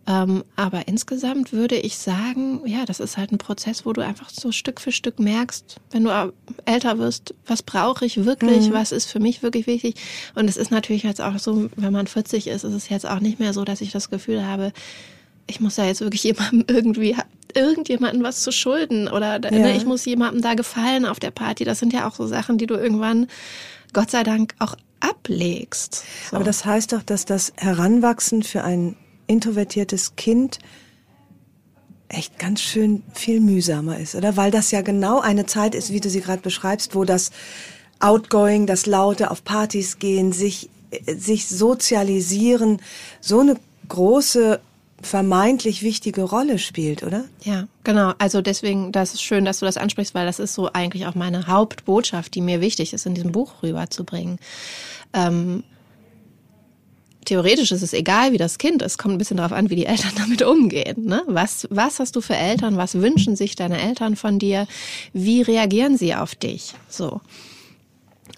Ähm, 0.08 0.42
aber 0.56 0.88
insgesamt 0.88 1.52
würde 1.52 1.76
ich 1.76 1.98
sagen, 1.98 2.62
ja, 2.64 2.86
das 2.86 2.98
ist 2.98 3.18
halt 3.18 3.30
ein 3.30 3.36
Prozess, 3.36 3.84
wo 3.84 3.92
du 3.92 4.00
einfach 4.00 4.30
so 4.30 4.52
Stück 4.52 4.80
für 4.80 4.90
Stück 4.90 5.20
merkst, 5.20 5.76
wenn 5.90 6.04
du 6.04 6.32
älter 6.64 6.98
wirst, 6.98 7.34
was 7.46 7.62
brauche 7.62 8.06
ich 8.06 8.24
wirklich, 8.24 8.70
mhm. 8.70 8.72
was 8.72 8.90
ist 8.90 9.10
für 9.10 9.20
mich 9.20 9.42
wirklich 9.42 9.66
wichtig. 9.66 9.96
Und 10.34 10.48
es 10.48 10.56
ist 10.56 10.70
natürlich 10.70 11.02
jetzt 11.02 11.20
auch 11.20 11.38
so, 11.38 11.68
wenn 11.76 11.92
man 11.92 12.06
40 12.06 12.46
ist, 12.46 12.64
ist 12.64 12.72
es 12.72 12.88
jetzt 12.88 13.06
auch 13.06 13.20
nicht 13.20 13.38
mehr 13.38 13.52
so, 13.52 13.66
dass 13.66 13.82
ich 13.82 13.92
das 13.92 14.08
Gefühl 14.08 14.46
habe, 14.46 14.72
ich 15.46 15.60
muss 15.60 15.74
da 15.74 15.84
jetzt 15.84 16.00
wirklich 16.00 16.22
jemandem 16.24 16.64
irgendwie 16.66 17.14
irgendjemandem 17.54 18.22
was 18.22 18.40
zu 18.40 18.50
schulden 18.50 19.08
oder 19.08 19.38
ne, 19.38 19.50
ja. 19.52 19.58
ne, 19.58 19.76
ich 19.76 19.84
muss 19.84 20.06
jemandem 20.06 20.40
da 20.40 20.54
gefallen 20.54 21.04
auf 21.04 21.20
der 21.20 21.32
Party. 21.32 21.64
Das 21.64 21.80
sind 21.80 21.92
ja 21.92 22.08
auch 22.08 22.14
so 22.14 22.26
Sachen, 22.26 22.56
die 22.56 22.66
du 22.66 22.76
irgendwann 22.76 23.26
Gott 23.92 24.10
sei 24.10 24.22
Dank 24.22 24.54
auch 24.58 24.74
ablegst. 25.00 26.04
So. 26.30 26.36
Aber 26.36 26.46
das 26.46 26.64
heißt 26.64 26.92
doch, 26.92 27.02
dass 27.02 27.26
das 27.26 27.52
Heranwachsen 27.56 28.42
für 28.42 28.64
ein 28.64 28.96
introvertiertes 29.28 30.16
Kind 30.16 30.58
echt 32.08 32.38
ganz 32.38 32.60
schön 32.60 33.02
viel 33.12 33.40
mühsamer 33.40 33.98
ist, 33.98 34.14
oder? 34.14 34.36
Weil 34.36 34.50
das 34.50 34.70
ja 34.70 34.80
genau 34.80 35.20
eine 35.20 35.46
Zeit 35.46 35.74
ist, 35.74 35.92
wie 35.92 36.00
du 36.00 36.10
sie 36.10 36.20
gerade 36.20 36.42
beschreibst, 36.42 36.94
wo 36.94 37.04
das 37.04 37.30
Outgoing, 38.00 38.66
das 38.66 38.86
Laute 38.86 39.30
auf 39.30 39.44
Partys 39.44 39.98
gehen, 39.98 40.32
sich, 40.32 40.70
sich 41.06 41.48
sozialisieren, 41.48 42.80
so 43.20 43.40
eine 43.40 43.56
große 43.88 44.60
vermeintlich 45.00 45.82
wichtige 45.82 46.22
Rolle 46.22 46.58
spielt, 46.58 47.02
oder? 47.02 47.24
Ja, 47.44 47.68
genau. 47.84 48.14
Also 48.18 48.40
deswegen, 48.40 48.90
das 48.90 49.14
ist 49.14 49.22
schön, 49.22 49.44
dass 49.44 49.60
du 49.60 49.66
das 49.66 49.76
ansprichst, 49.76 50.14
weil 50.14 50.26
das 50.26 50.38
ist 50.38 50.54
so 50.54 50.72
eigentlich 50.72 51.06
auch 51.06 51.14
meine 51.14 51.46
Hauptbotschaft, 51.46 52.34
die 52.34 52.40
mir 52.40 52.60
wichtig 52.60 52.92
ist, 52.92 53.06
in 53.06 53.14
diesem 53.14 53.30
Buch 53.30 53.62
rüberzubringen. 53.62 54.38
Ähm, 55.12 55.62
theoretisch 57.28 57.72
ist 57.72 57.82
es 57.82 57.92
egal, 57.92 58.32
wie 58.32 58.38
das 58.38 58.58
Kind 58.58 58.82
ist. 58.82 58.98
Kommt 58.98 59.14
ein 59.14 59.18
bisschen 59.18 59.36
darauf 59.36 59.52
an, 59.52 59.70
wie 59.70 59.76
die 59.76 59.86
Eltern 59.86 60.12
damit 60.16 60.42
umgehen. 60.42 61.04
Ne? 61.04 61.22
Was, 61.26 61.66
was 61.70 62.00
hast 62.00 62.16
du 62.16 62.20
für 62.20 62.36
Eltern? 62.36 62.76
Was 62.76 62.94
wünschen 62.94 63.36
sich 63.36 63.54
deine 63.54 63.80
Eltern 63.80 64.16
von 64.16 64.38
dir? 64.38 64.66
Wie 65.12 65.42
reagieren 65.42 65.96
sie 65.98 66.14
auf 66.14 66.34
dich? 66.34 66.74
So. 66.88 67.20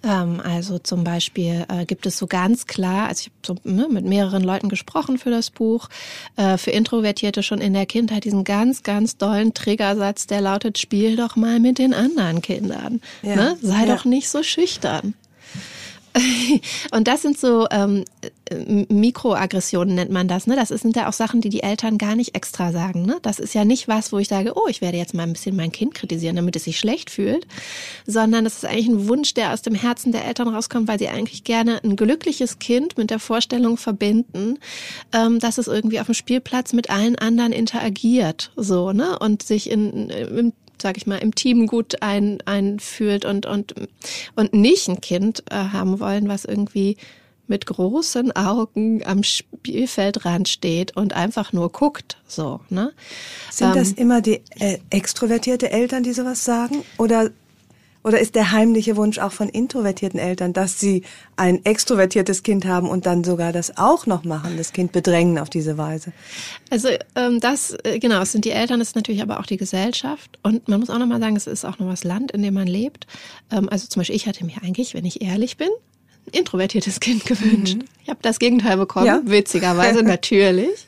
Ähm, 0.03 0.41
also 0.43 0.79
zum 0.79 1.05
Beispiel 1.05 1.67
äh, 1.69 1.85
gibt 1.85 2.07
es 2.07 2.17
so 2.17 2.27
ganz 2.27 2.67
klar, 2.67 3.09
also 3.09 3.21
ich 3.21 3.27
habe 3.27 3.61
so, 3.65 3.71
ne, 3.71 3.89
mit 3.91 4.05
mehreren 4.05 4.43
Leuten 4.43 4.69
gesprochen 4.69 5.19
für 5.19 5.31
das 5.31 5.51
Buch, 5.51 5.89
äh, 6.37 6.57
für 6.57 6.71
Introvertierte 6.71 7.43
schon 7.43 7.61
in 7.61 7.75
der 7.75 7.87
Kindheit 7.87 8.25
diesen 8.25 8.45
ganz, 8.45 8.83
ganz 8.83 9.19
dollen 9.19 9.53
Triggersatz, 9.53 10.27
der 10.27 10.41
lautet, 10.41 10.79
spiel 10.79 11.17
doch 11.17 11.37
mal 11.37 11.61
mit 11.61 11.79
den 11.79 11.93
anderen 11.93 12.41
Kindern. 12.41 13.01
Ja. 13.23 13.37
Ne? 13.37 13.57
Sei 13.61 13.85
ja. 13.85 13.95
doch 13.95 14.05
nicht 14.05 14.29
so 14.29 14.43
schüchtern. 14.43 15.15
Und 16.91 17.07
das 17.09 17.23
sind 17.23 17.39
so 17.39 17.67
ähm, 17.71 18.05
Mikroaggressionen 18.89 19.95
nennt 19.95 20.11
man 20.11 20.27
das. 20.27 20.47
Ne? 20.47 20.57
Das 20.57 20.69
sind 20.69 20.97
ja 20.97 21.09
auch 21.09 21.13
Sachen, 21.13 21.41
die 21.41 21.51
die 21.51 21.63
Eltern 21.63 21.99
gar 21.99 22.17
nicht 22.17 22.35
extra 22.35 22.73
sagen. 22.73 23.03
Ne? 23.03 23.19
Das 23.23 23.39
ist 23.39 23.55
ja 23.55 23.65
nicht 23.65 23.87
was, 23.87 24.13
wo 24.13 24.19
ich 24.19 24.29
sage, 24.29 24.55
oh, 24.57 24.67
ich 24.69 24.81
werde 24.81 24.99
jetzt 24.99 25.15
mal 25.15 25.23
ein 25.23 25.33
bisschen 25.33 25.55
mein 25.55 25.71
Kind 25.71 25.95
kritisieren, 25.95 26.37
damit 26.37 26.57
es 26.57 26.65
sich 26.65 26.79
schlecht 26.79 27.11
fühlt, 27.11 27.47
sondern 28.07 28.45
das 28.45 28.57
ist 28.57 28.65
eigentlich 28.65 28.89
ein 28.89 29.09
Wunsch, 29.09 29.35
der 29.35 29.53
aus 29.53 29.63
dem 29.63 29.75
Herzen 29.75 30.11
der 30.11 30.25
Eltern 30.25 30.49
rauskommt, 30.49 30.89
weil 30.89 30.99
sie 30.99 31.09
eigentlich 31.09 31.45
gerne 31.45 31.81
ein 31.85 31.95
glückliches 31.95 32.59
Kind 32.59 32.99
mit 32.99 33.11
der 33.11 33.21
Vorstellung 33.21 33.77
verbinden, 33.77 34.59
ähm, 35.13 35.39
dass 35.39 35.59
es 35.59 35.69
irgendwie 35.69 36.01
auf 36.01 36.07
dem 36.07 36.15
Spielplatz 36.15 36.73
mit 36.73 36.91
allen 36.91 37.17
anderen 37.17 37.53
interagiert, 37.53 38.51
so 38.57 38.93
ne 38.93 39.19
und 39.19 39.43
sich 39.43 39.71
in, 39.71 40.11
im 40.11 40.53
sag 40.83 40.97
ich 40.97 41.07
mal, 41.07 41.19
im 41.19 41.35
Team 41.35 41.67
gut 41.67 42.03
ein, 42.03 42.39
einfühlt 42.47 43.25
und, 43.25 43.47
und, 43.47 43.75
und 44.37 44.55
nicht 44.55 44.89
ein 44.89 45.01
Kind 45.01 45.45
äh, 45.51 45.55
haben 45.55 46.01
wollen, 46.01 46.29
was 46.29 46.45
irgendwie 46.45 46.97
mit 47.51 47.67
großen 47.67 48.35
Augen 48.37 49.05
am 49.05 49.25
Spielfeldrand 49.25 50.49
steht 50.49 50.97
und 50.97 51.15
einfach 51.15 51.53
nur 51.53 51.71
guckt, 51.71 52.17
so, 52.27 52.61
ne? 52.71 52.93
Sind 53.51 53.71
ähm, 53.71 53.75
das 53.75 53.93
immer 53.93 54.21
die 54.21 54.41
äh, 54.61 54.79
extrovertierte 54.89 55.71
Eltern, 55.71 56.05
die 56.05 56.13
sowas 56.13 56.45
sagen? 56.45 56.85
Oder 56.97 57.31
oder 58.03 58.19
ist 58.19 58.35
der 58.35 58.53
heimliche 58.53 58.97
Wunsch 58.97 59.19
auch 59.19 59.33
von 59.33 59.49
introvertierten 59.49 60.19
Eltern, 60.19 60.53
dass 60.53 60.81
sie 60.81 61.03
ein 61.37 61.65
extrovertiertes 61.65 62.43
Kind 62.43 62.65
haben 62.65 62.89
und 62.89 63.07
dann 63.07 63.25
sogar 63.25 63.53
das 63.53 63.77
auch 63.77 64.07
noch 64.07 64.25
machen, 64.25 64.57
das 64.57 64.73
Kind 64.73 64.93
bedrängen 64.93 65.39
auf 65.39 65.51
diese 65.51 65.77
Weise? 65.77 66.13
Also 66.71 66.89
ähm, 67.15 67.41
das, 67.41 67.77
äh, 67.85 67.99
genau, 67.99 68.23
es 68.23 68.33
sind 68.33 68.45
die 68.45 68.51
Eltern, 68.51 68.81
es 68.81 68.89
ist 68.89 68.97
natürlich 68.97 69.23
aber 69.23 69.39
auch 69.39 69.47
die 69.47 69.59
Gesellschaft. 69.59 70.39
Und 70.43 70.69
man 70.69 70.81
muss 70.81 70.89
auch 70.89 70.99
nochmal 70.99 71.21
sagen, 71.21 71.37
es 71.37 71.47
ist 71.47 71.65
auch 71.65 71.79
noch 71.79 71.91
das 71.91 72.05
Land, 72.05 72.33
in 72.33 72.43
dem 72.43 72.55
man 72.55 72.67
lebt. 72.67 73.07
Ähm, 73.51 73.69
also 73.69 73.87
zum 73.87 74.01
Beispiel, 74.01 74.17
ich 74.17 74.27
hatte 74.27 74.45
mir 74.45 74.63
eigentlich, 74.63 74.95
wenn 74.95 75.05
ich 75.05 75.21
ehrlich 75.21 75.59
bin, 75.59 75.69
ein 76.27 76.39
introvertiertes 76.39 77.01
Kind 77.01 77.27
gewünscht. 77.27 77.77
Mhm. 77.77 77.85
Ich 78.03 78.09
habe 78.09 78.21
das 78.23 78.39
Gegenteil 78.39 78.77
bekommen, 78.77 79.07
ja. 79.07 79.21
witzigerweise 79.25 80.03
natürlich. 80.03 80.87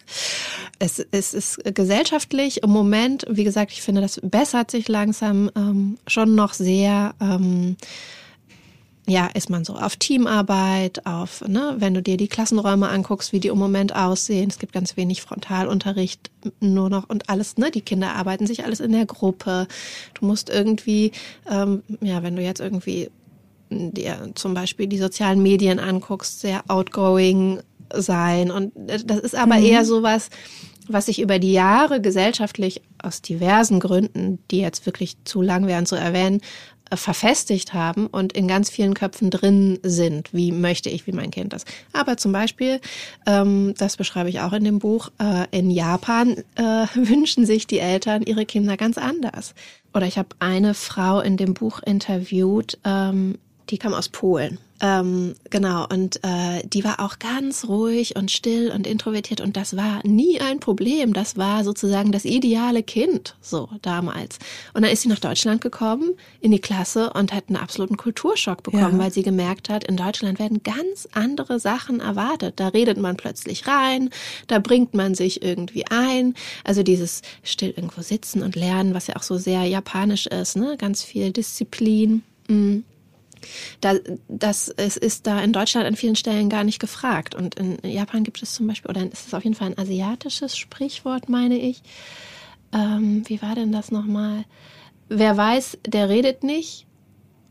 Es, 0.82 0.98
es 1.12 1.32
ist 1.32 1.60
gesellschaftlich 1.76 2.64
im 2.64 2.70
Moment, 2.70 3.24
wie 3.30 3.44
gesagt, 3.44 3.70
ich 3.70 3.82
finde, 3.82 4.00
das 4.00 4.20
bessert 4.20 4.72
sich 4.72 4.88
langsam 4.88 5.48
ähm, 5.54 5.96
schon 6.08 6.34
noch 6.34 6.54
sehr. 6.54 7.14
Ähm, 7.20 7.76
ja, 9.06 9.28
ist 9.32 9.48
man 9.48 9.64
so 9.64 9.74
auf 9.74 9.94
Teamarbeit, 9.94 11.06
auf, 11.06 11.44
ne, 11.46 11.76
wenn 11.78 11.94
du 11.94 12.02
dir 12.02 12.16
die 12.16 12.26
Klassenräume 12.26 12.88
anguckst, 12.88 13.32
wie 13.32 13.38
die 13.38 13.46
im 13.46 13.58
Moment 13.58 13.94
aussehen. 13.94 14.50
Es 14.50 14.58
gibt 14.58 14.72
ganz 14.72 14.96
wenig 14.96 15.22
Frontalunterricht 15.22 16.32
nur 16.58 16.90
noch 16.90 17.08
und 17.08 17.28
alles, 17.28 17.58
ne, 17.58 17.70
die 17.70 17.82
Kinder 17.82 18.16
arbeiten 18.16 18.48
sich 18.48 18.64
alles 18.64 18.80
in 18.80 18.90
der 18.90 19.06
Gruppe. 19.06 19.68
Du 20.14 20.26
musst 20.26 20.50
irgendwie, 20.50 21.12
ähm, 21.48 21.84
ja, 22.00 22.24
wenn 22.24 22.34
du 22.34 22.42
jetzt 22.42 22.60
irgendwie 22.60 23.08
dir 23.70 24.32
zum 24.34 24.52
Beispiel 24.52 24.88
die 24.88 24.98
sozialen 24.98 25.44
Medien 25.44 25.78
anguckst, 25.78 26.40
sehr 26.40 26.64
outgoing 26.66 27.60
sein. 27.94 28.50
Und 28.50 28.72
das 28.76 29.20
ist 29.20 29.36
aber 29.36 29.56
mhm. 29.58 29.64
eher 29.64 29.84
sowas, 29.84 30.28
was 30.30 30.30
sich 31.06 31.20
über 31.20 31.38
die 31.38 31.52
Jahre 31.52 32.00
gesellschaftlich 32.00 32.82
aus 33.02 33.22
diversen 33.22 33.80
Gründen, 33.80 34.38
die 34.50 34.60
jetzt 34.60 34.86
wirklich 34.86 35.16
zu 35.24 35.42
lang 35.42 35.66
wären 35.66 35.86
zu 35.86 35.96
erwähnen, 35.96 36.40
äh, 36.92 36.96
verfestigt 36.96 37.72
haben 37.72 38.06
und 38.06 38.32
in 38.34 38.46
ganz 38.46 38.68
vielen 38.68 38.94
Köpfen 38.94 39.30
drin 39.30 39.78
sind. 39.82 40.32
Wie 40.34 40.52
möchte 40.52 40.90
ich, 40.90 41.06
wie 41.06 41.12
mein 41.12 41.30
Kind 41.30 41.52
das? 41.52 41.64
Aber 41.92 42.16
zum 42.16 42.32
Beispiel, 42.32 42.80
ähm, 43.26 43.74
das 43.78 43.96
beschreibe 43.96 44.28
ich 44.28 44.40
auch 44.40 44.52
in 44.52 44.64
dem 44.64 44.78
Buch, 44.78 45.10
äh, 45.18 45.46
in 45.56 45.70
Japan 45.70 46.36
äh, 46.56 46.62
wünschen 46.94 47.46
sich 47.46 47.66
die 47.66 47.78
Eltern 47.78 48.22
ihre 48.22 48.44
Kinder 48.44 48.76
ganz 48.76 48.98
anders. 48.98 49.54
Oder 49.94 50.06
ich 50.06 50.18
habe 50.18 50.30
eine 50.38 50.74
Frau 50.74 51.20
in 51.20 51.36
dem 51.36 51.54
Buch 51.54 51.80
interviewt, 51.82 52.78
ähm, 52.84 53.38
die 53.70 53.78
kam 53.78 53.94
aus 53.94 54.08
Polen. 54.08 54.58
Ähm, 54.84 55.36
genau, 55.48 55.86
und 55.86 56.16
äh, 56.24 56.66
die 56.66 56.82
war 56.82 56.98
auch 56.98 57.20
ganz 57.20 57.66
ruhig 57.68 58.16
und 58.16 58.32
still 58.32 58.72
und 58.72 58.84
introvertiert 58.84 59.40
und 59.40 59.56
das 59.56 59.76
war 59.76 60.04
nie 60.04 60.40
ein 60.40 60.58
Problem. 60.58 61.12
Das 61.12 61.36
war 61.36 61.62
sozusagen 61.62 62.10
das 62.10 62.24
ideale 62.24 62.82
Kind, 62.82 63.36
so 63.40 63.68
damals. 63.82 64.40
Und 64.74 64.82
dann 64.82 64.90
ist 64.90 65.02
sie 65.02 65.08
nach 65.08 65.20
Deutschland 65.20 65.60
gekommen, 65.60 66.14
in 66.40 66.50
die 66.50 66.58
Klasse 66.58 67.12
und 67.12 67.32
hat 67.32 67.44
einen 67.46 67.58
absoluten 67.58 67.96
Kulturschock 67.96 68.64
bekommen, 68.64 68.98
ja. 68.98 68.98
weil 68.98 69.12
sie 69.12 69.22
gemerkt 69.22 69.68
hat, 69.68 69.84
in 69.84 69.96
Deutschland 69.96 70.40
werden 70.40 70.64
ganz 70.64 71.08
andere 71.12 71.60
Sachen 71.60 72.00
erwartet. 72.00 72.54
Da 72.56 72.68
redet 72.68 72.98
man 72.98 73.16
plötzlich 73.16 73.68
rein, 73.68 74.10
da 74.48 74.58
bringt 74.58 74.94
man 74.94 75.14
sich 75.14 75.44
irgendwie 75.44 75.86
ein. 75.86 76.34
Also 76.64 76.82
dieses 76.82 77.22
still 77.44 77.70
irgendwo 77.70 78.02
sitzen 78.02 78.42
und 78.42 78.56
lernen, 78.56 78.94
was 78.94 79.06
ja 79.06 79.14
auch 79.14 79.22
so 79.22 79.38
sehr 79.38 79.62
japanisch 79.62 80.26
ist, 80.26 80.56
ne? 80.56 80.74
Ganz 80.76 81.04
viel 81.04 81.30
Disziplin. 81.30 82.24
Mhm. 82.48 82.82
Da, 83.80 83.94
das 84.28 84.68
es 84.68 84.96
ist 84.96 85.26
da 85.26 85.40
in 85.40 85.52
Deutschland 85.52 85.86
an 85.86 85.96
vielen 85.96 86.16
Stellen 86.16 86.48
gar 86.48 86.64
nicht 86.64 86.78
gefragt. 86.78 87.34
Und 87.34 87.56
in 87.56 87.78
Japan 87.82 88.24
gibt 88.24 88.42
es 88.42 88.54
zum 88.54 88.66
Beispiel, 88.66 88.90
oder 88.90 89.04
ist 89.04 89.26
es 89.26 89.34
auf 89.34 89.44
jeden 89.44 89.56
Fall 89.56 89.68
ein 89.68 89.78
asiatisches 89.78 90.56
Sprichwort, 90.56 91.28
meine 91.28 91.58
ich. 91.58 91.82
Ähm, 92.72 93.22
wie 93.26 93.42
war 93.42 93.54
denn 93.54 93.72
das 93.72 93.90
nochmal? 93.90 94.44
Wer 95.08 95.36
weiß, 95.36 95.78
der 95.86 96.08
redet 96.08 96.42
nicht. 96.42 96.86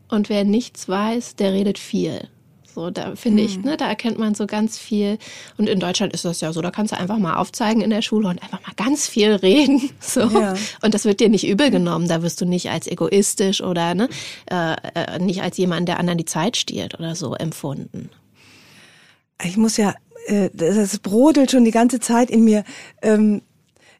Und 0.08 0.28
wer 0.28 0.44
nichts 0.44 0.88
weiß, 0.88 1.36
der 1.36 1.52
redet 1.52 1.78
viel. 1.78 2.28
So, 2.74 2.90
da 2.90 3.14
finde 3.16 3.42
mhm. 3.42 3.48
ich, 3.48 3.58
ne, 3.62 3.76
da 3.76 3.88
erkennt 3.88 4.18
man 4.18 4.34
so 4.34 4.46
ganz 4.46 4.78
viel. 4.78 5.18
Und 5.58 5.68
in 5.68 5.80
Deutschland 5.80 6.12
ist 6.12 6.24
das 6.24 6.40
ja 6.40 6.52
so, 6.52 6.62
da 6.62 6.70
kannst 6.70 6.92
du 6.92 6.98
einfach 6.98 7.18
mal 7.18 7.36
aufzeigen 7.36 7.82
in 7.82 7.90
der 7.90 8.02
Schule 8.02 8.28
und 8.28 8.42
einfach 8.42 8.60
mal 8.62 8.72
ganz 8.76 9.06
viel 9.06 9.32
reden. 9.34 9.90
So. 10.00 10.20
Ja. 10.20 10.54
Und 10.82 10.94
das 10.94 11.04
wird 11.04 11.20
dir 11.20 11.28
nicht 11.28 11.46
übel 11.46 11.70
genommen. 11.70 12.08
Da 12.08 12.22
wirst 12.22 12.40
du 12.40 12.44
nicht 12.44 12.70
als 12.70 12.86
egoistisch 12.86 13.62
oder 13.62 13.94
ne, 13.94 14.08
äh, 14.50 14.74
äh, 14.94 15.18
nicht 15.18 15.42
als 15.42 15.56
jemand, 15.56 15.88
der 15.88 15.98
anderen 15.98 16.18
die 16.18 16.24
Zeit 16.24 16.56
stiehlt 16.56 16.98
oder 16.98 17.14
so 17.14 17.34
empfunden. 17.34 18.10
Ich 19.44 19.56
muss 19.56 19.76
ja, 19.76 19.94
äh, 20.26 20.50
das 20.52 20.98
brodelt 20.98 21.50
schon 21.50 21.64
die 21.64 21.70
ganze 21.70 22.00
Zeit 22.00 22.30
in 22.30 22.44
mir. 22.44 22.64
Ähm, 23.02 23.42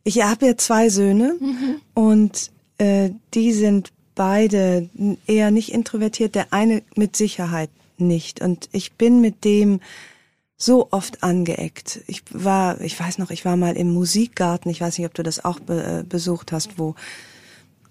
ich 0.05 0.23
habe 0.23 0.47
ja 0.47 0.57
zwei 0.57 0.89
Söhne 0.89 1.37
mhm. 1.39 1.77
und 1.95 2.51
äh, 2.79 3.11
die 3.35 3.53
sind 3.53 3.93
beide 4.15 4.89
eher 5.27 5.51
nicht 5.51 5.73
introvertiert. 5.73 6.35
Der 6.35 6.53
eine 6.53 6.83
mit 6.97 7.17
Sicherheit 7.17 7.71
nicht. 8.03 8.41
Und 8.41 8.69
ich 8.73 8.93
bin 8.93 9.21
mit 9.21 9.45
dem 9.45 9.81
so 10.57 10.89
oft 10.93 11.23
angeeckt. 11.23 12.01
Ich 12.07 12.23
war, 12.31 12.81
ich 12.81 12.99
weiß 12.99 13.19
noch, 13.19 13.31
ich 13.31 13.45
war 13.45 13.57
mal 13.57 13.77
im 13.77 13.93
Musikgarten, 13.93 14.71
ich 14.71 14.81
weiß 14.81 14.99
nicht, 14.99 15.07
ob 15.07 15.15
du 15.15 15.23
das 15.23 15.45
auch 15.45 15.59
be 15.59 15.83
äh, 15.83 16.05
besucht 16.09 16.53
hast, 16.53 16.79
wo 16.79 16.95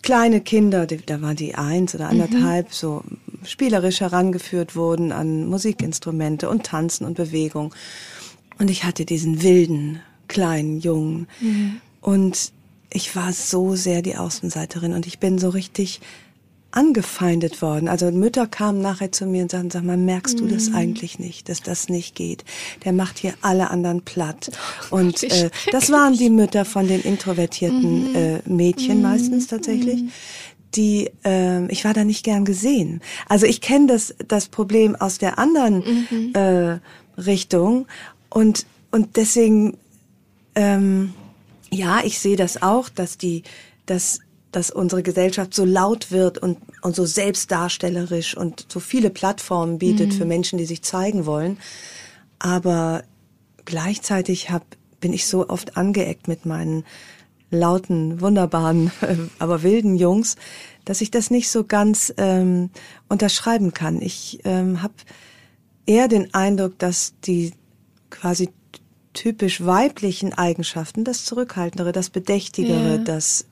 kleine 0.02 0.42
Kinder, 0.42 0.88
da 0.88 1.22
waren 1.22 1.36
die 1.36 1.56
eins 1.56 1.94
oder 1.96 2.10
anderthalb, 2.10 2.68
mhm. 2.68 2.74
so 2.74 3.04
spielerisch 3.44 4.00
herangeführt 4.00 4.76
wurden 4.76 5.12
an 5.12 5.48
Musikinstrumente 5.48 6.50
und 6.50 6.64
Tanzen 6.64 7.06
und 7.06 7.16
Bewegung. 7.16 7.74
Und 8.58 8.70
ich 8.70 8.84
hatte 8.84 9.06
diesen 9.06 9.44
wilden, 9.44 10.00
kleinen 10.28 10.80
Jungen. 10.80 11.28
Mhm. 11.40 11.82
Und 12.00 12.52
ich 12.92 13.16
war 13.16 13.34
so 13.34 13.76
sehr 13.76 14.02
die 14.02 14.18
Außenseiterin 14.18 14.94
und 14.94 15.08
ich 15.08 15.20
bin 15.20 15.40
so 15.40 15.50
richtig 15.50 16.02
angefeindet 16.72 17.62
worden. 17.62 17.88
Also 17.88 18.12
Mütter 18.12 18.48
kamen 18.48 18.82
nachher 18.82 19.12
zu 19.12 19.26
mir 19.26 19.44
und 19.44 19.52
sagten, 19.52 19.72
sag 19.72 19.84
mal, 19.84 19.98
merkst 19.98 20.40
du 20.40 20.48
das 20.48 20.70
mhm. 20.70 20.76
eigentlich 20.76 21.20
nicht, 21.20 21.50
dass 21.50 21.62
das 21.62 21.90
nicht 21.90 22.16
geht? 22.16 22.44
Der 22.86 22.94
macht 22.94 23.20
hier 23.20 23.34
alle 23.42 23.70
anderen 23.70 24.02
platt. 24.02 24.52
Und 24.90 25.24
äh, 25.24 25.50
das 25.72 25.92
waren 25.92 26.14
die 26.14 26.30
Mütter 26.30 26.66
von 26.66 26.88
den 26.88 27.02
introvertierten 27.02 28.10
mhm. 28.10 28.16
äh, 28.16 28.40
Mädchen 28.46 28.98
mhm. 28.98 29.04
meistens 29.04 29.48
tatsächlich. 29.48 30.04
Die, 30.76 31.12
äh, 31.26 31.66
ich 31.70 31.84
war 31.84 31.94
da 31.94 32.06
nicht 32.06 32.24
gern 32.24 32.46
gesehen. 32.46 33.02
Also 33.28 33.46
ich 33.46 33.60
kenne 33.60 33.88
das, 33.88 34.16
das 34.28 34.48
Problem 34.48 34.96
aus 34.96 35.18
der 35.18 35.38
anderen 35.38 36.08
mhm. 36.10 36.34
äh, 36.34 36.80
Richtung 37.18 37.88
und, 38.30 38.66
und 38.92 39.18
deswegen, 39.18 39.78
ähm, 40.56 41.14
ja, 41.70 42.02
ich 42.04 42.20
sehe 42.20 42.38
das 42.38 42.62
auch, 42.62 42.88
dass 42.90 43.18
die, 43.18 43.44
dass 43.86 44.22
dass 44.52 44.70
unsere 44.70 45.04
Gesellschaft 45.04 45.54
so 45.54 45.66
laut 45.66 46.12
wird 46.12 46.38
und, 46.38 46.58
und 46.82 46.96
so 46.96 47.06
selbstdarstellerisch 47.06 48.36
und 48.36 48.66
so 48.70 48.80
viele 48.80 49.10
Plattformen 49.10 49.78
bietet 49.78 50.10
mhm. 50.10 50.12
für 50.14 50.26
Menschen, 50.26 50.58
die 50.58 50.66
sich 50.66 50.82
zeigen 50.82 51.26
wollen. 51.26 51.58
Aber 52.40 53.04
gleichzeitig 53.66 54.50
hab, 54.50 54.66
bin 55.00 55.14
ich 55.14 55.26
so 55.26 55.48
oft 55.50 55.78
angeeckt 55.78 56.28
mit 56.28 56.46
meinen 56.46 56.84
lauten, 57.50 58.22
wunderbaren, 58.22 58.92
aber 59.40 59.64
wilden 59.64 59.96
Jungs, 59.96 60.36
dass 60.86 61.02
ich 61.02 61.12
das 61.12 61.30
nicht 61.30 61.50
so 61.50 61.64
ganz 61.64 62.14
ähm, 62.18 62.70
unterschreiben 63.08 63.74
kann. 63.74 64.02
Ich 64.02 64.40
ähm, 64.44 64.82
habe 64.82 64.94
eher 65.86 66.08
den 66.08 66.34
Eindruck, 66.34 66.80
dass 66.80 67.14
die 67.24 67.54
quasi 68.10 68.50
typisch 69.14 69.64
weiblichen 69.66 70.34
Eigenschaften, 70.34 71.04
das 71.04 71.26
Zurückhaltendere, 71.26 71.92
das 71.92 72.10
Bedächtigere, 72.10 72.96
ja. 72.96 72.98
das 72.98 73.46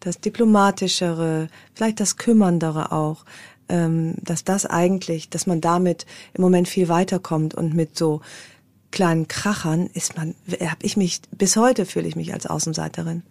das 0.00 0.20
Diplomatischere, 0.20 1.48
vielleicht 1.74 2.00
das 2.00 2.16
Kümmerndere 2.16 2.92
auch, 2.92 3.24
ähm, 3.68 4.14
dass 4.22 4.44
das 4.44 4.66
eigentlich, 4.66 5.28
dass 5.28 5.46
man 5.46 5.60
damit 5.60 6.06
im 6.34 6.42
Moment 6.42 6.68
viel 6.68 6.88
weiterkommt 6.88 7.54
und 7.54 7.74
mit 7.74 7.98
so 7.98 8.20
kleinen 8.90 9.28
Krachern 9.28 9.88
ist 9.92 10.16
man, 10.16 10.34
habe 10.60 10.82
ich 10.82 10.96
mich, 10.96 11.20
bis 11.30 11.56
heute 11.56 11.84
fühle 11.84 12.08
ich 12.08 12.16
mich 12.16 12.32
als 12.32 12.46
Außenseiterin. 12.46 13.22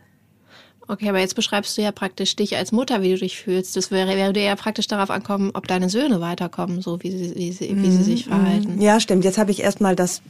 Okay, 0.90 1.10
aber 1.10 1.20
jetzt 1.20 1.36
beschreibst 1.36 1.78
du 1.78 1.82
ja 1.82 1.92
praktisch 1.92 2.36
dich 2.38 2.56
als 2.56 2.72
Mutter, 2.72 3.02
wie 3.02 3.12
du 3.12 3.18
dich 3.18 3.38
fühlst. 3.38 3.76
Das 3.76 3.92
wäre, 3.92 4.16
wäre 4.16 4.40
ja 4.40 4.56
praktisch 4.56 4.88
darauf 4.88 5.10
ankommen, 5.10 5.52
ob 5.54 5.68
deine 5.68 5.90
Söhne 5.90 6.22
weiterkommen, 6.22 6.82
so 6.82 7.04
wie 7.04 7.12
sie, 7.12 7.36
wie 7.36 7.52
sie, 7.52 7.76
wie 7.76 7.92
sie 7.92 8.04
sich 8.04 8.26
mhm, 8.26 8.30
verhalten. 8.30 8.76
Mhm. 8.76 8.82
Ja, 8.82 9.00
stimmt. 9.02 9.26
Jetzt 9.26 9.38
habe 9.38 9.52
ich 9.52 9.62
erstmal 9.62 9.98
das 9.98 10.22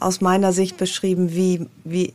aus 0.00 0.22
meiner 0.22 0.52
Sicht 0.54 0.78
beschrieben, 0.78 1.34
wie, 1.34 1.66
wie, 1.84 2.14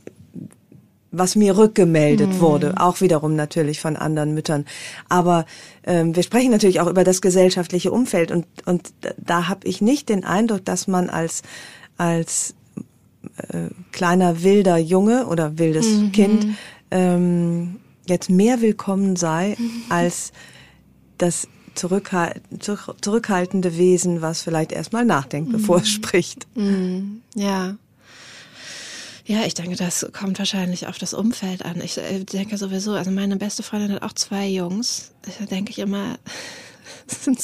was 1.11 1.35
mir 1.35 1.57
rückgemeldet 1.57 2.29
mhm. 2.29 2.39
wurde, 2.39 2.73
auch 2.77 3.01
wiederum 3.01 3.35
natürlich 3.35 3.81
von 3.81 3.97
anderen 3.97 4.33
Müttern. 4.33 4.65
Aber 5.09 5.45
ähm, 5.83 6.15
wir 6.15 6.23
sprechen 6.23 6.51
natürlich 6.51 6.79
auch 6.79 6.87
über 6.87 7.03
das 7.03 7.21
gesellschaftliche 7.21 7.91
Umfeld 7.91 8.31
und, 8.31 8.45
und 8.65 8.93
da 9.17 9.47
habe 9.47 9.67
ich 9.67 9.81
nicht 9.81 10.09
den 10.09 10.23
Eindruck, 10.23 10.65
dass 10.65 10.87
man 10.87 11.09
als, 11.09 11.43
als 11.97 12.55
äh, 13.49 13.67
kleiner 13.91 14.43
wilder 14.43 14.77
Junge 14.77 15.27
oder 15.27 15.57
wildes 15.57 15.87
mhm. 15.87 16.11
Kind 16.11 16.47
ähm, 16.91 17.79
jetzt 18.07 18.29
mehr 18.29 18.61
willkommen 18.61 19.15
sei 19.15 19.57
als 19.89 20.31
das 21.17 21.47
zurückhal 21.75 22.41
zurückhaltende 22.59 23.77
Wesen, 23.77 24.21
was 24.21 24.41
vielleicht 24.41 24.71
erstmal 24.71 25.05
nachdenkt, 25.05 25.51
bevor 25.51 25.77
es 25.77 25.83
mhm. 25.83 25.87
spricht. 25.87 26.47
Mhm. 26.55 27.21
Ja. 27.35 27.75
Ja, 29.31 29.45
ich 29.45 29.53
denke, 29.53 29.77
das 29.77 30.05
kommt 30.11 30.39
wahrscheinlich 30.39 30.87
auf 30.87 30.97
das 30.97 31.13
Umfeld 31.13 31.63
an. 31.63 31.79
Ich 31.79 31.97
äh, 31.97 32.25
denke 32.25 32.57
sowieso, 32.57 32.91
also 32.91 33.11
meine 33.11 33.37
beste 33.37 33.63
Freundin 33.63 33.93
hat 33.93 34.03
auch 34.03 34.11
zwei 34.11 34.45
Jungs. 34.45 35.13
Da 35.39 35.45
denke 35.45 35.71
ich 35.71 35.79
immer, 35.79 36.17
sind 37.07 37.39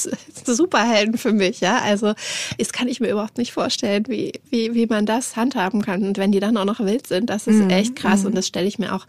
Superhelden 0.45 1.17
für 1.17 1.31
mich, 1.31 1.61
ja. 1.61 1.79
Also, 1.79 2.13
das 2.57 2.73
kann 2.73 2.89
ich 2.89 2.99
mir 2.99 3.09
überhaupt 3.09 3.37
nicht 3.37 3.53
vorstellen, 3.53 4.03
wie, 4.09 4.33
wie, 4.49 4.73
wie 4.73 4.85
man 4.85 5.05
das 5.05 5.37
handhaben 5.37 5.81
kann. 5.81 6.03
Und 6.03 6.17
wenn 6.17 6.33
die 6.33 6.41
dann 6.41 6.57
auch 6.57 6.65
noch 6.65 6.81
wild 6.81 7.07
sind, 7.07 7.29
das 7.29 7.47
ist 7.47 7.63
mhm. 7.63 7.69
echt 7.69 7.95
krass. 7.95 8.25
Und 8.25 8.31
mhm. 8.31 8.35
das 8.35 8.47
stelle 8.47 8.67
ich 8.67 8.79
mir 8.79 8.93
auch 8.93 9.07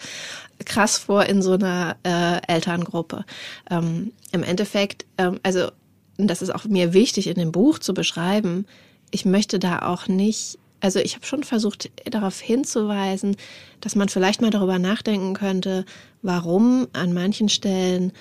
krass 0.64 0.98
vor 0.98 1.24
in 1.24 1.42
so 1.42 1.54
einer 1.54 1.96
äh, 2.04 2.40
Elterngruppe. 2.46 3.24
Ähm, 3.72 4.12
Im 4.30 4.44
Endeffekt, 4.44 5.04
ähm, 5.18 5.40
also, 5.42 5.72
das 6.16 6.42
ist 6.42 6.54
auch 6.54 6.64
mir 6.66 6.92
wichtig 6.92 7.26
in 7.26 7.40
dem 7.40 7.50
Buch 7.50 7.80
zu 7.80 7.92
beschreiben, 7.92 8.66
ich 9.10 9.24
möchte 9.24 9.58
da 9.58 9.80
auch 9.80 10.06
nicht 10.06 10.58
also 10.80 10.98
ich 11.00 11.14
habe 11.14 11.26
schon 11.26 11.44
versucht 11.44 11.90
darauf 12.04 12.40
hinzuweisen, 12.40 13.36
dass 13.80 13.96
man 13.96 14.08
vielleicht 14.08 14.40
mal 14.40 14.50
darüber 14.50 14.78
nachdenken 14.78 15.34
könnte, 15.34 15.84
warum 16.22 16.86
an 16.92 17.12
manchen 17.12 17.48
Stellen 17.48 18.12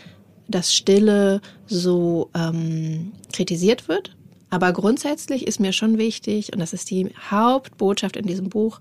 das 0.47 0.73
Stille 0.73 1.41
so 1.67 2.29
ähm, 2.33 3.11
kritisiert 3.33 3.87
wird. 3.87 4.15
Aber 4.49 4.71
grundsätzlich 4.71 5.45
ist 5.45 5.59
mir 5.59 5.73
schon 5.73 5.97
wichtig, 5.97 6.53
und 6.53 6.59
das 6.59 6.73
ist 6.73 6.89
die 6.89 7.13
Hauptbotschaft 7.29 8.15
in 8.15 8.25
diesem 8.25 8.49
Buch, 8.49 8.79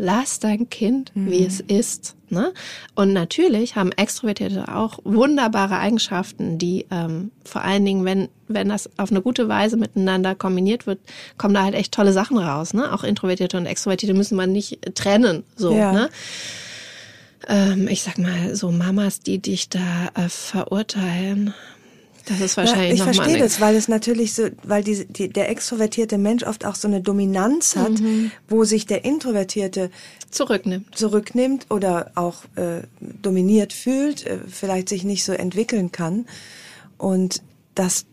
lass 0.00 0.40
dein 0.40 0.70
Kind, 0.70 1.14
mhm. 1.14 1.30
wie 1.30 1.44
es 1.44 1.60
ist. 1.60 2.16
Ne? 2.30 2.52
Und 2.94 3.12
natürlich 3.12 3.76
haben 3.76 3.92
Extrovertierte 3.92 4.74
auch 4.74 4.98
wunderbare 5.04 5.78
Eigenschaften, 5.78 6.58
die 6.58 6.86
ähm, 6.90 7.30
vor 7.44 7.62
allen 7.62 7.84
Dingen, 7.84 8.04
wenn, 8.04 8.28
wenn 8.48 8.68
das 8.68 8.88
auf 8.98 9.10
eine 9.10 9.20
gute 9.20 9.48
Weise 9.48 9.76
miteinander 9.76 10.34
kombiniert 10.34 10.86
wird, 10.86 11.00
kommen 11.36 11.54
da 11.54 11.64
halt 11.64 11.74
echt 11.74 11.92
tolle 11.92 12.12
Sachen 12.12 12.38
raus. 12.38 12.72
Ne? 12.72 12.92
Auch 12.92 13.04
Introvertierte 13.04 13.56
und 13.56 13.66
Extrovertierte 13.66 14.14
müssen 14.14 14.36
man 14.36 14.52
nicht 14.52 14.78
trennen. 14.94 15.44
So, 15.56 15.74
ja. 15.74 15.92
ne? 15.92 16.10
ähm, 17.48 17.88
ich 17.88 18.02
sag 18.02 18.18
mal, 18.18 18.54
so 18.54 18.70
Mamas, 18.70 19.20
die 19.20 19.38
dich 19.38 19.68
da 19.68 20.08
äh, 20.14 20.28
verurteilen. 20.28 21.52
Das 22.26 22.40
ist 22.40 22.56
wahrscheinlich 22.56 22.98
ja, 22.98 23.06
Ich 23.10 23.16
verstehe 23.16 23.38
das, 23.38 23.60
weil 23.60 23.74
es 23.74 23.88
natürlich 23.88 24.34
so, 24.34 24.48
weil 24.62 24.84
die, 24.84 25.06
die, 25.06 25.28
der 25.28 25.50
extrovertierte 25.50 26.18
Mensch 26.18 26.44
oft 26.44 26.64
auch 26.64 26.74
so 26.74 26.88
eine 26.88 27.00
Dominanz 27.00 27.76
hat, 27.76 28.00
mhm. 28.00 28.30
wo 28.48 28.64
sich 28.64 28.86
der 28.86 29.04
introvertierte 29.04 29.90
zurücknimmt, 30.30 30.96
zurücknimmt 30.96 31.66
oder 31.70 32.12
auch 32.14 32.44
äh, 32.56 32.82
dominiert 33.00 33.72
fühlt, 33.72 34.26
äh, 34.26 34.38
vielleicht 34.48 34.88
sich 34.88 35.04
nicht 35.04 35.24
so 35.24 35.32
entwickeln 35.32 35.92
kann. 35.92 36.26
Und 36.98 37.42
das, 37.74 38.06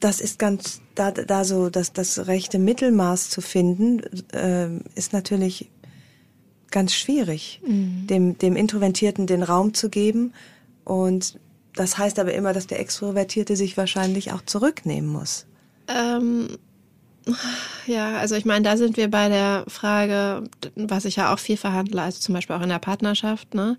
das 0.00 0.20
ist 0.20 0.38
ganz 0.38 0.80
da, 0.94 1.12
da 1.12 1.44
so, 1.44 1.70
dass 1.70 1.92
das 1.92 2.26
rechte 2.26 2.58
Mittelmaß 2.58 3.30
zu 3.30 3.40
finden, 3.40 4.02
äh, 4.32 4.68
ist 4.94 5.12
natürlich 5.12 5.70
ganz 6.70 6.92
schwierig, 6.94 7.60
mhm. 7.66 8.06
dem, 8.08 8.38
dem 8.38 8.56
Introvertierten 8.56 9.26
den 9.26 9.42
Raum 9.42 9.74
zu 9.74 9.88
geben. 9.88 10.32
Und 10.84 11.38
das 11.78 11.98
heißt 11.98 12.18
aber 12.18 12.34
immer, 12.34 12.52
dass 12.52 12.66
der 12.66 12.80
Extrovertierte 12.80 13.56
sich 13.56 13.76
wahrscheinlich 13.76 14.32
auch 14.32 14.42
zurücknehmen 14.44 15.08
muss. 15.08 15.46
Ähm, 15.88 16.48
ja, 17.86 18.16
also 18.16 18.34
ich 18.34 18.44
meine, 18.44 18.62
da 18.64 18.76
sind 18.76 18.96
wir 18.96 19.10
bei 19.10 19.28
der 19.28 19.64
Frage, 19.68 20.44
was 20.76 21.04
ich 21.04 21.16
ja 21.16 21.32
auch 21.32 21.38
viel 21.38 21.56
verhandle, 21.56 22.02
also 22.02 22.20
zum 22.20 22.34
Beispiel 22.34 22.56
auch 22.56 22.62
in 22.62 22.68
der 22.68 22.78
Partnerschaft, 22.78 23.54
ne? 23.54 23.76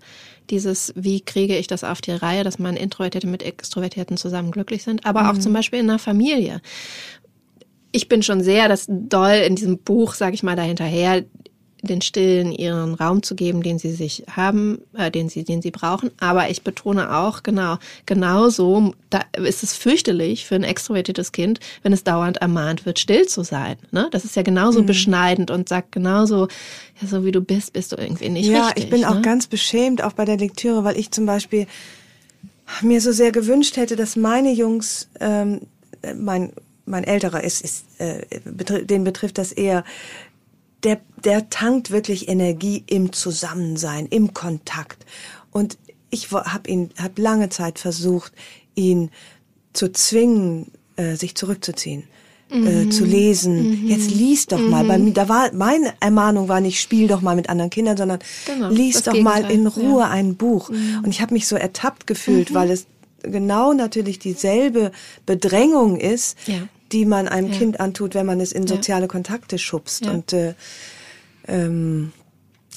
Dieses, 0.50 0.92
wie 0.96 1.20
kriege 1.20 1.56
ich 1.56 1.66
das 1.66 1.84
auf 1.84 2.00
die 2.00 2.12
Reihe, 2.12 2.44
dass 2.44 2.58
man 2.58 2.76
Introvertierte 2.76 3.26
mit 3.26 3.42
Extrovertierten 3.42 4.16
zusammen 4.16 4.50
glücklich 4.50 4.82
sind, 4.82 5.04
aber 5.04 5.24
mhm. 5.24 5.30
auch 5.30 5.38
zum 5.38 5.52
Beispiel 5.52 5.80
in 5.80 5.88
der 5.88 5.98
Familie. 5.98 6.60
Ich 7.92 8.08
bin 8.08 8.22
schon 8.22 8.42
sehr 8.42 8.68
das 8.68 8.86
doll 8.88 9.42
in 9.46 9.56
diesem 9.56 9.78
Buch, 9.78 10.14
sag 10.14 10.32
ich 10.32 10.42
mal, 10.42 10.56
dahinterher, 10.56 11.24
den 11.82 12.00
Stillen 12.02 12.52
ihren 12.52 12.94
Raum 12.94 13.22
zu 13.22 13.34
geben, 13.34 13.62
den 13.62 13.78
sie 13.78 13.92
sich 13.92 14.24
haben, 14.30 14.80
äh, 14.96 15.10
den 15.10 15.28
sie, 15.28 15.44
den 15.44 15.62
sie 15.62 15.70
brauchen. 15.70 16.10
Aber 16.20 16.50
ich 16.50 16.62
betone 16.62 17.16
auch, 17.16 17.42
genau, 17.42 17.78
genauso, 18.06 18.94
da 19.08 19.22
ist 19.36 19.62
es 19.62 19.74
fürchterlich 19.74 20.46
für 20.46 20.54
ein 20.54 20.64
extrovertiertes 20.64 21.32
Kind, 21.32 21.60
wenn 21.82 21.92
es 21.92 22.04
dauernd 22.04 22.38
ermahnt 22.38 22.86
wird, 22.86 22.98
still 22.98 23.26
zu 23.26 23.42
sein. 23.42 23.76
Ne? 23.90 24.08
Das 24.10 24.24
ist 24.24 24.36
ja 24.36 24.42
genauso 24.42 24.82
mhm. 24.82 24.86
beschneidend 24.86 25.50
und 25.50 25.68
sagt 25.68 25.92
genauso, 25.92 26.48
ja, 27.00 27.08
so 27.08 27.24
wie 27.24 27.32
du 27.32 27.40
bist, 27.40 27.72
bist 27.72 27.92
du 27.92 27.96
irgendwie 27.96 28.28
nicht 28.28 28.48
ja, 28.48 28.66
richtig. 28.66 28.78
Ja, 28.78 28.84
ich 28.84 28.90
bin 28.90 29.00
ne? 29.00 29.10
auch 29.10 29.22
ganz 29.22 29.46
beschämt, 29.46 30.02
auch 30.02 30.12
bei 30.12 30.24
der 30.24 30.36
Lektüre, 30.36 30.84
weil 30.84 30.98
ich 30.98 31.10
zum 31.10 31.26
Beispiel 31.26 31.66
mir 32.82 33.00
so 33.00 33.12
sehr 33.12 33.32
gewünscht 33.32 33.76
hätte, 33.76 33.96
dass 33.96 34.16
meine 34.16 34.52
Jungs, 34.52 35.08
ähm, 35.20 35.62
mein 36.16 36.52
mein 36.90 37.04
älterer 37.04 37.42
ist, 37.42 37.62
ist 37.62 37.84
äh, 37.98 38.26
den 38.84 39.04
betrifft 39.04 39.38
das 39.38 39.52
eher, 39.52 39.84
der, 40.82 41.00
der 41.24 41.50
tankt 41.50 41.90
wirklich 41.90 42.28
Energie 42.28 42.84
im 42.86 43.12
Zusammensein, 43.12 44.06
im 44.06 44.34
Kontakt. 44.34 45.04
Und 45.50 45.78
ich 46.10 46.30
habe 46.32 46.68
ihn, 46.68 46.90
habe 46.98 47.20
lange 47.20 47.48
Zeit 47.48 47.78
versucht, 47.78 48.32
ihn 48.74 49.10
zu 49.72 49.92
zwingen, 49.92 50.70
äh, 50.96 51.14
sich 51.14 51.34
zurückzuziehen. 51.34 52.04
Äh, 52.50 52.56
mhm. 52.56 52.90
Zu 52.90 53.04
lesen. 53.04 53.82
Mhm. 53.82 53.88
Jetzt 53.88 54.10
lies 54.10 54.48
doch 54.48 54.58
mhm. 54.58 54.70
mal. 54.70 54.84
Bei 54.84 54.98
mir, 54.98 55.12
da 55.12 55.28
war 55.28 55.52
meine 55.54 55.94
Ermahnung 56.00 56.48
war 56.48 56.60
nicht 56.60 56.80
spiel 56.80 57.06
doch 57.06 57.20
mal 57.20 57.36
mit 57.36 57.48
anderen 57.48 57.70
Kindern, 57.70 57.96
sondern 57.96 58.18
genau, 58.44 58.70
lies 58.70 59.04
doch 59.04 59.12
Gegenteil. 59.12 59.42
mal 59.42 59.50
in 59.52 59.68
Ruhe 59.68 60.00
ja. 60.00 60.10
ein 60.10 60.34
Buch. 60.34 60.68
Mhm. 60.68 61.02
Und 61.04 61.10
ich 61.10 61.20
habe 61.20 61.32
mich 61.32 61.46
so 61.46 61.54
ertappt 61.54 62.08
gefühlt, 62.08 62.50
mhm. 62.50 62.54
weil 62.54 62.70
es 62.72 62.86
genau 63.22 63.72
natürlich 63.72 64.18
dieselbe 64.18 64.90
Bedrängung 65.26 66.00
ist, 66.00 66.36
ja 66.48 66.66
die 66.92 67.04
man 67.04 67.28
einem 67.28 67.52
ja. 67.52 67.58
Kind 67.58 67.80
antut, 67.80 68.14
wenn 68.14 68.26
man 68.26 68.40
es 68.40 68.52
in 68.52 68.66
soziale. 68.66 69.08
Kontakte 69.08 69.58
schubst. 69.58 70.04
Ja. 70.04 70.12
Und 70.12 70.32
äh, 70.32 70.54
ähm, 71.46 72.12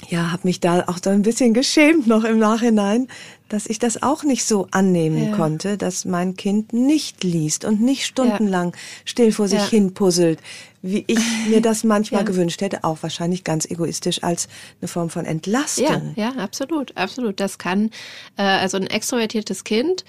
ja, 0.10 0.32
habe 0.32 0.48
mich 0.48 0.60
da 0.60 0.84
auch 0.88 0.98
so 1.04 1.10
ein 1.10 1.22
bisschen 1.22 1.54
geschämt 1.54 2.08
noch 2.08 2.24
im 2.24 2.40
Nachhinein, 2.40 3.08
dass 3.50 3.68
ich 3.68 3.78
das 3.78 4.02
auch 4.02 4.24
nicht 4.24 4.46
so 4.46 4.68
annehmen 4.72 5.30
ja. 5.30 5.36
konnte, 5.36 5.78
dass 5.78 6.06
mein 6.06 6.36
Kind 6.36 6.74
nicht 6.74 7.24
liest 7.24 7.66
und 7.66 7.82
nicht 7.82 8.06
stundenlang 8.06 8.74
ja. 8.74 8.80
still 9.06 9.32
vor 9.32 9.48
sich 9.48 9.60
ja. 9.60 9.70
hin 9.70 9.94
puzzelt, 9.94 10.40
wie 10.82 11.04
ich 11.08 11.20
mir 11.50 11.62
das 11.62 11.84
manchmal 11.84 12.26
gewünscht 12.26 12.62
hätte, 12.62 12.84
auch 12.84 12.98
wahrscheinlich 13.02 13.44
ganz 13.44 13.66
egoistisch 13.66 14.24
als 14.24 14.48
eine 14.82 14.88
Form 14.88 15.10
von 15.10 15.26
Entlastung. 15.26 16.14
Ja, 16.16 16.32
ja, 16.36 16.44
absolut, 16.44 16.98
absolut. 16.98 17.40
Das 17.40 17.58
kann 17.58 17.92
äh, 18.38 18.42
also 18.42 18.78
ein 18.78 18.88
extrovertiertes 18.88 19.64
Kind 19.64 20.04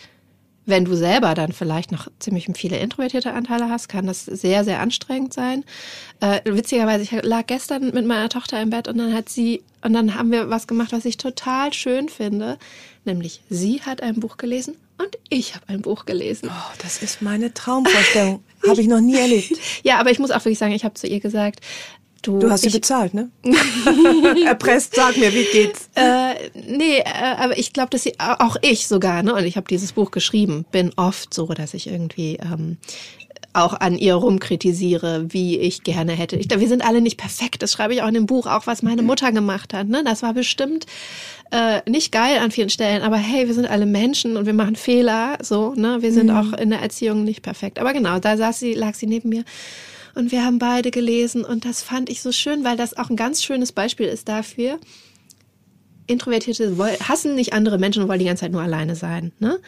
wenn 0.66 0.84
du 0.84 0.96
selber 0.96 1.34
dann 1.34 1.52
vielleicht 1.52 1.92
noch 1.92 2.08
ziemlich 2.18 2.48
viele 2.54 2.78
introvertierte 2.78 3.32
Anteile 3.32 3.68
hast, 3.68 3.88
kann 3.88 4.06
das 4.06 4.24
sehr, 4.24 4.64
sehr 4.64 4.80
anstrengend 4.80 5.32
sein. 5.34 5.64
Äh, 6.20 6.40
witzigerweise, 6.44 7.02
ich 7.02 7.22
lag 7.22 7.46
gestern 7.46 7.90
mit 7.90 8.06
meiner 8.06 8.28
Tochter 8.28 8.60
im 8.60 8.70
Bett 8.70 8.88
und 8.88 8.98
dann 8.98 9.12
hat 9.12 9.28
sie, 9.28 9.62
und 9.82 9.92
dann 9.92 10.14
haben 10.14 10.32
wir 10.32 10.48
was 10.50 10.66
gemacht, 10.66 10.92
was 10.92 11.04
ich 11.04 11.16
total 11.16 11.72
schön 11.72 12.08
finde. 12.08 12.58
Nämlich, 13.04 13.42
sie 13.50 13.82
hat 13.82 14.02
ein 14.02 14.20
Buch 14.20 14.38
gelesen 14.38 14.76
und 14.96 15.18
ich 15.28 15.54
habe 15.54 15.68
ein 15.68 15.82
Buch 15.82 16.06
gelesen. 16.06 16.48
Oh, 16.50 16.72
das 16.82 17.02
ist 17.02 17.20
meine 17.20 17.52
Traumvorstellung. 17.52 18.42
habe 18.66 18.80
ich 18.80 18.86
noch 18.86 19.00
nie 19.00 19.16
erlebt. 19.16 19.52
Ja, 19.82 19.98
aber 19.98 20.10
ich 20.10 20.18
muss 20.18 20.30
auch 20.30 20.40
wirklich 20.40 20.58
sagen, 20.58 20.72
ich 20.72 20.84
habe 20.84 20.94
zu 20.94 21.06
ihr 21.06 21.20
gesagt, 21.20 21.60
Du, 22.24 22.38
du 22.38 22.50
hast 22.50 22.62
sie 22.62 22.70
bezahlt, 22.70 23.12
ne? 23.12 23.28
Erpresst, 24.46 24.94
sag 24.94 25.18
mir, 25.18 25.34
wie 25.34 25.44
geht's? 25.44 25.90
Äh, 25.94 26.34
nee, 26.54 26.98
äh, 27.00 27.04
aber 27.36 27.58
ich 27.58 27.74
glaube, 27.74 27.90
dass 27.90 28.02
sie, 28.02 28.14
auch 28.18 28.56
ich 28.62 28.88
sogar, 28.88 29.22
ne, 29.22 29.34
und 29.34 29.44
ich 29.44 29.58
habe 29.58 29.66
dieses 29.68 29.92
Buch 29.92 30.10
geschrieben, 30.10 30.64
bin 30.72 30.90
oft 30.96 31.34
so, 31.34 31.46
dass 31.48 31.74
ich 31.74 31.86
irgendwie 31.86 32.36
ähm, 32.36 32.78
auch 33.52 33.74
an 33.74 33.98
ihr 33.98 34.14
rumkritisiere, 34.14 35.26
wie 35.34 35.58
ich 35.58 35.82
gerne 35.82 36.12
hätte. 36.12 36.36
Ich, 36.36 36.48
wir 36.48 36.66
sind 36.66 36.82
alle 36.82 37.02
nicht 37.02 37.18
perfekt, 37.18 37.62
das 37.62 37.72
schreibe 37.72 37.92
ich 37.92 38.00
auch 38.00 38.08
in 38.08 38.14
dem 38.14 38.26
Buch, 38.26 38.46
auch 38.46 38.66
was 38.66 38.82
meine 38.82 39.02
Mutter 39.02 39.30
gemacht 39.30 39.74
hat. 39.74 39.86
Ne? 39.86 40.02
Das 40.02 40.22
war 40.22 40.32
bestimmt 40.32 40.86
äh, 41.50 41.82
nicht 41.88 42.10
geil 42.10 42.38
an 42.38 42.52
vielen 42.52 42.70
Stellen, 42.70 43.02
aber 43.02 43.18
hey, 43.18 43.46
wir 43.46 43.54
sind 43.54 43.66
alle 43.66 43.84
Menschen 43.84 44.38
und 44.38 44.46
wir 44.46 44.54
machen 44.54 44.76
Fehler, 44.76 45.36
so, 45.42 45.74
ne? 45.74 45.98
Wir 46.00 46.12
sind 46.12 46.30
mhm. 46.30 46.36
auch 46.36 46.52
in 46.54 46.70
der 46.70 46.80
Erziehung 46.80 47.22
nicht 47.22 47.42
perfekt. 47.42 47.78
Aber 47.78 47.92
genau, 47.92 48.18
da 48.18 48.38
saß 48.38 48.58
sie, 48.58 48.72
lag 48.72 48.94
sie 48.94 49.06
neben 49.06 49.28
mir 49.28 49.44
und 50.14 50.32
wir 50.32 50.44
haben 50.44 50.58
beide 50.58 50.90
gelesen 50.90 51.44
und 51.44 51.64
das 51.64 51.82
fand 51.82 52.08
ich 52.08 52.22
so 52.22 52.32
schön, 52.32 52.64
weil 52.64 52.76
das 52.76 52.96
auch 52.96 53.10
ein 53.10 53.16
ganz 53.16 53.42
schönes 53.42 53.72
Beispiel 53.72 54.06
ist 54.06 54.28
dafür. 54.28 54.78
Introvertierte 56.06 56.76
hassen 57.08 57.34
nicht 57.34 57.52
andere 57.54 57.78
Menschen 57.78 58.02
und 58.02 58.08
wollen 58.08 58.18
die 58.18 58.26
ganze 58.26 58.42
Zeit 58.42 58.52
nur 58.52 58.60
alleine 58.60 58.94
sein, 58.94 59.32
ne? 59.38 59.58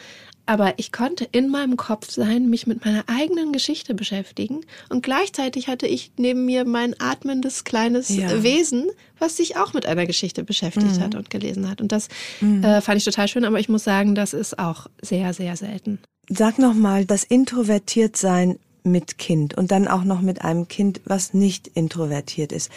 Aber 0.49 0.75
ich 0.77 0.93
konnte 0.93 1.27
in 1.29 1.49
meinem 1.49 1.75
Kopf 1.75 2.09
sein, 2.09 2.49
mich 2.49 2.67
mit 2.67 2.85
meiner 2.85 3.03
eigenen 3.07 3.51
Geschichte 3.51 3.93
beschäftigen. 3.93 4.61
Und 4.87 5.03
gleichzeitig 5.03 5.67
hatte 5.67 5.87
ich 5.87 6.13
neben 6.17 6.45
mir 6.45 6.63
mein 6.63 6.95
atmendes 6.99 7.65
kleines 7.65 8.07
ja. 8.07 8.43
Wesen, 8.43 8.85
was 9.19 9.35
sich 9.35 9.57
auch 9.57 9.73
mit 9.73 9.85
einer 9.85 10.05
Geschichte 10.05 10.45
beschäftigt 10.45 10.95
mhm. 10.97 11.01
hat 11.01 11.15
und 11.15 11.29
gelesen 11.29 11.69
hat. 11.69 11.81
Und 11.81 11.91
das 11.91 12.07
mhm. 12.39 12.63
äh, 12.63 12.79
fand 12.79 12.97
ich 12.97 13.03
total 13.03 13.27
schön, 13.27 13.43
aber 13.43 13.59
ich 13.59 13.67
muss 13.67 13.83
sagen, 13.83 14.15
das 14.15 14.33
ist 14.33 14.57
auch 14.57 14.87
sehr, 15.01 15.33
sehr 15.33 15.57
selten. 15.57 15.99
Sag 16.29 16.59
nochmal, 16.59 17.03
das 17.05 17.25
Introvertiertsein 17.25 18.57
mit 18.87 19.17
Kind 19.17 19.55
und 19.55 19.71
dann 19.71 19.87
auch 19.87 20.03
noch 20.03 20.21
mit 20.21 20.41
einem 20.41 20.67
Kind, 20.67 21.01
was 21.05 21.33
nicht 21.33 21.67
introvertiert 21.67 22.51
ist. 22.51 22.71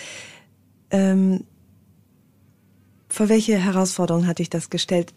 Ähm, 0.90 1.44
vor 3.10 3.28
welche 3.28 3.58
Herausforderung 3.58 4.26
hatte 4.26 4.42
ich 4.42 4.50
das 4.50 4.70
gestellt? 4.70 5.12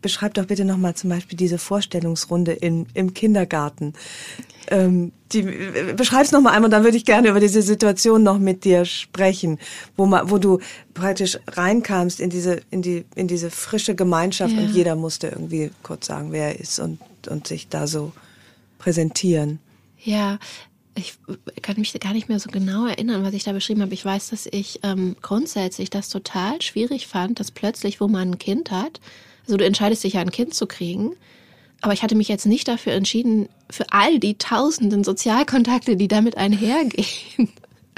Beschreib 0.00 0.34
doch 0.34 0.46
bitte 0.46 0.64
nochmal 0.64 0.94
zum 0.94 1.10
Beispiel 1.10 1.36
diese 1.36 1.58
Vorstellungsrunde 1.58 2.52
in, 2.52 2.86
im 2.94 3.14
Kindergarten. 3.14 3.94
Ähm, 4.68 5.10
die, 5.32 5.42
beschreib's 5.96 6.30
noch 6.30 6.40
mal 6.40 6.52
einmal, 6.52 6.70
dann 6.70 6.84
würde 6.84 6.96
ich 6.96 7.04
gerne 7.04 7.30
über 7.30 7.40
diese 7.40 7.62
Situation 7.62 8.22
noch 8.22 8.38
mit 8.38 8.64
dir 8.64 8.84
sprechen, 8.84 9.58
wo, 9.96 10.06
ma, 10.06 10.22
wo 10.26 10.38
du 10.38 10.60
praktisch 10.94 11.36
reinkamst 11.48 12.20
in 12.20 12.30
diese, 12.30 12.60
in 12.70 12.80
die, 12.80 13.04
in 13.16 13.26
diese 13.26 13.50
frische 13.50 13.96
Gemeinschaft 13.96 14.54
ja. 14.54 14.60
und 14.60 14.70
jeder 14.70 14.94
musste 14.94 15.28
irgendwie 15.28 15.72
kurz 15.82 16.06
sagen, 16.06 16.30
wer 16.30 16.48
er 16.48 16.60
ist 16.60 16.78
und, 16.78 17.00
und 17.28 17.48
sich 17.48 17.68
da 17.68 17.88
so 17.88 18.12
präsentieren. 18.78 19.58
Ja, 20.04 20.38
ich 20.94 21.14
kann 21.62 21.78
mich 21.78 21.98
gar 21.98 22.12
nicht 22.12 22.28
mehr 22.28 22.38
so 22.38 22.50
genau 22.50 22.86
erinnern, 22.86 23.22
was 23.24 23.34
ich 23.34 23.44
da 23.44 23.52
beschrieben 23.52 23.82
habe. 23.82 23.94
Ich 23.94 24.04
weiß, 24.04 24.30
dass 24.30 24.46
ich 24.50 24.80
ähm, 24.82 25.16
grundsätzlich 25.22 25.90
das 25.90 26.08
total 26.08 26.60
schwierig 26.60 27.06
fand, 27.06 27.40
dass 27.40 27.50
plötzlich, 27.50 28.00
wo 28.00 28.08
man 28.08 28.32
ein 28.32 28.38
Kind 28.38 28.70
hat, 28.70 29.00
also 29.46 29.56
du 29.56 29.64
entscheidest 29.64 30.04
dich 30.04 30.14
ja, 30.14 30.20
ein 30.20 30.30
Kind 30.30 30.54
zu 30.54 30.66
kriegen, 30.66 31.16
aber 31.80 31.92
ich 31.92 32.02
hatte 32.02 32.14
mich 32.14 32.28
jetzt 32.28 32.46
nicht 32.46 32.68
dafür 32.68 32.92
entschieden, 32.92 33.48
für 33.70 33.86
all 33.90 34.18
die 34.18 34.36
tausenden 34.36 35.02
Sozialkontakte, 35.02 35.96
die 35.96 36.08
damit 36.08 36.36
einhergehen, 36.36 37.48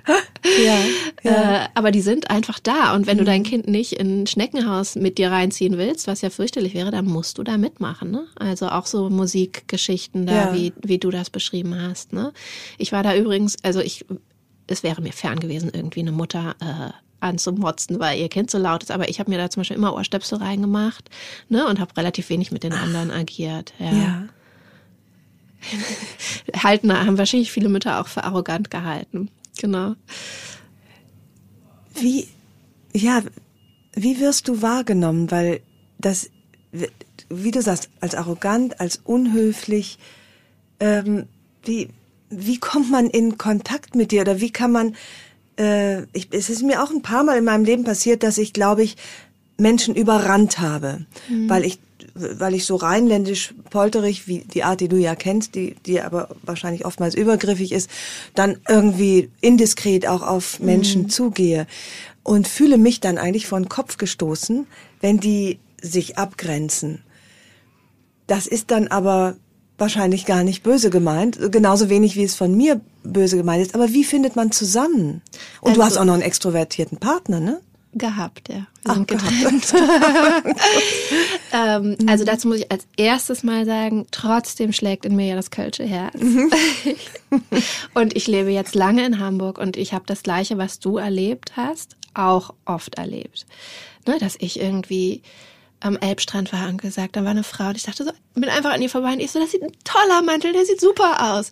ja, 0.06 0.78
ja. 1.22 1.64
Äh, 1.64 1.68
aber 1.74 1.90
die 1.90 2.00
sind 2.00 2.30
einfach 2.30 2.58
da. 2.58 2.94
Und 2.94 3.06
wenn 3.06 3.16
mhm. 3.16 3.20
du 3.20 3.24
dein 3.24 3.42
Kind 3.42 3.66
nicht 3.66 3.92
in 3.92 4.22
ein 4.22 4.26
Schneckenhaus 4.26 4.96
mit 4.96 5.18
dir 5.18 5.30
reinziehen 5.30 5.78
willst, 5.78 6.06
was 6.06 6.20
ja 6.20 6.30
fürchterlich 6.30 6.74
wäre, 6.74 6.90
dann 6.90 7.06
musst 7.06 7.38
du 7.38 7.42
da 7.42 7.56
mitmachen. 7.56 8.10
Ne? 8.10 8.26
Also 8.36 8.68
auch 8.68 8.86
so 8.86 9.10
Musikgeschichten 9.10 10.26
da, 10.26 10.32
ja. 10.32 10.54
wie, 10.54 10.72
wie 10.82 10.98
du 10.98 11.10
das 11.10 11.30
beschrieben 11.30 11.80
hast. 11.80 12.12
Ne? 12.12 12.32
Ich 12.78 12.92
war 12.92 13.02
da 13.02 13.16
übrigens, 13.16 13.56
also 13.62 13.80
ich, 13.80 14.04
es 14.66 14.82
wäre 14.82 15.00
mir 15.00 15.12
fern 15.12 15.40
gewesen, 15.40 15.70
irgendwie 15.72 16.00
eine 16.00 16.12
Mutter 16.12 16.54
äh, 16.60 16.92
anzumotzen, 17.20 17.98
weil 17.98 18.18
ihr 18.20 18.28
Kind 18.28 18.50
so 18.50 18.58
laut 18.58 18.82
ist. 18.82 18.90
Aber 18.90 19.08
ich 19.08 19.18
habe 19.18 19.30
mir 19.30 19.38
da 19.38 19.48
zum 19.48 19.62
Beispiel 19.62 19.76
immer 19.76 19.94
Ohrstöpsel 19.94 20.38
reingemacht 20.38 21.08
ne, 21.48 21.66
und 21.66 21.80
habe 21.80 21.96
relativ 21.96 22.28
wenig 22.28 22.52
mit 22.52 22.62
den 22.62 22.72
anderen 22.72 23.10
agiert. 23.10 23.72
Ja. 23.78 23.92
ja. 23.92 24.28
halten, 26.62 26.92
haben 26.92 27.16
wahrscheinlich 27.16 27.50
viele 27.50 27.70
Mütter 27.70 28.00
auch 28.00 28.08
für 28.08 28.24
arrogant 28.24 28.70
gehalten. 28.70 29.30
Genau. 29.58 29.94
Wie, 31.94 32.28
ja, 32.92 33.22
wie 33.94 34.20
wirst 34.20 34.48
du 34.48 34.62
wahrgenommen? 34.62 35.30
Weil 35.30 35.60
das, 35.98 36.30
wie 37.28 37.50
du 37.50 37.62
sagst, 37.62 37.88
als 38.00 38.14
arrogant, 38.14 38.80
als 38.80 39.00
unhöflich, 39.04 39.98
ähm, 40.80 41.26
wie, 41.64 41.88
wie 42.30 42.58
kommt 42.58 42.90
man 42.90 43.08
in 43.08 43.38
Kontakt 43.38 43.94
mit 43.94 44.10
dir 44.10 44.22
oder 44.22 44.40
wie 44.40 44.50
kann 44.50 44.72
man, 44.72 44.96
äh, 45.58 46.02
ich, 46.12 46.28
es 46.32 46.50
ist 46.50 46.62
mir 46.62 46.82
auch 46.82 46.90
ein 46.90 47.02
paar 47.02 47.22
Mal 47.22 47.38
in 47.38 47.44
meinem 47.44 47.64
Leben 47.64 47.84
passiert, 47.84 48.22
dass 48.22 48.38
ich, 48.38 48.52
glaube 48.52 48.82
ich, 48.82 48.96
Menschen 49.56 49.94
überrannt 49.94 50.58
habe, 50.58 51.06
mhm. 51.28 51.48
weil 51.48 51.64
ich 51.64 51.78
weil 52.14 52.54
ich 52.54 52.64
so 52.64 52.76
rheinländisch 52.76 53.54
polterig, 53.70 54.28
wie 54.28 54.40
die 54.40 54.62
Art, 54.62 54.80
die 54.80 54.88
du 54.88 54.96
ja 54.96 55.16
kennst, 55.16 55.56
die, 55.56 55.74
die 55.84 56.00
aber 56.00 56.28
wahrscheinlich 56.42 56.84
oftmals 56.84 57.16
übergriffig 57.16 57.72
ist, 57.72 57.90
dann 58.34 58.58
irgendwie 58.68 59.30
indiskret 59.40 60.06
auch 60.06 60.22
auf 60.22 60.60
Menschen 60.60 61.02
mhm. 61.02 61.08
zugehe 61.08 61.66
und 62.22 62.46
fühle 62.46 62.78
mich 62.78 63.00
dann 63.00 63.18
eigentlich 63.18 63.48
vor 63.48 63.58
den 63.58 63.68
Kopf 63.68 63.96
gestoßen, 63.96 64.66
wenn 65.00 65.18
die 65.18 65.58
sich 65.82 66.16
abgrenzen. 66.16 67.02
Das 68.26 68.46
ist 68.46 68.70
dann 68.70 68.88
aber 68.88 69.36
wahrscheinlich 69.76 70.24
gar 70.24 70.44
nicht 70.44 70.62
böse 70.62 70.90
gemeint, 70.90 71.38
genauso 71.50 71.90
wenig 71.90 72.16
wie 72.16 72.22
es 72.22 72.36
von 72.36 72.56
mir 72.56 72.80
böse 73.02 73.36
gemeint 73.36 73.62
ist. 73.62 73.74
Aber 73.74 73.92
wie 73.92 74.04
findet 74.04 74.36
man 74.36 74.52
zusammen? 74.52 75.20
Und 75.60 75.70
also, 75.70 75.80
du 75.80 75.84
hast 75.84 75.96
auch 75.98 76.04
noch 76.04 76.14
einen 76.14 76.22
extrovertierten 76.22 76.98
Partner, 76.98 77.40
ne? 77.40 77.60
Gehabt, 77.96 78.48
ja. 78.48 78.56
Wir 78.56 78.66
Ach, 78.86 78.94
sind 78.94 79.08
getrennt. 79.08 79.74
ähm, 81.52 81.96
also 82.08 82.24
dazu 82.24 82.48
muss 82.48 82.58
ich 82.58 82.72
als 82.72 82.86
erstes 82.96 83.44
mal 83.44 83.64
sagen, 83.64 84.06
trotzdem 84.10 84.72
schlägt 84.72 85.04
in 85.04 85.14
mir 85.14 85.26
ja 85.26 85.36
das 85.36 85.50
Kölsche 85.50 85.84
Herz. 85.84 86.20
Mhm. 86.20 86.50
und 87.94 88.16
ich 88.16 88.26
lebe 88.26 88.50
jetzt 88.50 88.74
lange 88.74 89.06
in 89.06 89.20
Hamburg 89.20 89.58
und 89.58 89.76
ich 89.76 89.94
habe 89.94 90.04
das 90.06 90.24
Gleiche, 90.24 90.58
was 90.58 90.80
du 90.80 90.96
erlebt 90.96 91.56
hast, 91.56 91.96
auch 92.14 92.52
oft 92.64 92.96
erlebt. 92.96 93.46
Ne, 94.06 94.18
dass 94.18 94.34
ich 94.38 94.60
irgendwie 94.60 95.22
am 95.80 95.96
Elbstrand 95.96 96.52
war 96.52 96.68
und 96.68 96.80
gesagt, 96.80 97.14
da 97.14 97.22
war 97.22 97.30
eine 97.30 97.44
Frau 97.44 97.68
und 97.68 97.76
ich 97.76 97.84
dachte 97.84 98.04
so, 98.04 98.10
bin 98.34 98.48
einfach 98.48 98.72
an 98.72 98.82
ihr 98.82 98.90
vorbei 98.90 99.12
und 99.12 99.20
ich 99.20 99.30
so, 99.30 99.38
das 99.38 99.50
sieht 99.50 99.62
ein 99.62 99.72
toller 99.84 100.22
Mantel, 100.22 100.52
der 100.52 100.64
sieht 100.64 100.80
super 100.80 101.34
aus. 101.34 101.50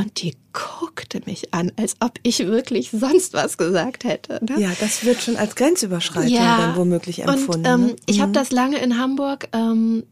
Und 0.00 0.22
die 0.22 0.34
guckte 0.52 1.20
mich 1.26 1.52
an, 1.52 1.72
als 1.76 1.96
ob 2.00 2.12
ich 2.22 2.38
wirklich 2.46 2.90
sonst 2.90 3.34
was 3.34 3.58
gesagt 3.58 4.04
hätte. 4.04 4.40
Ne? 4.44 4.60
Ja, 4.60 4.70
das 4.80 5.04
wird 5.04 5.22
schon 5.22 5.36
als 5.36 5.54
Grenzüberschreitung 5.54 6.32
ja, 6.32 6.58
dann 6.58 6.76
womöglich 6.76 7.22
empfunden. 7.22 7.66
Und, 7.66 7.66
ähm, 7.66 7.86
ne? 7.88 7.96
Ich 8.06 8.18
mhm. 8.18 8.22
habe 8.22 8.32
das 8.32 8.50
lange 8.50 8.78
in 8.78 8.98
Hamburg 8.98 9.48
ähm, 9.52 10.04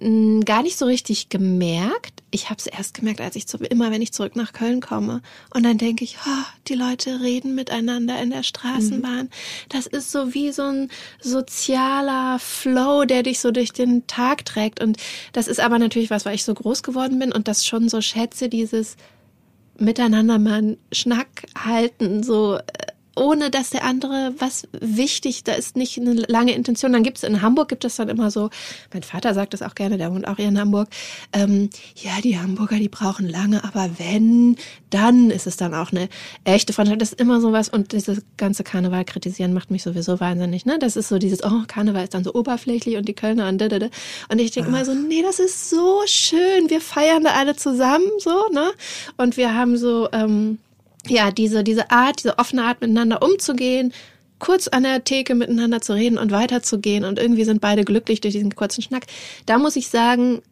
gar 0.00 0.62
nicht 0.62 0.76
so 0.76 0.86
richtig 0.86 1.28
gemerkt. 1.28 2.22
Ich 2.32 2.50
habe 2.50 2.58
es 2.58 2.66
erst 2.66 2.94
gemerkt, 2.94 3.20
als 3.20 3.36
ich 3.36 3.46
zu, 3.46 3.58
immer, 3.58 3.92
wenn 3.92 4.02
ich 4.02 4.12
zurück 4.12 4.34
nach 4.34 4.52
Köln 4.52 4.80
komme. 4.80 5.22
Und 5.54 5.62
dann 5.62 5.78
denke 5.78 6.02
ich, 6.02 6.16
oh, 6.26 6.44
die 6.66 6.74
Leute 6.74 7.20
reden 7.20 7.54
miteinander 7.54 8.20
in 8.20 8.30
der 8.30 8.42
Straßenbahn. 8.42 9.26
Mhm. 9.26 9.30
Das 9.68 9.86
ist 9.86 10.10
so 10.10 10.34
wie 10.34 10.50
so 10.50 10.62
ein 10.62 10.90
sozialer 11.20 12.40
Flow, 12.40 13.04
der 13.04 13.22
dich 13.22 13.38
so 13.38 13.52
durch 13.52 13.72
den 13.72 14.06
Tag 14.08 14.44
trägt. 14.44 14.82
Und 14.82 14.96
das 15.32 15.46
ist 15.46 15.60
aber 15.60 15.78
natürlich 15.78 16.10
was, 16.10 16.24
weil 16.24 16.34
ich 16.34 16.44
so 16.44 16.54
groß 16.54 16.82
geworden 16.82 17.20
bin 17.20 17.30
und 17.30 17.46
das 17.46 17.64
schon 17.64 17.88
so 17.88 18.00
schätze, 18.00 18.48
dieses 18.48 18.96
miteinander 19.78 20.38
mal 20.38 20.58
einen 20.58 20.76
Schnack 20.92 21.46
halten, 21.56 22.22
so 22.22 22.56
äh, 22.56 22.62
ohne 23.16 23.50
dass 23.50 23.70
der 23.70 23.84
andere 23.84 24.34
was 24.38 24.66
wichtig, 24.72 25.44
da 25.44 25.52
ist 25.52 25.76
nicht 25.76 25.98
eine 25.98 26.14
lange 26.14 26.52
Intention. 26.52 26.92
Dann 26.92 27.02
gibt 27.02 27.18
es 27.18 27.24
in 27.24 27.42
Hamburg 27.42 27.68
gibt 27.68 27.84
es 27.84 27.96
dann 27.96 28.08
immer 28.08 28.30
so, 28.30 28.50
mein 28.92 29.02
Vater 29.02 29.34
sagt 29.34 29.54
das 29.54 29.62
auch 29.62 29.74
gerne, 29.74 29.98
der 29.98 30.12
wohnt 30.12 30.26
auch 30.26 30.36
hier 30.36 30.48
in 30.48 30.58
Hamburg, 30.58 30.88
ähm, 31.32 31.70
ja, 31.96 32.12
die 32.22 32.38
Hamburger, 32.38 32.76
die 32.76 32.88
brauchen 32.88 33.28
lange, 33.28 33.64
aber 33.64 33.90
wenn, 33.98 34.56
dann 34.90 35.30
ist 35.30 35.46
es 35.46 35.56
dann 35.56 35.74
auch 35.74 35.92
eine 35.92 36.08
echte 36.44 36.72
Freundschaft. 36.72 37.00
Das 37.00 37.12
ist 37.12 37.20
immer 37.20 37.40
so 37.40 37.52
was 37.52 37.68
und 37.68 37.92
dieses 37.92 38.22
ganze 38.36 38.64
Karneval 38.64 39.04
kritisieren 39.04 39.52
macht 39.52 39.70
mich 39.70 39.82
sowieso 39.82 40.20
wahnsinnig, 40.20 40.66
ne? 40.66 40.78
Das 40.78 40.96
ist 40.96 41.08
so 41.08 41.18
dieses, 41.18 41.42
oh, 41.44 41.62
Karneval 41.66 42.04
ist 42.04 42.14
dann 42.14 42.24
so 42.24 42.34
oberflächlich 42.34 42.96
und 42.96 43.08
die 43.08 43.14
Kölner 43.14 43.48
und 43.48 43.58
da, 43.60 43.68
da, 43.68 43.78
da. 43.78 43.88
Und 44.28 44.40
ich 44.40 44.50
denke 44.50 44.70
mal 44.70 44.84
so, 44.84 44.94
nee, 44.94 45.22
das 45.22 45.38
ist 45.38 45.70
so 45.70 46.02
schön, 46.06 46.68
wir 46.68 46.80
feiern 46.80 47.24
da 47.24 47.32
alle 47.32 47.56
zusammen, 47.56 48.06
so, 48.18 48.48
ne? 48.52 48.72
Und 49.16 49.36
wir 49.36 49.54
haben 49.54 49.76
so, 49.76 50.08
ähm, 50.12 50.58
ja, 51.08 51.30
diese, 51.30 51.64
diese 51.64 51.90
Art, 51.90 52.20
diese 52.20 52.38
offene 52.38 52.64
Art 52.64 52.80
miteinander 52.80 53.22
umzugehen, 53.22 53.92
kurz 54.38 54.68
an 54.68 54.82
der 54.82 55.04
Theke 55.04 55.34
miteinander 55.34 55.80
zu 55.80 55.94
reden 55.94 56.18
und 56.18 56.30
weiterzugehen 56.30 57.04
und 57.04 57.18
irgendwie 57.18 57.44
sind 57.44 57.60
beide 57.60 57.84
glücklich 57.84 58.20
durch 58.20 58.34
diesen 58.34 58.54
kurzen 58.54 58.82
Schnack. 58.82 59.06
Da 59.46 59.58
muss 59.58 59.76
ich 59.76 59.88
sagen, 59.88 60.42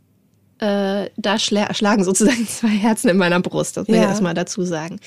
äh, 0.62 1.10
da 1.16 1.38
schlagen 1.38 2.04
sozusagen 2.04 2.46
zwei 2.48 2.68
Herzen 2.68 3.08
in 3.08 3.16
meiner 3.16 3.40
Brust, 3.40 3.76
das 3.76 3.88
will 3.88 3.96
ja. 3.96 4.02
ich 4.02 4.08
erstmal 4.08 4.34
dazu 4.34 4.62
sagen. 4.62 5.00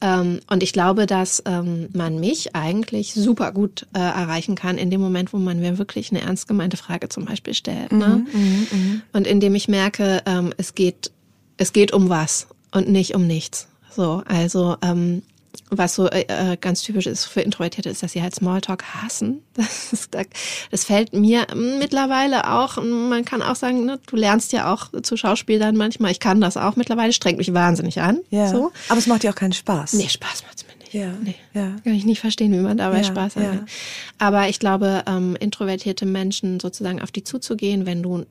Ähm, 0.00 0.40
und 0.48 0.62
ich 0.62 0.72
glaube, 0.72 1.06
dass 1.06 1.42
ähm, 1.44 1.88
man 1.92 2.20
mich 2.20 2.54
eigentlich 2.54 3.12
super 3.12 3.50
gut 3.50 3.86
äh, 3.94 3.98
erreichen 3.98 4.54
kann 4.54 4.78
in 4.78 4.90
dem 4.90 5.00
Moment, 5.00 5.32
wo 5.32 5.38
man 5.38 5.58
mir 5.58 5.76
wirklich 5.76 6.12
eine 6.12 6.20
ernst 6.20 6.46
gemeinte 6.46 6.76
Frage 6.76 7.08
zum 7.08 7.24
Beispiel 7.24 7.54
stellt. 7.54 7.90
Ne? 7.90 8.24
Mhm, 8.32 8.40
mh, 8.40 8.66
mh. 8.70 9.00
Und 9.12 9.26
indem 9.26 9.56
ich 9.56 9.66
merke, 9.66 10.22
ähm, 10.24 10.54
es 10.56 10.76
geht, 10.76 11.10
es 11.56 11.72
geht 11.72 11.92
um 11.92 12.08
was 12.08 12.46
und 12.70 12.88
nicht 12.88 13.16
um 13.16 13.26
nichts. 13.26 13.66
So, 13.94 14.22
also 14.26 14.76
ähm, 14.82 15.22
was 15.70 15.94
so 15.94 16.08
äh, 16.08 16.24
äh, 16.28 16.56
ganz 16.56 16.82
typisch 16.82 17.06
ist 17.06 17.24
für 17.26 17.40
Introvertierte, 17.42 17.88
ist, 17.90 18.02
dass 18.02 18.12
sie 18.12 18.22
halt 18.22 18.34
Smalltalk 18.34 18.84
hassen. 18.84 19.42
Das, 19.54 19.92
ist, 19.92 20.16
das 20.70 20.84
fällt 20.84 21.12
mir 21.12 21.46
mittlerweile 21.54 22.50
auch, 22.50 22.82
man 22.82 23.24
kann 23.24 23.42
auch 23.42 23.54
sagen, 23.56 23.84
ne, 23.84 23.98
du 24.06 24.16
lernst 24.16 24.52
ja 24.52 24.72
auch 24.72 24.88
zu 25.02 25.16
Schauspielern 25.16 25.76
manchmal. 25.76 26.10
Ich 26.10 26.20
kann 26.20 26.40
das 26.40 26.56
auch 26.56 26.76
mittlerweile, 26.76 27.12
strengt 27.12 27.38
mich 27.38 27.52
wahnsinnig 27.52 28.00
an. 28.00 28.20
Ja. 28.30 28.48
So. 28.48 28.72
Aber 28.88 28.98
es 28.98 29.06
macht 29.06 29.22
dir 29.22 29.30
auch 29.30 29.34
keinen 29.34 29.52
Spaß. 29.52 29.92
Nee, 29.94 30.08
Spaß 30.08 30.42
macht's 30.44 30.64
mir 30.66 30.74
nicht. 30.82 30.94
Ja. 30.94 31.12
Nee. 31.22 31.34
Ja. 31.52 31.76
Kann 31.84 31.94
ich 31.94 32.04
nicht 32.06 32.20
verstehen, 32.20 32.52
wie 32.52 32.56
man 32.58 32.78
dabei 32.78 32.98
Ja, 32.98 33.04
Spaß 33.04 33.36
hat. 33.36 33.42
ja. 33.42 33.64
Aber 34.18 34.48
ich 34.48 34.58
glaube, 34.58 35.02
ähm, 35.06 35.36
introvertierte 35.38 36.06
Menschen 36.06 36.60
sozusagen 36.60 37.00
auf 37.02 37.10
die 37.12 37.24
zuzugehen, 37.24 37.84
wenn 37.86 38.02
du 38.02 38.24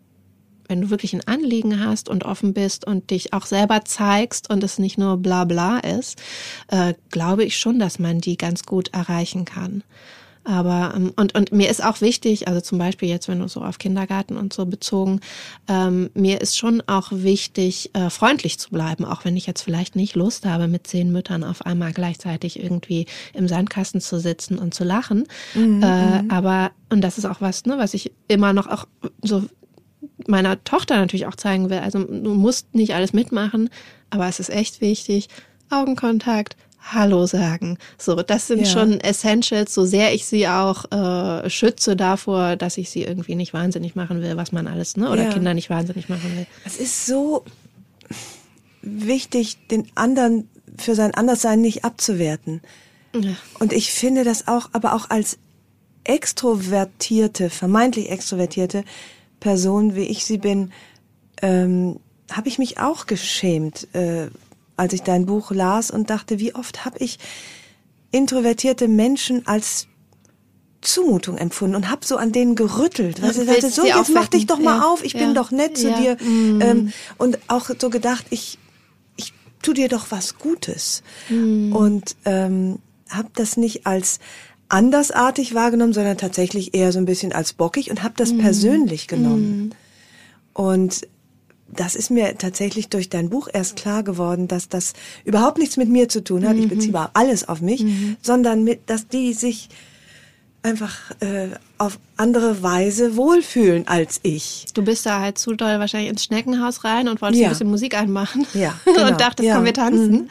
wenn 0.68 0.82
du 0.82 0.90
wirklich 0.90 1.14
ein 1.14 1.28
Anliegen 1.28 1.84
hast 1.84 2.10
und 2.10 2.24
offen 2.26 2.54
bist 2.54 2.86
und 2.86 3.10
dich 3.10 3.34
auch 3.34 3.46
selber 3.46 3.84
zeigst 3.86 4.50
und 4.50 4.64
es 4.64 4.80
nicht 4.80 4.98
nur 4.98 5.18
bla 5.18 5.46
bla 5.46 5.80
ist, 5.80 6.22
äh, 6.68 6.94
glaube 7.10 7.44
ich 7.44 7.58
schon, 7.58 7.80
dass 7.80 8.00
man 8.00 8.20
die 8.20 8.38
ganz 8.38 8.64
gut 8.64 8.90
erreichen 8.94 9.46
kann. 9.46 9.84
Aber 10.44 10.94
ähm, 10.96 11.14
und 11.16 11.36
und 11.36 11.52
mir 11.52 11.70
ist 11.70 11.84
auch 11.84 12.02
wichtig, 12.02 12.48
also 12.48 12.62
zum 12.62 12.80
Beispiel 12.80 13.08
jetzt, 13.08 13.28
wenn 13.28 13.40
du 13.40 13.48
so 13.48 13.62
auf 13.62 13.78
Kindergarten 13.78 14.38
und 14.38 14.54
so 14.54 14.66
bezogen, 14.66 15.20
ähm, 15.68 16.10
mir 16.16 16.42
ist 16.42 16.58
schon 16.58 16.82
auch 16.88 17.10
wichtig, 17.12 17.92
äh, 17.94 18.10
freundlich 18.10 18.58
zu 18.58 18.72
bleiben, 18.72 19.06
auch 19.06 19.24
wenn 19.24 19.38
ich 19.38 19.46
jetzt 19.46 19.62
vielleicht 19.62 19.96
nicht 19.96 20.16
Lust 20.16 20.46
habe, 20.46 20.68
mit 20.68 20.88
zehn 20.88 21.12
Müttern 21.12 21.44
auf 21.44 21.66
einmal 21.66 21.94
gleichzeitig 21.94 22.62
irgendwie 22.62 23.06
im 23.34 23.48
Sandkasten 23.48 24.02
zu 24.02 24.20
sitzen 24.20 24.58
und 24.58 24.74
zu 24.74 24.84
lachen. 24.84 25.28
äh, 25.84 26.24
aber 26.30 26.72
und 26.90 27.02
das 27.02 27.18
ist 27.18 27.26
auch 27.26 27.42
was, 27.42 27.66
ne, 27.66 27.78
was 27.78 27.94
ich 27.94 28.12
immer 28.28 28.54
noch 28.54 28.68
auch 28.68 28.88
so 29.22 29.44
meiner 30.28 30.64
Tochter 30.64 30.98
natürlich 30.98 31.28
auch 31.28 31.36
zeigen 31.36 31.70
will. 31.70 31.80
Also 31.80 32.04
du 32.04 32.34
musst 32.34 32.74
nicht 32.74 32.94
alles 32.94 33.14
mitmachen, 33.14 33.70
aber 34.10 34.28
es 34.28 34.40
ist 34.40 34.50
echt 34.50 34.82
wichtig. 34.82 35.28
Augenkontakt, 35.70 36.56
Hallo 36.84 37.28
sagen. 37.28 37.78
So, 37.98 38.16
das 38.24 38.48
sind 38.48 38.62
Ja. 38.62 38.66
schon 38.66 39.00
Essentials, 39.00 39.74
so 39.74 39.86
sehr 39.86 40.14
ich 40.14 40.26
sie 40.26 40.48
auch 40.48 40.92
äh, 40.92 41.50
schütze 41.50 41.96
davor, 41.96 42.56
dass 42.56 42.78
ich 42.78 42.90
sie 42.90 43.04
irgendwie 43.04 43.36
nicht 43.36 43.54
wahnsinnig 43.54 43.96
machen 43.96 44.22
will, 44.22 44.36
was 44.36 44.52
man 44.52 44.68
alles, 44.68 44.98
ne? 44.98 45.10
Oder 45.12 45.24
Ja. 45.26 45.30
Kinder 45.30 45.54
nicht 45.54 45.70
wahnsinnig 45.70 46.10
machen 46.10 46.36
will. 46.36 46.48
Es 46.66 46.78
ist 46.78 47.06
so 47.06 47.46
wichtig, 48.82 49.58
den 49.70 49.88
anderen 49.96 50.50
für 50.78 50.96
sein 50.96 51.14
Anderssein 51.14 51.62
nicht 51.62 51.86
abzuwerten. 51.86 52.62
Ja. 53.14 53.32
Und 53.60 53.74
ich 53.74 53.92
finde 53.92 54.24
das 54.24 54.48
auch, 54.48 54.70
aber 54.74 54.96
auch 54.96 55.10
als 55.10 55.38
extrovertierte, 56.04 57.50
vermeintlich 57.50 58.10
extrovertierte 58.10 58.84
Person, 59.42 59.96
wie 59.96 60.04
ich 60.06 60.24
sie 60.24 60.38
bin, 60.38 60.72
ähm, 61.42 62.00
habe 62.32 62.48
ich 62.48 62.58
mich 62.58 62.80
auch 62.80 63.08
geschämt, 63.08 63.94
äh, 63.94 64.30
als 64.78 64.94
ich 64.94 65.02
dein 65.02 65.26
Buch 65.26 65.52
las 65.52 65.92
und 65.92 66.10
dachte, 66.10 66.40
wie 66.40 66.56
oft 66.56 66.86
habe 66.86 67.00
ich 67.00 67.20
introvertierte 68.12 68.88
Menschen 68.88 69.46
als 69.48 69.88
Zumutung 70.82 71.38
empfunden 71.38 71.76
und 71.76 71.90
habe 71.90 72.06
so 72.06 72.18
an 72.18 72.32
denen 72.32 72.56
gerüttelt. 72.56 73.22
Weil 73.22 73.34
sie 73.34 73.46
sagte, 73.46 73.70
so, 73.70 73.86
jetzt 73.86 74.14
mach 74.14 74.28
dich 74.28 74.48
doch 74.48 74.60
mal 74.60 74.78
Ja, 74.78 74.88
auf, 74.88 75.04
ich 75.04 75.14
ja, 75.14 75.20
bin 75.20 75.36
doch 75.36 75.52
nett 75.52 75.78
zu 75.78 75.90
ja, 75.90 76.00
dir. 76.00 76.18
mm. 76.24 76.62
Ähm, 76.62 76.94
und 77.18 77.38
auch 77.48 77.70
so 77.78 77.90
gedacht, 77.90 78.26
ich, 78.30 78.58
ich 79.16 79.34
tu 79.62 79.74
dir 79.74 79.90
doch 79.90 80.08
was 80.10 80.38
Gutes. 80.40 81.04
Mm. 81.30 81.74
Und 81.76 82.16
ähm, 82.26 82.80
habe 83.10 83.30
das 83.36 83.58
nicht 83.58 83.86
als 83.86 84.20
andersartig 84.72 85.54
wahrgenommen, 85.54 85.94
sondern 85.94 86.18
tatsächlich 86.18 86.74
eher 86.74 86.92
so 86.92 87.00
ein 87.00 87.06
bisschen 87.06 87.34
als 87.34 87.54
bockig 87.54 87.92
und 87.92 88.04
habe 88.04 88.14
das 88.16 88.36
persönlich 88.38 89.08
genommen. 89.08 89.76
Und 90.54 91.08
das 91.68 91.96
ist 91.96 92.10
mir 92.10 92.38
tatsächlich 92.38 92.90
durch 92.90 93.10
dein 93.10 93.30
Buch 93.30 93.48
erst 93.52 93.76
klar 93.76 94.04
geworden, 94.04 94.48
dass 94.48 94.70
das 94.70 94.94
überhaupt 95.24 95.58
nichts 95.58 95.78
mit 95.78 95.90
mir 95.90 96.10
zu 96.10 96.24
tun 96.24 96.48
hat. 96.48 96.56
Mhm. 96.56 96.64
Ich 96.64 96.70
beziehe 96.70 97.10
alles 97.14 97.48
auf 97.48 97.62
mich, 97.62 97.86
sondern 98.22 98.64
mit, 98.64 98.90
dass 98.90 99.08
die 99.08 99.34
sich 99.34 99.70
einfach 100.64 101.12
äh, 101.22 101.48
auf 101.80 101.98
andere 102.18 102.62
Weise 102.62 103.16
wohlfühlen 103.18 103.88
als 103.88 104.20
ich. 104.22 104.66
Du 104.76 104.84
bist 104.84 105.06
da 105.08 105.20
halt 105.20 105.40
zu 105.40 105.56
doll 105.56 105.80
wahrscheinlich 105.80 106.12
ins 106.12 106.24
Schneckenhaus 106.24 106.84
rein 106.84 107.08
und 107.08 107.20
wolltest 107.22 107.42
Ja. 107.42 107.48
ein 107.48 107.52
bisschen 107.54 107.70
Musik 107.70 107.98
anmachen. 108.00 108.46
Ja, 108.54 108.80
genau. 108.86 109.08
und 109.08 109.20
dachtest, 109.20 109.48
Ja. 109.48 109.56
komm, 109.56 109.66
wir 109.66 109.74
tanzen. 109.74 110.12
Mhm. 110.12 110.30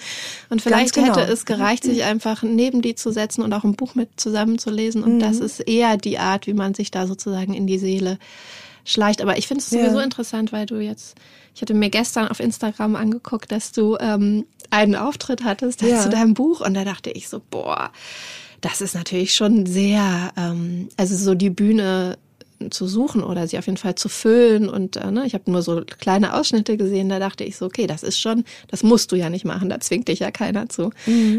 Und 0.51 0.63
vielleicht 0.63 0.95
genau. 0.95 1.09
hätte 1.17 1.33
es 1.33 1.47
gereicht, 1.47 1.83
sich 1.83 2.05
einfach 2.05 2.43
neben 2.45 2.81
die 2.81 2.95
zu 2.95 3.11
setzen 3.11 3.43
und 3.43 3.53
auch 3.53 3.65
ein 3.65 3.75
Buch 3.75 3.97
mit 3.97 4.21
zusammenzulesen. 4.21 5.03
Und 5.03 5.15
Mhm. 5.17 5.21
das 5.21 5.39
ist 5.39 5.61
eher 5.61 5.97
die 5.97 6.19
Art, 6.19 6.47
wie 6.47 6.55
man 6.55 6.75
sich 6.75 6.93
da 6.93 7.09
sozusagen 7.09 7.53
in 7.53 7.67
die 7.67 7.79
Seele 7.79 8.19
schleicht. 8.85 9.23
Aber 9.23 9.37
ich 9.37 9.49
finde 9.49 9.65
es 9.65 9.71
Ja. 9.73 9.81
sowieso 9.83 9.99
interessant, 9.99 10.53
weil 10.53 10.67
du 10.67 10.77
jetzt, 10.77 11.17
ich 11.57 11.63
hatte 11.63 11.75
mir 11.75 11.91
gestern 11.91 12.29
auf 12.29 12.39
Instagram 12.39 12.95
angeguckt, 12.95 13.51
dass 13.51 13.73
du 13.73 13.97
ähm, 13.99 14.47
einen 14.71 14.95
Auftritt 14.95 15.43
hattest 15.43 15.83
Ja. 15.83 16.01
zu 16.01 16.09
deinem 16.09 16.35
Buch. 16.35 16.61
Und 16.61 16.75
da 16.75 16.85
dachte 16.85 17.11
ich 17.11 17.29
so, 17.29 17.41
boah, 17.51 17.91
das 18.61 18.81
ist 18.81 18.95
natürlich 18.95 19.35
schon 19.35 19.67
sehr, 19.67 20.33
ähm, 20.37 20.89
also 20.97 21.17
so 21.17 21.35
die 21.35 21.51
Bühne 21.51 22.19
zu 22.69 22.87
suchen 22.87 23.23
oder 23.23 23.47
sie 23.49 23.57
auf 23.57 23.65
jeden 23.65 23.79
Fall 23.79 23.95
zu 23.95 24.11
füllen 24.11 24.69
und 24.69 24.97
äh, 24.97 25.11
ne, 25.11 25.25
ich 25.25 25.33
habe 25.33 25.51
nur 25.51 25.63
so 25.63 25.83
kleine 25.99 26.35
Ausschnitte 26.35 26.77
gesehen, 26.77 27.09
da 27.09 27.19
dachte 27.19 27.43
ich 27.43 27.57
so, 27.57 27.65
okay, 27.65 27.87
das 27.87 28.03
ist 28.03 28.21
schon, 28.21 28.45
das 28.69 28.83
musst 28.83 29.13
du 29.13 29.17
ja 29.17 29.31
nicht 29.31 29.47
machen, 29.47 29.71
da 29.71 29.81
zwingt 29.81 30.09
dich 30.09 30.19
ja 30.19 30.31
keiner 30.31 30.69
zu. 30.69 30.91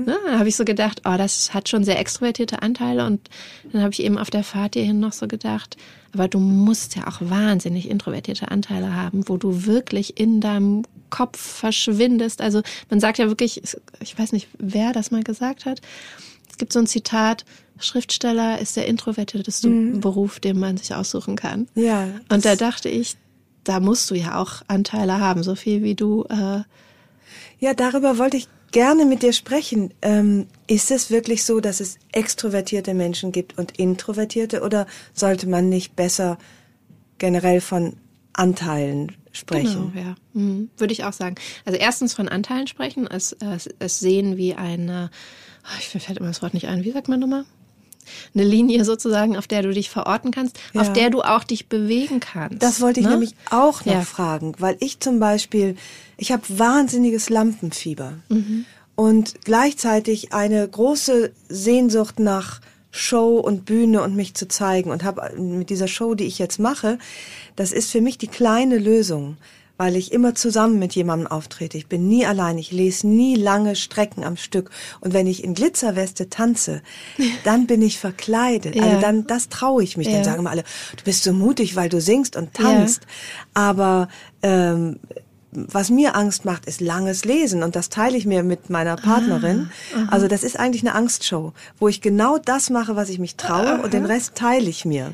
Ne, 0.06 0.18
dann 0.26 0.40
habe 0.40 0.50
ich 0.50 0.56
so 0.56 0.66
gedacht, 0.66 1.02
oh, 1.06 1.16
das 1.18 1.54
hat 1.54 1.70
schon 1.70 1.84
sehr 1.84 2.00
extrovertierte 2.00 2.64
Anteile 2.64 3.06
und 3.06 3.30
dann 3.72 3.84
habe 3.84 3.94
ich 3.94 4.02
eben 4.04 4.18
auf 4.18 4.32
der 4.32 4.44
Fahrt 4.44 4.74
hierhin 4.74 5.00
noch 5.00 5.14
so 5.14 5.28
gedacht, 5.28 5.78
aber 6.14 6.28
du 6.28 6.40
musst 6.40 6.96
ja 6.96 7.08
auch 7.08 7.18
wahnsinnig 7.22 7.88
introvertierte 7.88 8.50
Anteile 8.50 8.96
haben, 8.96 9.30
wo 9.30 9.38
du 9.38 9.66
wirklich 9.66 10.20
in 10.20 10.42
deinem 10.42 10.84
Kopf 11.12 11.40
verschwindest. 11.40 12.42
Also 12.42 12.62
man 12.90 13.00
sagt 13.00 13.20
ja 13.20 13.28
wirklich, 13.28 13.62
ich 14.00 14.18
weiß 14.18 14.32
nicht, 14.32 14.48
wer 14.58 14.92
das 14.92 15.12
mal 15.12 15.24
gesagt 15.24 15.66
hat, 15.66 15.82
es 16.52 16.58
gibt 16.58 16.74
so 16.74 16.80
ein 16.80 16.88
Zitat, 16.88 17.46
Schriftsteller 17.80 18.60
ist 18.60 18.76
der 18.76 18.88
introvertierteste 18.88 19.70
Beruf, 19.70 20.40
den 20.40 20.60
man 20.60 20.78
sich 20.78 20.94
aussuchen 20.94 21.36
kann. 21.36 21.68
Ja, 21.74 22.08
Und 22.30 22.46
da 22.46 22.56
dachte 22.56 22.90
ich, 22.90 23.16
da 23.64 23.80
musst 23.80 24.10
du 24.12 24.16
ja 24.16 24.40
auch 24.40 24.62
Anteile 24.68 25.20
haben, 25.20 25.44
so 25.44 25.56
viel 25.56 25.84
wie 25.84 25.96
du. 25.96 26.26
Äh, 26.30 26.62
Ja, 27.60 27.74
darüber 27.74 28.18
wollte 28.18 28.38
ich 28.38 28.48
gerne 28.72 29.06
mit 29.06 29.22
dir 29.24 29.34
sprechen. 29.34 29.94
Ähm, 30.02 30.48
ist 30.68 30.92
es 30.92 31.10
wirklich 31.12 31.44
so, 31.44 31.60
dass 31.60 31.80
es 31.80 31.98
extrovertierte 32.12 32.94
Menschen 32.94 33.32
gibt 33.32 33.58
und 33.58 33.78
introvertierte 33.78 34.62
oder 34.62 34.88
sollte 35.14 35.48
man 35.48 35.70
nicht 35.70 35.96
besser 35.96 36.38
generell 37.18 37.62
von 37.62 37.94
Anteilen 38.34 39.12
sprechen? 39.32 39.92
Genau, 39.94 40.08
ja. 40.08 40.16
Mhm. 40.34 40.70
Würde 40.78 40.94
ich 40.94 41.04
auch 41.04 41.14
sagen. 41.14 41.36
Also 41.66 41.78
erstens 41.80 42.14
von 42.14 42.28
Anteilen 42.30 42.68
sprechen, 42.68 43.08
es, 43.08 43.34
es, 43.34 43.70
es 43.80 44.00
sehen 44.00 44.38
wie 44.38 44.56
eine, 44.56 45.10
oh, 45.64 45.76
ich 45.80 45.88
fällt 45.90 46.18
immer 46.20 46.28
das 46.30 46.42
Wort 46.42 46.54
nicht 46.54 46.68
ein, 46.68 46.84
wie 46.84 46.92
sagt 46.92 47.08
man 47.10 47.20
nochmal? 47.20 47.46
Eine 48.34 48.44
Linie 48.44 48.84
sozusagen, 48.84 49.38
auf 49.38 49.48
der 49.48 49.62
du 49.62 49.72
dich 49.72 49.90
verorten 49.90 50.32
kannst, 50.32 50.60
Ja. 50.74 50.82
auf 50.82 50.92
der 50.92 51.12
du 51.12 51.22
auch 51.22 51.44
dich 51.44 51.68
bewegen 51.68 52.20
kannst. 52.20 52.62
Das 52.64 52.82
wollte 52.82 53.00
ich 53.00 53.06
ne? 53.06 53.12
nämlich 53.14 53.36
auch 53.52 53.86
noch 53.86 53.94
Ja. 53.94 54.02
fragen, 54.02 54.54
weil 54.58 54.76
ich 54.80 55.00
zum 55.00 55.20
Beispiel, 55.20 55.76
ich 56.18 56.32
habe 56.32 56.42
wahnsinniges 56.48 57.30
Lampenfieber 57.30 58.14
Mhm. 58.30 58.66
und 58.96 59.36
gleichzeitig 59.46 60.34
eine 60.34 60.68
große 60.68 61.32
Sehnsucht 61.48 62.20
nach 62.20 62.60
Show 62.92 63.38
und 63.38 63.66
Bühne 63.66 64.02
und 64.02 64.16
mich 64.16 64.34
zu 64.34 64.48
zeigen 64.48 64.92
und 64.92 65.04
habe 65.04 65.32
mit 65.40 65.70
dieser 65.70 65.88
Show, 65.88 66.14
die 66.14 66.26
ich 66.26 66.40
jetzt 66.40 66.60
mache, 66.60 67.00
das 67.56 67.72
ist 67.72 67.90
für 67.90 68.02
mich 68.02 68.18
die 68.18 68.28
kleine 68.28 68.78
Lösung, 68.78 69.38
weil 69.78 69.96
ich 69.96 70.12
immer 70.12 70.36
zusammen 70.36 70.78
mit 70.78 70.94
jemandem 70.94 71.26
auftrete. 71.26 71.78
Ich 71.78 71.88
bin 71.88 72.08
nie 72.08 72.26
allein, 72.26 72.58
ich 72.58 72.72
lese 72.72 73.08
nie 73.08 73.36
lange 73.36 73.76
Strecken 73.76 74.24
am 74.24 74.38
Stück 74.38 74.70
und 75.00 75.14
wenn 75.14 75.26
ich 75.26 75.44
in 75.44 75.56
Glitzerweste 75.56 76.30
tanze, 76.30 76.84
dann 77.46 77.66
bin 77.66 77.82
ich 77.82 77.98
verkleidet. 77.98 78.76
Ja. 78.76 78.84
Also 78.84 79.02
dann 79.02 79.26
das 79.26 79.50
traue 79.50 79.84
ich 79.84 79.98
mich. 79.98 80.08
Ja. 80.08 80.14
Dann 80.14 80.24
sagen 80.24 80.40
immer 80.40 80.52
alle, 80.52 80.66
du 80.98 81.04
bist 81.04 81.24
so 81.24 81.34
mutig, 81.34 81.76
weil 81.76 81.90
du 81.90 82.00
singst 82.00 82.36
und 82.36 82.54
tanzt. 82.54 83.08
Aber 83.54 84.10
ähm, 84.44 85.00
was 85.52 85.90
mir 85.90 86.16
Angst 86.16 86.46
macht, 86.46 86.66
ist 86.66 86.80
langes 86.82 87.26
Lesen 87.26 87.62
und 87.64 87.76
das 87.76 87.90
teile 87.90 88.18
ich 88.18 88.26
mir 88.26 88.44
mit 88.44 88.70
meiner 88.70 88.96
Partnerin. 88.96 89.70
also 90.10 90.28
das 90.28 90.44
ist 90.44 90.58
eigentlich 90.58 90.84
eine 90.84 90.96
Angstshow, 90.96 91.54
wo 91.80 91.88
ich 91.88 92.02
genau 92.02 92.38
das 92.38 92.70
mache, 92.70 92.96
was 92.96 93.10
ich 93.10 93.20
mich 93.20 93.36
traue 93.36 93.82
und 93.82 93.94
den 93.94 94.06
Rest 94.06 94.36
teile 94.36 94.70
ich 94.70 94.86
mir. 94.86 95.14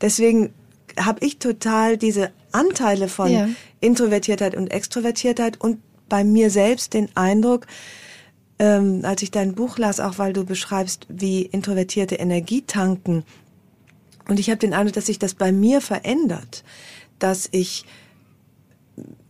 Deswegen 0.00 0.52
habe 0.98 1.24
ich 1.24 1.38
total 1.38 1.96
diese 1.96 2.30
Anteile 2.50 3.08
von 3.08 3.30
Ja. 3.30 3.48
Introvertiertheit 3.80 4.56
und 4.56 4.68
Extrovertiertheit 4.68 5.60
und 5.60 5.78
bei 6.08 6.24
mir 6.24 6.50
selbst 6.50 6.94
den 6.94 7.08
Eindruck, 7.14 7.66
ähm, 8.58 9.00
als 9.04 9.22
ich 9.22 9.30
dein 9.30 9.54
Buch 9.54 9.78
las, 9.78 10.00
auch 10.00 10.18
weil 10.18 10.32
du 10.32 10.44
beschreibst, 10.44 11.06
wie 11.08 11.42
introvertierte 11.42 12.16
Energie 12.16 12.62
tanken. 12.62 13.24
Und 14.26 14.40
ich 14.40 14.50
habe 14.50 14.58
den 14.58 14.74
Eindruck, 14.74 14.94
dass 14.94 15.06
sich 15.06 15.18
das 15.18 15.34
bei 15.34 15.52
mir 15.52 15.80
verändert, 15.80 16.64
dass 17.18 17.48
ich 17.52 17.84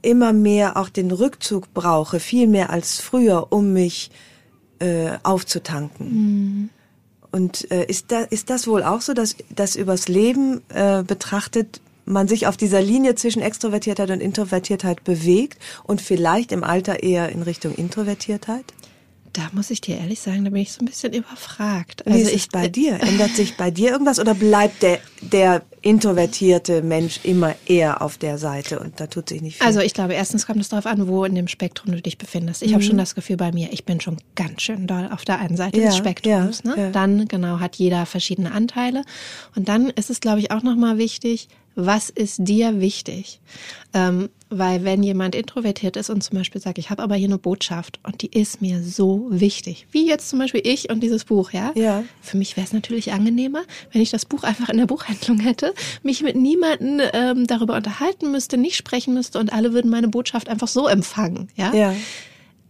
immer 0.03 0.33
mehr 0.33 0.77
auch 0.77 0.89
den 0.89 1.11
Rückzug 1.11 1.73
brauche, 1.75 2.21
viel 2.21 2.47
mehr 2.47 2.71
als 2.71 3.01
früher, 3.01 3.49
um 3.51 3.73
mich 3.73 4.11
äh, 4.79 5.11
aufzutanken. 5.23 6.71
Und 7.31 7.71
äh, 7.71 7.85
ist, 7.87 8.11
da, 8.11 8.21
ist 8.23 8.51
das 8.51 8.67
wohl 8.67 8.83
auch 8.83 9.01
so, 9.01 9.13
dass, 9.13 9.37
dass 9.51 9.77
übers 9.77 10.09
Leben 10.09 10.63
äh, 10.71 11.03
betrachtet 11.03 11.81
man 12.05 12.27
sich 12.27 12.47
auf 12.47 12.57
dieser 12.57 12.81
Linie 12.81 13.15
zwischen 13.17 13.43
Extrovertiertheit 13.43 14.11
und 14.11 14.21
Introvertiertheit 14.21 15.05
bewegt 15.05 15.59
und 15.85 16.01
vielleicht 16.01 16.53
im 16.53 16.65
Alter 16.65 17.03
eher 17.03 17.29
in 17.29 17.43
Richtung 17.43 17.75
Introvertiertheit? 17.75 18.65
Da 19.39 19.51
muss 19.53 19.70
ich 19.70 19.80
dir 19.80 19.99
ehrlich 19.99 20.18
sagen, 20.18 20.45
da 20.45 20.51
bin 20.51 20.62
ich 20.62 20.72
so 20.72 20.80
ein 20.80 20.86
bisschen 20.86 21.12
überfragt. 21.12 22.03
Wie 22.05 22.11
also 22.11 22.28
ist 22.28 22.34
es 22.34 22.47
bei 22.49 22.64
äh, 22.64 22.70
dir? 22.70 23.01
Ändert 23.01 23.36
sich 23.36 23.57
bei 23.57 23.70
dir 23.70 23.93
irgendwas 23.93 24.18
oder 24.18 24.34
bleibt 24.34 24.82
der, 24.82 24.99
der 25.20 25.62
introvertierte 25.80 26.82
Mensch 26.82 27.20
immer 27.22 27.55
eher 27.64 28.03
auf 28.03 28.18
der 28.18 28.36
Seite 28.36 28.80
und 28.80 28.99
da 28.99 29.07
tut 29.07 29.28
sich 29.28 29.41
nicht 29.41 29.59
viel? 29.59 29.66
Also 29.66 29.78
ich 29.78 29.95
glaube, 29.95 30.14
erstens 30.14 30.45
kommt 30.45 30.61
es 30.61 30.70
darauf 30.70 30.86
an, 30.86 31.07
wo 31.07 31.24
in 31.24 31.36
dem 31.36 31.47
Spektrum 31.47 31.93
du 31.93 32.03
dich 32.03 32.18
befindest. 32.18 32.62
Ich 32.62 32.70
mhm. 32.70 32.74
habe 32.74 32.82
schon 32.82 32.99
das 32.99 33.14
Gefühl 33.14 33.36
bei 33.36 33.53
mir, 33.53 33.72
ich 33.72 33.84
bin 33.84 34.01
schon 34.01 34.16
ganz 34.34 34.62
schön 34.62 34.89
doll 34.89 35.09
auf 35.12 35.24
der 35.24 35.39
einen 35.39 35.57
Seite 35.57 35.78
ja, 35.78 35.86
des 35.86 35.97
Spektrums. 35.97 36.62
Ja, 36.64 36.74
ne? 36.74 36.82
ja. 36.82 36.91
Dann, 36.91 37.28
genau, 37.28 37.61
hat 37.61 37.76
jeder 37.76 38.07
verschiedene 38.07 38.51
Anteile. 38.51 39.05
Und 39.55 39.68
dann 39.68 39.91
ist 39.91 40.11
es, 40.11 40.18
glaube 40.18 40.41
ich, 40.41 40.51
auch 40.51 40.64
nochmal 40.64 40.99
wichtig, 40.99 41.47
was 41.76 42.11
ist 42.11 42.39
dir 42.41 42.80
wichtig? 42.80 43.41
Ähm, 43.95 44.30
weil 44.51 44.85
wenn 44.85 45.03
jemand 45.03 45.35
introvertiert 45.35 45.97
ist 45.97 46.11
und 46.11 46.23
zum 46.23 46.39
Beispiel 46.39 46.61
sagt, 46.61 46.79
ich 46.79 46.91
habe 46.91 47.03
aber 47.03 47.15
hier 47.15 47.29
eine 47.29 47.39
Botschaft 47.39 48.01
und 48.05 48.23
die 48.23 48.31
ist 48.31 48.63
mir 48.63 48.83
so 48.83 49.27
wichtig, 49.31 49.87
wie 49.93 50.07
jetzt 50.07 50.29
zum 50.31 50.39
Beispiel 50.39 50.63
ich 50.65 50.91
und 50.91 51.01
dieses 51.01 51.25
Buch, 51.25 51.53
ja, 51.53 51.73
ja. 51.75 52.05
für 52.21 52.37
mich 52.37 52.57
wäre 52.57 52.67
es 52.67 52.73
natürlich 52.73 53.13
angenehmer, 53.13 53.63
wenn 53.93 54.03
ich 54.03 54.11
das 54.11 54.25
Buch 54.25 54.43
einfach 54.43 54.69
in 54.69 54.79
der 54.79 54.87
Buchhandlung 54.87 55.41
hätte, 55.41 55.75
mich 56.03 56.23
mit 56.23 56.37
niemanden 56.37 57.01
ähm, 57.13 57.47
darüber 57.47 57.77
unterhalten 57.77 58.31
müsste, 58.31 58.57
nicht 58.57 58.77
sprechen 58.77 59.15
müsste 59.15 59.39
und 59.39 59.53
alle 59.53 59.73
würden 59.73 59.91
meine 59.91 60.09
Botschaft 60.09 60.49
einfach 60.49 60.69
so 60.69 60.89
empfangen, 60.89 61.49
ja. 61.57 61.75
ja. 61.75 61.95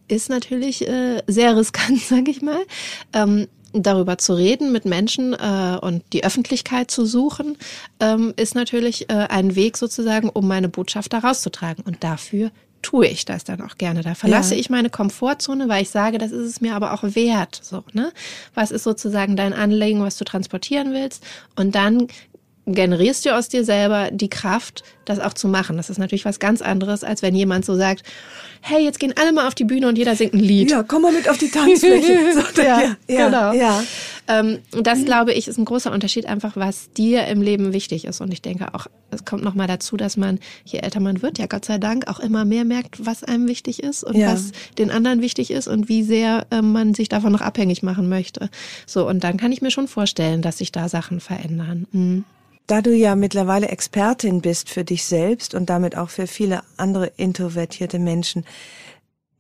Ist 0.09 0.31
natürlich 0.31 0.89
äh, 0.89 1.23
sehr 1.27 1.57
riskant, 1.57 2.01
sage 2.09 2.31
ich 2.31 2.41
mal. 2.41 2.61
Ähm, 3.13 3.47
darüber 3.73 4.19
zu 4.19 4.35
reden 4.35 4.73
mit 4.73 4.85
Menschen 4.85 5.35
äh, 5.35 5.79
und 5.81 6.03
die 6.13 6.25
Öffentlichkeit 6.25 6.91
zu 6.91 7.05
suchen, 7.05 7.57
ähm, 8.01 8.33
ist 8.37 8.55
natürlich 8.55 9.11
äh, 9.11 9.27
ein 9.29 9.57
Weg 9.57 9.77
sozusagen, 9.77 10.29
um 10.29 10.47
meine 10.49 10.69
Botschaft 10.69 11.13
da 11.13 11.19
rauszutragen. 11.19 11.85
Und 11.85 12.03
dafür 12.03 12.51
tue 12.83 13.07
ich 13.07 13.25
das 13.25 13.45
dann 13.45 13.61
auch 13.61 13.77
gerne. 13.77 14.03
Da 14.03 14.15
verlasse 14.15 14.55
ja. 14.55 14.61
ich 14.61 14.71
meine 14.71 14.91
Komfortzone, 14.91 15.69
weil 15.69 15.83
ich 15.83 15.91
sage, 15.91 16.19
das 16.19 16.31
ist 16.31 16.47
es 16.47 16.61
mir 16.61 16.75
aber 16.75 16.95
auch 16.95 17.03
wert. 17.03 17.59
So, 17.63 17.83
ne? 17.93 18.13
Was 18.55 18.71
ist 18.71 18.85
sozusagen 18.85 19.37
dein 19.37 19.53
Anliegen, 19.53 20.03
was 20.03 20.17
du 20.17 20.25
transportieren 20.25 20.93
willst? 20.93 21.25
Und 21.57 21.75
dann 21.75 22.09
generierst 22.75 23.25
du 23.25 23.35
aus 23.35 23.49
dir 23.49 23.65
selber 23.65 24.11
die 24.11 24.29
Kraft, 24.29 24.85
das 25.05 25.21
auch 25.21 25.33
zu 25.33 25.49
machen. 25.49 25.77
Das 25.77 25.91
ist 25.91 25.99
natürlich 25.99 26.25
was 26.25 26.39
ganz 26.39 26.63
anderes, 26.63 27.05
als 27.05 27.23
wenn 27.23 27.35
jemand 27.35 27.65
so 27.65 27.77
sagt, 27.77 28.03
hey, 28.61 28.83
jetzt 28.83 29.01
gehen 29.01 29.15
alle 29.19 29.33
mal 29.33 29.47
auf 29.47 29.55
die 29.55 29.65
Bühne 29.65 29.89
und 29.89 29.97
jeder 29.97 30.15
singt 30.17 30.35
ein 30.35 30.41
Lied. 30.41 30.71
Ja, 30.71 30.83
komm 30.83 31.03
mal 31.03 31.13
mit 31.13 31.29
auf 31.29 31.39
die 31.39 31.51
Tanzfläche. 31.51 32.19
So, 32.29 32.63
ja, 32.63 32.97
ja, 33.09 33.27
genau. 33.27 33.53
Ja. 33.53 33.83
Ähm, 34.27 34.59
das, 34.73 35.05
glaube 35.05 35.33
ich, 35.33 35.49
ist 35.49 35.59
ein 35.59 35.65
großer 35.65 35.91
Unterschied 35.91 36.27
einfach, 36.27 36.57
was 36.57 36.93
dir 36.93 37.27
im 37.27 37.41
Leben 37.41 37.73
wichtig 37.73 38.05
ist. 38.05 38.21
Und 38.21 38.33
ich 38.33 38.43
denke 38.43 38.75
auch, 38.75 38.87
es 39.11 39.25
kommt 39.25 39.43
nochmal 39.43 39.67
dazu, 39.67 39.97
dass 39.97 40.17
man, 40.17 40.39
je 40.65 40.81
älter 40.81 41.01
man 41.01 41.23
wird, 41.23 41.39
ja 41.39 41.47
Gott 41.47 41.65
sei 41.65 41.79
Dank, 41.79 42.09
auch 42.09 42.21
immer 42.21 42.45
mehr 42.45 42.65
merkt, 42.65 43.07
was 43.07 43.25
einem 43.25 43.49
wichtig 43.49 43.83
ist 43.83 44.05
und 44.05 44.17
ja. 44.17 44.33
was 44.33 44.53
den 44.77 44.91
anderen 44.91 45.23
wichtig 45.23 45.51
ist 45.51 45.69
und 45.69 45.89
wie 45.89 46.03
sehr 46.03 46.47
äh, 46.51 46.61
man 46.61 46.95
sich 46.95 47.09
davon 47.09 47.33
noch 47.33 47.41
abhängig 47.41 47.83
machen 47.83 48.09
möchte. 48.09 48.51
So, 48.87 49.09
und 49.09 49.25
dann 49.25 49.39
kann 49.39 49.53
ich 49.53 49.63
mir 49.63 49.71
schon 49.71 49.89
vorstellen, 49.89 50.43
dass 50.43 50.59
sich 50.59 50.73
da 50.73 50.89
Sachen 50.89 51.21
verändern. 51.21 51.87
Mhm. 51.93 52.25
Da 52.69 52.83
du 52.83 52.95
ja 52.95 53.17
mittlerweile 53.17 53.69
Expertin 53.69 54.43
bist 54.43 54.69
für 54.69 54.85
dich 54.85 55.05
selbst 55.07 55.55
und 55.55 55.71
damit 55.71 55.97
auch 55.97 56.11
für 56.11 56.27
viele 56.27 56.63
andere 56.77 57.07
introvertierte 57.17 57.99
Menschen, 57.99 58.45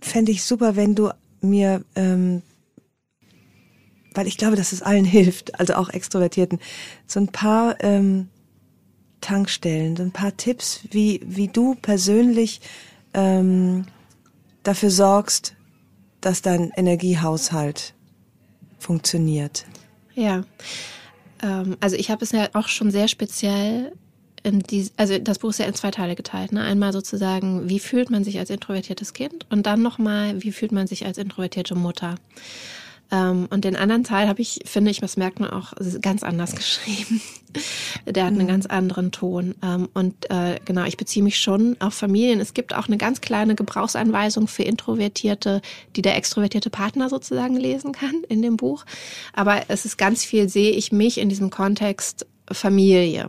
fände 0.00 0.32
ich 0.32 0.42
super, 0.42 0.76
wenn 0.76 0.94
du 0.94 1.10
mir, 1.42 1.84
ähm, 1.94 2.40
weil 4.14 4.26
ich 4.26 4.38
glaube, 4.38 4.56
dass 4.56 4.72
es 4.72 4.80
allen 4.80 5.04
hilft, 5.04 5.60
also 5.60 5.74
auch 5.74 5.90
Extrovertierten, 5.90 6.58
so 7.06 7.20
ein 7.20 7.28
paar 7.28 7.76
ähm, 7.84 8.30
Tankstellen, 9.20 9.94
so 9.94 10.04
ein 10.04 10.12
paar 10.12 10.34
Tipps, 10.38 10.80
wie, 10.90 11.20
wie 11.22 11.48
du 11.48 11.74
persönlich 11.74 12.62
ähm, 13.12 13.84
dafür 14.62 14.90
sorgst, 14.90 15.54
dass 16.22 16.40
dein 16.40 16.70
Energiehaushalt 16.76 17.92
funktioniert. 18.78 19.66
Ja. 20.14 20.44
Ähm, 21.42 21.76
also 21.80 21.96
ich 21.96 22.10
habe 22.10 22.24
es 22.24 22.32
ja 22.32 22.48
auch 22.52 22.68
schon 22.68 22.90
sehr 22.90 23.08
speziell 23.08 23.92
in 24.42 24.60
die, 24.60 24.88
also 24.96 25.18
das 25.18 25.38
Buch 25.38 25.50
ist 25.50 25.58
ja 25.58 25.66
in 25.66 25.74
zwei 25.74 25.90
Teile 25.90 26.14
geteilt. 26.14 26.52
Ne? 26.52 26.62
Einmal 26.62 26.92
sozusagen, 26.92 27.68
wie 27.68 27.80
fühlt 27.80 28.10
man 28.10 28.24
sich 28.24 28.38
als 28.38 28.50
introvertiertes 28.50 29.12
Kind 29.12 29.46
und 29.50 29.66
dann 29.66 29.82
nochmal, 29.82 30.42
wie 30.42 30.52
fühlt 30.52 30.72
man 30.72 30.86
sich 30.86 31.06
als 31.06 31.18
introvertierte 31.18 31.74
Mutter. 31.74 32.16
Ähm, 33.10 33.48
und 33.50 33.64
den 33.64 33.76
anderen 33.76 34.04
Teil 34.04 34.28
habe 34.28 34.42
ich, 34.42 34.60
finde 34.64 34.90
ich, 34.90 35.00
das 35.00 35.16
merkt 35.16 35.40
man 35.40 35.50
auch, 35.50 35.72
ganz 36.02 36.22
anders 36.22 36.54
geschrieben. 36.56 37.20
Der 38.06 38.24
hat 38.24 38.32
einen 38.32 38.42
mhm. 38.42 38.48
ganz 38.48 38.66
anderen 38.66 39.10
Ton. 39.12 39.54
Ähm, 39.62 39.88
und 39.94 40.30
äh, 40.30 40.58
genau, 40.64 40.84
ich 40.84 40.96
beziehe 40.96 41.24
mich 41.24 41.40
schon 41.40 41.76
auf 41.80 41.94
Familien. 41.94 42.40
Es 42.40 42.54
gibt 42.54 42.74
auch 42.74 42.88
eine 42.88 42.98
ganz 42.98 43.20
kleine 43.20 43.54
Gebrauchsanweisung 43.54 44.48
für 44.48 44.62
Introvertierte, 44.62 45.62
die 45.96 46.02
der 46.02 46.16
extrovertierte 46.16 46.70
Partner 46.70 47.08
sozusagen 47.08 47.56
lesen 47.56 47.92
kann 47.92 48.22
in 48.28 48.42
dem 48.42 48.56
Buch. 48.56 48.84
Aber 49.32 49.62
es 49.68 49.84
ist 49.84 49.96
ganz 49.96 50.24
viel, 50.24 50.48
sehe 50.48 50.72
ich 50.72 50.92
mich 50.92 51.18
in 51.18 51.28
diesem 51.28 51.50
Kontext 51.50 52.26
Familie. 52.50 53.28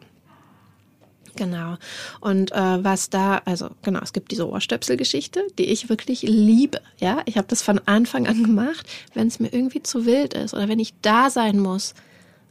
Genau. 1.35 1.77
Und 2.19 2.51
äh, 2.51 2.83
was 2.83 3.09
da, 3.09 3.41
also 3.45 3.69
genau, 3.81 3.99
es 4.01 4.13
gibt 4.13 4.31
diese 4.31 4.47
Ohrstöpselgeschichte, 4.49 5.41
die 5.57 5.65
ich 5.65 5.89
wirklich 5.89 6.21
liebe. 6.23 6.81
Ja, 6.97 7.21
ich 7.25 7.37
habe 7.37 7.47
das 7.47 7.61
von 7.61 7.79
Anfang 7.85 8.27
an 8.27 8.43
gemacht, 8.43 8.87
wenn 9.13 9.27
es 9.27 9.39
mir 9.39 9.53
irgendwie 9.53 9.83
zu 9.83 10.05
wild 10.05 10.33
ist 10.33 10.53
oder 10.53 10.67
wenn 10.67 10.79
ich 10.79 10.93
da 11.01 11.29
sein 11.29 11.59
muss, 11.59 11.93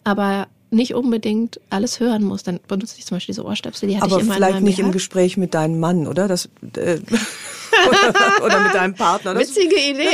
aber 0.04 0.48
nicht 0.70 0.94
unbedingt 0.94 1.60
alles 1.70 2.00
hören 2.00 2.24
muss, 2.24 2.42
dann 2.42 2.60
benutze 2.68 2.96
ich 2.98 3.06
zum 3.06 3.16
Beispiel 3.16 3.32
diese 3.32 3.44
Ohrstöpsel, 3.44 3.88
die 3.88 3.96
hatte 3.96 4.04
aber 4.04 4.16
ich 4.16 4.22
immer 4.22 4.34
vielleicht 4.34 4.60
nicht 4.60 4.78
im 4.78 4.92
Gespräch 4.92 5.36
mit 5.36 5.54
deinem 5.54 5.80
Mann, 5.80 6.06
oder? 6.06 6.28
Das 6.28 6.48
äh, 6.76 6.98
oder, 7.88 8.44
oder 8.44 8.60
mit 8.60 8.74
deinem 8.74 8.94
Partner. 8.94 9.34
Das, 9.34 9.48
Witzige 9.48 9.76
Idee. 9.76 10.08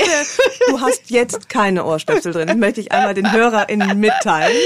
Du 0.69 0.81
hast 0.81 1.11
jetzt 1.11 1.49
keine 1.49 1.85
Ohrstöpsel 1.85 2.33
drin. 2.33 2.49
Das 2.49 2.57
möchte 2.57 2.81
ich 2.81 2.93
einmal 2.93 3.15
den 3.15 3.31
HörerInnen 3.33 3.99
mitteilen. 3.99 4.57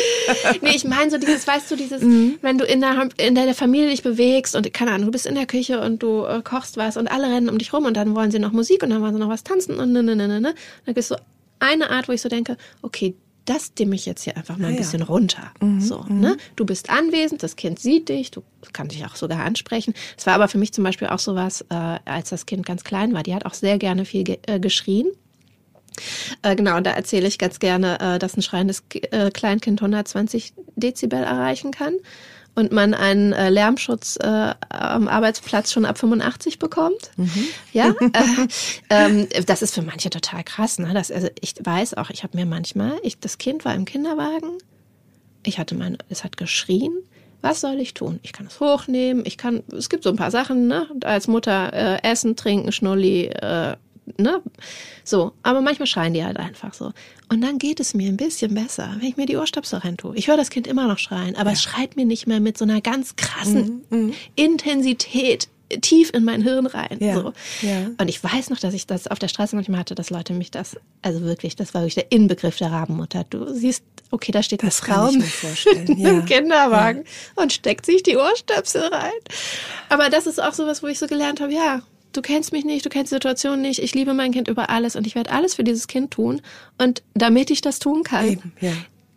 Nee, 0.61 0.73
ich 0.75 0.85
meine 0.85 1.11
so 1.11 1.19
dieses, 1.19 1.47
weißt 1.47 1.71
du, 1.71 1.77
dieses, 1.77 2.03
mhm. 2.03 2.39
wenn 2.43 2.59
du 2.59 2.65
in 2.65 2.81
der, 2.81 3.09
in 3.17 3.35
der 3.35 3.55
Familie 3.55 3.91
dich 3.91 4.03
bewegst 4.03 4.57
und 4.57 4.73
keine 4.73 4.91
Ahnung, 4.93 5.07
du 5.07 5.13
bist 5.13 5.27
in 5.27 5.35
der 5.35 5.47
Küche 5.47 5.81
und 5.81 6.03
du 6.03 6.25
äh, 6.25 6.43
kochst 6.43 6.77
was 6.77 6.97
und 6.97 7.09
alle 7.09 7.27
rennen 7.27 7.49
um 7.49 7.59
dich 7.59 7.73
rum 7.73 7.85
und 7.85 7.97
dann 7.97 8.15
wollen 8.15 8.31
sie 8.31 8.39
noch 8.39 8.53
Musik 8.53 8.83
und 8.83 8.91
dann 8.91 9.01
wollen 9.01 9.15
sie 9.15 9.21
noch 9.21 9.29
was 9.29 9.45
tanzen 9.45 9.79
und 9.79 9.93
ne, 9.93 10.03
ne, 10.03 10.17
ne, 10.17 10.29
ne, 10.29 10.41
ne. 10.41 10.55
Dann 10.85 10.95
gibt 10.95 10.99
es 10.99 11.09
so 11.09 11.17
eine 11.61 11.91
Art, 11.91 12.09
wo 12.09 12.13
ich 12.13 12.21
so 12.21 12.29
denke, 12.29 12.57
okay, 12.83 13.15
das 13.49 13.75
dimme 13.75 13.95
ich 13.95 14.07
jetzt 14.07 14.23
hier 14.23 14.37
einfach 14.37 14.59
mal 14.59 14.69
ein 14.69 14.75
ah, 14.75 14.79
bisschen 14.79 15.01
ja. 15.01 15.07
runter. 15.07 15.53
Mhm, 15.61 15.81
so, 15.81 16.05
mhm. 16.09 16.21
ne? 16.21 16.37
Du 16.57 16.67
bist 16.67 16.91
anwesend, 16.91 17.43
das 17.43 17.57
Kind 17.57 17.79
sieht 17.79 18.09
dich, 18.09 18.31
du 18.31 18.43
kannst 18.73 18.95
dich 18.95 19.05
auch 19.07 19.17
sogar 19.17 19.45
ansprechen. 19.45 19.95
Es 20.17 20.27
war 20.27 20.35
aber 20.35 20.49
für 20.49 20.59
mich 20.59 20.73
zum 20.73 20.85
Beispiel 20.85 21.09
auch 21.09 21.19
sowas, 21.19 21.65
äh, 21.71 21.99
als 22.05 22.31
das 22.31 22.47
Kind 22.47 22.67
ganz 22.67 22.85
klein 22.85 23.15
war. 23.15 23.23
Die 23.23 23.35
hat 23.35 23.47
auch 23.47 23.55
sehr 23.55 23.79
gerne 23.79 24.05
viel 24.05 24.25
ge 24.25 24.39
äh, 24.47 24.61
geschrien. 24.61 25.07
Äh, 26.43 26.57
genau, 26.57 26.77
und 26.77 26.87
da 26.87 26.91
erzähle 26.91 27.27
ich 27.27 27.39
ganz 27.39 27.59
gerne, 27.59 27.99
äh, 28.01 28.19
dass 28.19 28.37
ein 28.37 28.43
schreiendes 28.43 28.83
äh, 28.93 29.31
Kleinkind 29.31 29.81
120 29.81 30.53
Dezibel 30.77 31.23
erreichen 31.23 31.71
kann 31.71 31.95
und 32.59 32.73
man 32.73 32.93
einen 32.93 33.33
äh, 33.33 33.51
Lärmschutz 33.51 34.17
äh, 34.17 34.55
am 34.69 35.07
Arbeitsplatz 35.07 35.73
schon 35.73 35.85
ab 35.85 35.97
85 35.97 36.59
bekommt. 36.59 37.13
Mhm. 37.17 37.45
Ja, 37.73 37.95
äh, 38.01 38.49
ähm, 38.91 39.29
das 39.47 39.63
ist 39.63 39.77
für 39.77 39.83
manche 39.83 40.11
total 40.11 40.43
krass. 40.43 40.81
Ne? 40.81 40.93
Das, 40.93 41.13
also 41.13 41.29
ich 41.41 41.55
weiß 41.63 41.95
auch, 41.95 42.11
ich 42.11 42.25
habe 42.25 42.37
mir 42.37 42.47
manchmal, 42.47 42.99
ich, 43.05 43.21
das 43.21 43.39
Kind 43.39 43.65
war 43.65 43.77
im 43.77 43.85
Kinderwagen, 43.85 44.59
ich 45.47 45.61
hatte 45.61 45.77
mein, 45.77 45.99
es 46.09 46.25
hat 46.25 46.37
geschrien. 46.37 46.93
Was 47.43 47.61
soll 47.61 47.79
ich 47.79 47.95
tun? 47.95 48.19
Ich 48.25 48.33
kann 48.33 48.49
es 48.49 48.59
hochnehmen, 48.59 49.23
ich 49.25 49.39
kann, 49.39 49.63
es 49.73 49.89
gibt 49.89 50.03
so 50.03 50.11
ein 50.11 50.17
paar 50.17 50.33
Sachen, 50.33 50.67
ne? 50.67 50.89
Als 51.05 51.29
Mutter 51.29 51.73
äh, 51.73 52.03
essen, 52.03 52.35
trinken, 52.35 52.73
Schnulli, 52.73 53.27
äh, 53.27 53.77
ne? 54.17 54.43
So, 55.05 55.33
aber 55.43 55.61
manchmal 55.61 55.87
schreien 55.87 56.15
die 56.15 56.25
halt 56.25 56.37
einfach 56.37 56.75
so. 56.75 56.93
Und 57.29 57.41
dann 57.43 57.59
geht 57.59 57.81
es 57.81 57.95
mir 57.95 58.09
ein 58.09 58.17
bisschen 58.17 58.55
besser, 58.55 58.95
wenn 58.99 59.09
ich 59.09 59.17
mir 59.17 59.27
die 59.27 59.37
Ohrstöpsel 59.37 59.81
rein 59.81 59.97
tue. 59.97 60.17
Ich 60.17 60.29
höre 60.29 60.37
das 60.37 60.51
Kind 60.51 60.67
immer 60.67 60.87
noch 60.87 60.99
schreien, 60.99 61.37
aber 61.37 61.51
ja. 61.51 61.55
es 61.55 61.63
schreit 61.63 61.97
mir 61.97 62.07
nicht 62.07 62.27
mehr 62.27 62.41
mit 62.41 62.57
so 62.57 62.65
einer 62.65 62.81
ganz 62.81 63.17
krassen 63.17 63.85
mhm. 63.91 63.99
mhm. 63.99 64.15
Intensität 64.35 65.49
tief 65.81 66.11
in 66.15 66.25
mein 66.25 66.43
Hirn 66.43 66.67
rein. 66.67 66.97
Ja, 67.01 67.15
so. 67.15 67.33
ja. 67.63 67.91
Und 67.99 68.09
ich 68.09 68.23
weiß 68.23 68.51
noch, 68.51 68.59
dass 68.59 68.75
ich 68.75 68.87
das 68.87 69.07
auf 69.07 69.19
der 69.19 69.29
Straße 69.29 69.55
manchmal 69.55 69.81
hatte, 69.81 69.95
dass 69.95 70.11
Leute 70.11 70.33
mich 70.33 70.51
das, 70.51 70.77
also 71.03 71.21
wirklich, 71.23 71.57
das 71.57 71.75
war 71.75 71.83
wirklich 71.83 71.95
der 71.95 72.11
Inbegriff 72.11 72.57
der 72.57 72.73
Rabenmutter. 72.73 73.25
Du 73.29 73.53
siehst, 73.53 73.85
okay, 74.11 74.33
da 74.33 74.43
steht 74.43 74.63
das 74.63 74.83
eine 74.83 75.23
Frau 75.23 75.51
ja. 75.97 76.11
im 76.11 76.25
Kinderwagen 76.25 77.05
und 77.35 77.53
steckt 77.53 77.87
sich 77.87 78.03
die 78.03 78.17
Ohrstöpsel 78.17 78.83
rein. 78.83 79.13
Aber 79.89 80.09
das 80.09 80.27
ist 80.27 80.43
auch 80.43 80.55
sowas, 80.55 80.83
wo 80.83 80.87
ich 80.87 80.99
so 80.99 81.07
gelernt 81.07 81.41
habe, 81.41 81.53
ja, 81.53 81.83
du 82.13 82.23
kennst 82.23 82.53
mich 82.53 82.65
nicht, 82.65 82.85
du 82.85 82.89
kennst 82.89 83.13
die 83.13 83.17
Situation 83.17 83.61
nicht, 83.61 83.83
ich 83.83 83.95
liebe 83.95 84.15
mein 84.15 84.33
Kind 84.33 84.49
über 84.49 84.71
alles 84.71 84.97
und 84.97 85.07
ich 85.07 85.15
werde 85.15 85.31
alles 85.31 85.55
für 85.55 85.65
dieses 85.65 85.87
Kind 85.87 86.11
tun. 86.11 86.41
Und 86.79 87.03
damit 87.15 87.51
ich 87.51 87.61
das 87.61 87.79
tun 87.79 88.03
kann, 88.03 88.29
Eben, 88.29 88.53
ja. 88.61 88.73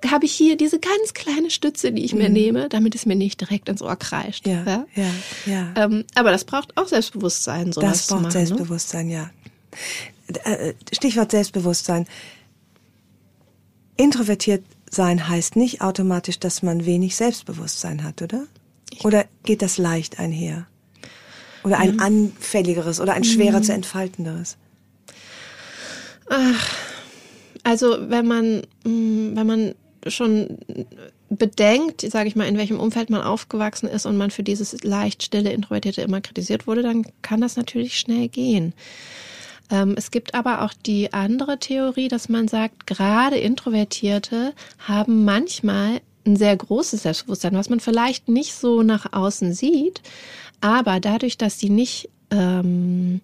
habe 0.09 0.25
ich 0.25 0.33
hier 0.33 0.57
diese 0.57 0.79
ganz 0.79 1.13
kleine 1.13 1.49
Stütze, 1.49 1.91
die 1.91 2.03
ich 2.03 2.13
mhm. 2.13 2.19
mir 2.19 2.29
nehme, 2.29 2.69
damit 2.69 2.95
es 2.95 3.05
mir 3.05 3.15
nicht 3.15 3.39
direkt 3.39 3.69
ins 3.69 3.81
Ohr 3.81 3.95
kreischt. 3.95 4.47
Ja, 4.47 4.63
ja, 4.65 4.85
ja. 4.95 5.11
ja. 5.45 5.73
Ähm, 5.75 6.05
aber 6.15 6.31
das 6.31 6.45
braucht 6.45 6.77
auch 6.77 6.87
Selbstbewusstsein. 6.87 7.71
Sowas 7.71 7.91
das 7.91 8.07
braucht 8.07 8.21
machen, 8.21 8.25
ne? 8.25 8.31
Selbstbewusstsein, 8.45 9.07
ne? 9.07 9.13
ja. 9.13 9.29
Äh, 10.43 10.73
Stichwort 10.93 11.31
Selbstbewusstsein. 11.31 12.07
Introvertiert 13.97 14.63
sein 14.89 15.27
heißt 15.27 15.55
nicht 15.55 15.81
automatisch, 15.81 16.39
dass 16.39 16.63
man 16.63 16.85
wenig 16.85 17.15
Selbstbewusstsein 17.15 18.03
hat, 18.03 18.21
oder? 18.21 18.45
Oder 19.03 19.25
geht 19.43 19.61
das 19.61 19.77
leicht 19.77 20.19
einher? 20.19 20.67
Oder 21.63 21.79
ein 21.79 21.93
mhm. 21.93 21.99
anfälligeres 21.99 22.99
oder 22.99 23.13
ein 23.13 23.23
schwerer 23.23 23.59
mhm. 23.59 23.63
zu 23.63 23.73
entfaltenderes? 23.73 24.57
Ach, 26.29 26.69
Also 27.63 27.97
wenn 28.09 28.27
man, 28.27 28.61
mm, 28.83 29.35
wenn 29.35 29.47
man 29.47 29.75
schon 30.07 30.57
bedenkt, 31.29 32.01
sage 32.01 32.27
ich 32.27 32.35
mal, 32.35 32.47
in 32.47 32.57
welchem 32.57 32.79
Umfeld 32.79 33.09
man 33.09 33.21
aufgewachsen 33.21 33.87
ist 33.87 34.05
und 34.05 34.17
man 34.17 34.31
für 34.31 34.43
dieses 34.43 34.83
leicht 34.83 35.23
stille 35.23 35.51
Introvertierte 35.51 36.01
immer 36.01 36.21
kritisiert 36.21 36.67
wurde, 36.67 36.81
dann 36.81 37.05
kann 37.21 37.41
das 37.41 37.55
natürlich 37.55 37.97
schnell 37.99 38.27
gehen. 38.27 38.73
Ähm, 39.69 39.93
es 39.97 40.11
gibt 40.11 40.33
aber 40.33 40.63
auch 40.63 40.73
die 40.73 41.13
andere 41.13 41.59
Theorie, 41.59 42.07
dass 42.07 42.29
man 42.29 42.47
sagt, 42.47 42.87
gerade 42.87 43.37
Introvertierte 43.37 44.53
haben 44.79 45.23
manchmal 45.23 46.01
ein 46.25 46.35
sehr 46.35 46.55
großes 46.55 47.03
Selbstbewusstsein, 47.03 47.53
was 47.53 47.69
man 47.69 47.79
vielleicht 47.79 48.27
nicht 48.27 48.53
so 48.53 48.83
nach 48.83 49.13
außen 49.13 49.53
sieht, 49.53 50.01
aber 50.61 50.99
dadurch, 50.99 51.37
dass 51.37 51.59
sie 51.59 51.69
nicht 51.69 52.09
ähm, 52.29 53.21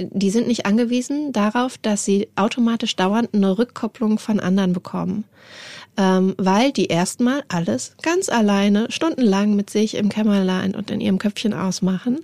die 0.00 0.30
sind 0.30 0.46
nicht 0.46 0.64
angewiesen 0.64 1.32
darauf, 1.32 1.76
dass 1.76 2.04
sie 2.04 2.28
automatisch 2.36 2.94
dauernd 2.94 3.34
eine 3.34 3.58
Rückkopplung 3.58 4.20
von 4.20 4.38
anderen 4.38 4.72
bekommen 4.72 5.24
ähm, 5.98 6.34
weil 6.38 6.70
die 6.70 6.86
erstmal 6.86 7.42
alles 7.48 7.96
ganz 8.02 8.28
alleine 8.28 8.86
stundenlang 8.90 9.56
mit 9.56 9.68
sich 9.68 9.96
im 9.96 10.08
Kämmerlein 10.08 10.76
und 10.76 10.92
in 10.92 11.00
ihrem 11.00 11.18
Köpfchen 11.18 11.52
ausmachen. 11.52 12.20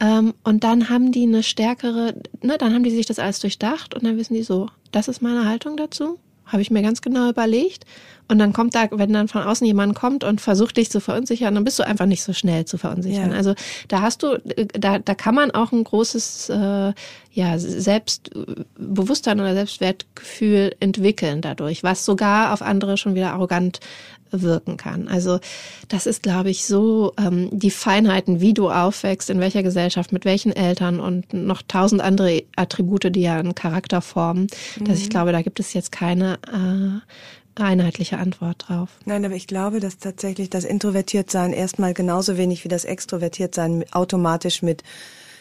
Ähm, 0.00 0.34
und 0.42 0.64
dann 0.64 0.90
haben 0.90 1.12
die 1.12 1.22
eine 1.22 1.44
stärkere, 1.44 2.14
ne, 2.42 2.58
dann 2.58 2.74
haben 2.74 2.82
die 2.82 2.90
sich 2.90 3.06
das 3.06 3.20
alles 3.20 3.38
durchdacht 3.38 3.94
und 3.94 4.04
dann 4.04 4.18
wissen 4.18 4.34
die 4.34 4.42
so, 4.42 4.68
das 4.90 5.06
ist 5.06 5.22
meine 5.22 5.46
Haltung 5.46 5.76
dazu, 5.76 6.18
habe 6.46 6.62
ich 6.62 6.70
mir 6.70 6.82
ganz 6.82 7.02
genau 7.02 7.28
überlegt. 7.28 7.84
Und 8.28 8.38
dann 8.38 8.52
kommt 8.52 8.74
da, 8.74 8.86
wenn 8.90 9.12
dann 9.12 9.28
von 9.28 9.42
außen 9.42 9.66
jemand 9.66 9.94
kommt 9.94 10.24
und 10.24 10.40
versucht 10.40 10.76
dich 10.76 10.90
zu 10.90 11.00
verunsichern, 11.00 11.54
dann 11.54 11.64
bist 11.64 11.78
du 11.78 11.82
einfach 11.82 12.06
nicht 12.06 12.22
so 12.22 12.32
schnell 12.32 12.64
zu 12.64 12.78
verunsichern. 12.78 13.30
Ja. 13.30 13.36
Also 13.36 13.54
da 13.88 14.00
hast 14.00 14.22
du, 14.22 14.38
da, 14.72 14.98
da 14.98 15.14
kann 15.14 15.34
man 15.34 15.50
auch 15.50 15.72
ein 15.72 15.84
großes 15.84 16.48
äh, 16.48 16.92
ja, 17.32 17.58
Selbstbewusstsein 17.58 19.40
oder 19.40 19.54
Selbstwertgefühl 19.54 20.74
entwickeln 20.80 21.42
dadurch, 21.42 21.82
was 21.82 22.04
sogar 22.04 22.54
auf 22.54 22.62
andere 22.62 22.96
schon 22.96 23.14
wieder 23.14 23.32
arrogant 23.32 23.80
wirken 24.32 24.76
kann. 24.76 25.08
Also 25.08 25.38
das 25.88 26.06
ist, 26.06 26.22
glaube 26.22 26.50
ich, 26.50 26.66
so 26.66 27.12
ähm, 27.18 27.48
die 27.52 27.70
Feinheiten, 27.70 28.40
wie 28.40 28.54
du 28.54 28.70
aufwächst, 28.70 29.30
in 29.30 29.40
welcher 29.40 29.62
Gesellschaft, 29.62 30.12
mit 30.12 30.24
welchen 30.24 30.52
Eltern 30.52 31.00
und 31.00 31.32
noch 31.32 31.62
tausend 31.62 32.00
andere 32.00 32.42
Attribute, 32.56 33.14
die 33.14 33.22
ja 33.22 33.36
einen 33.38 33.54
Charakter 33.54 34.00
formen, 34.00 34.46
mhm. 34.78 34.84
dass 34.84 34.98
ich 34.98 35.06
mhm. 35.06 35.10
glaube, 35.10 35.32
da 35.32 35.42
gibt 35.42 35.60
es 35.60 35.74
jetzt 35.74 35.92
keine 35.92 36.38
äh, 36.52 37.60
einheitliche 37.60 38.18
Antwort 38.18 38.64
drauf. 38.66 38.90
Nein, 39.04 39.24
aber 39.24 39.34
ich 39.34 39.46
glaube, 39.46 39.80
dass 39.80 39.98
tatsächlich 39.98 40.50
das 40.50 40.64
Introvertiertsein 40.64 41.52
erstmal 41.52 41.94
genauso 41.94 42.36
wenig 42.36 42.64
wie 42.64 42.68
das 42.68 42.84
Extrovertiertsein 42.84 43.84
automatisch 43.92 44.62
mit 44.62 44.82